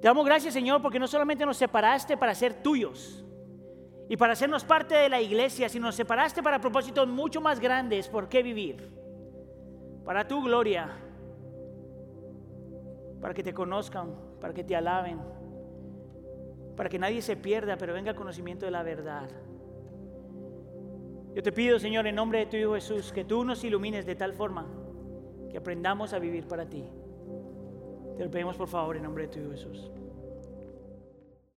Te 0.00 0.06
damos 0.06 0.24
gracias, 0.24 0.54
Señor, 0.54 0.80
porque 0.80 0.98
no 0.98 1.08
solamente 1.08 1.44
nos 1.44 1.56
separaste 1.56 2.16
para 2.16 2.34
ser 2.34 2.62
tuyos, 2.62 3.24
y 4.08 4.16
para 4.16 4.32
hacernos 4.32 4.64
parte 4.64 4.94
de 4.94 5.08
la 5.08 5.20
iglesia, 5.20 5.68
si 5.68 5.78
nos 5.78 5.94
separaste 5.94 6.42
para 6.42 6.60
propósitos 6.60 7.06
mucho 7.06 7.42
más 7.42 7.60
grandes, 7.60 8.08
¿por 8.08 8.28
qué 8.28 8.42
vivir? 8.42 8.90
Para 10.04 10.26
tu 10.26 10.42
gloria, 10.42 10.88
para 13.20 13.34
que 13.34 13.42
te 13.42 13.52
conozcan, 13.52 14.14
para 14.40 14.54
que 14.54 14.64
te 14.64 14.76
alaben, 14.76 15.18
para 16.76 16.88
que 16.88 16.98
nadie 16.98 17.22
se 17.22 17.36
pierda, 17.36 17.76
pero 17.76 17.92
venga 17.92 18.10
al 18.10 18.16
conocimiento 18.16 18.64
de 18.64 18.70
la 18.70 18.82
verdad. 18.82 19.28
Yo 21.34 21.42
te 21.42 21.52
pido, 21.52 21.78
Señor, 21.78 22.06
en 22.06 22.14
nombre 22.14 22.40
de 22.40 22.46
tu 22.46 22.56
Hijo 22.56 22.74
Jesús, 22.74 23.12
que 23.12 23.24
tú 23.24 23.44
nos 23.44 23.62
ilumines 23.64 24.06
de 24.06 24.14
tal 24.14 24.32
forma 24.32 24.66
que 25.50 25.58
aprendamos 25.58 26.12
a 26.12 26.18
vivir 26.18 26.46
para 26.46 26.68
ti. 26.68 26.84
Te 28.16 28.24
lo 28.24 28.30
pedimos 28.30 28.56
por 28.56 28.68
favor 28.68 28.96
en 28.96 29.02
nombre 29.02 29.26
de 29.26 29.28
tu 29.28 29.38
Hijo 29.40 29.50
Jesús. 29.50 29.90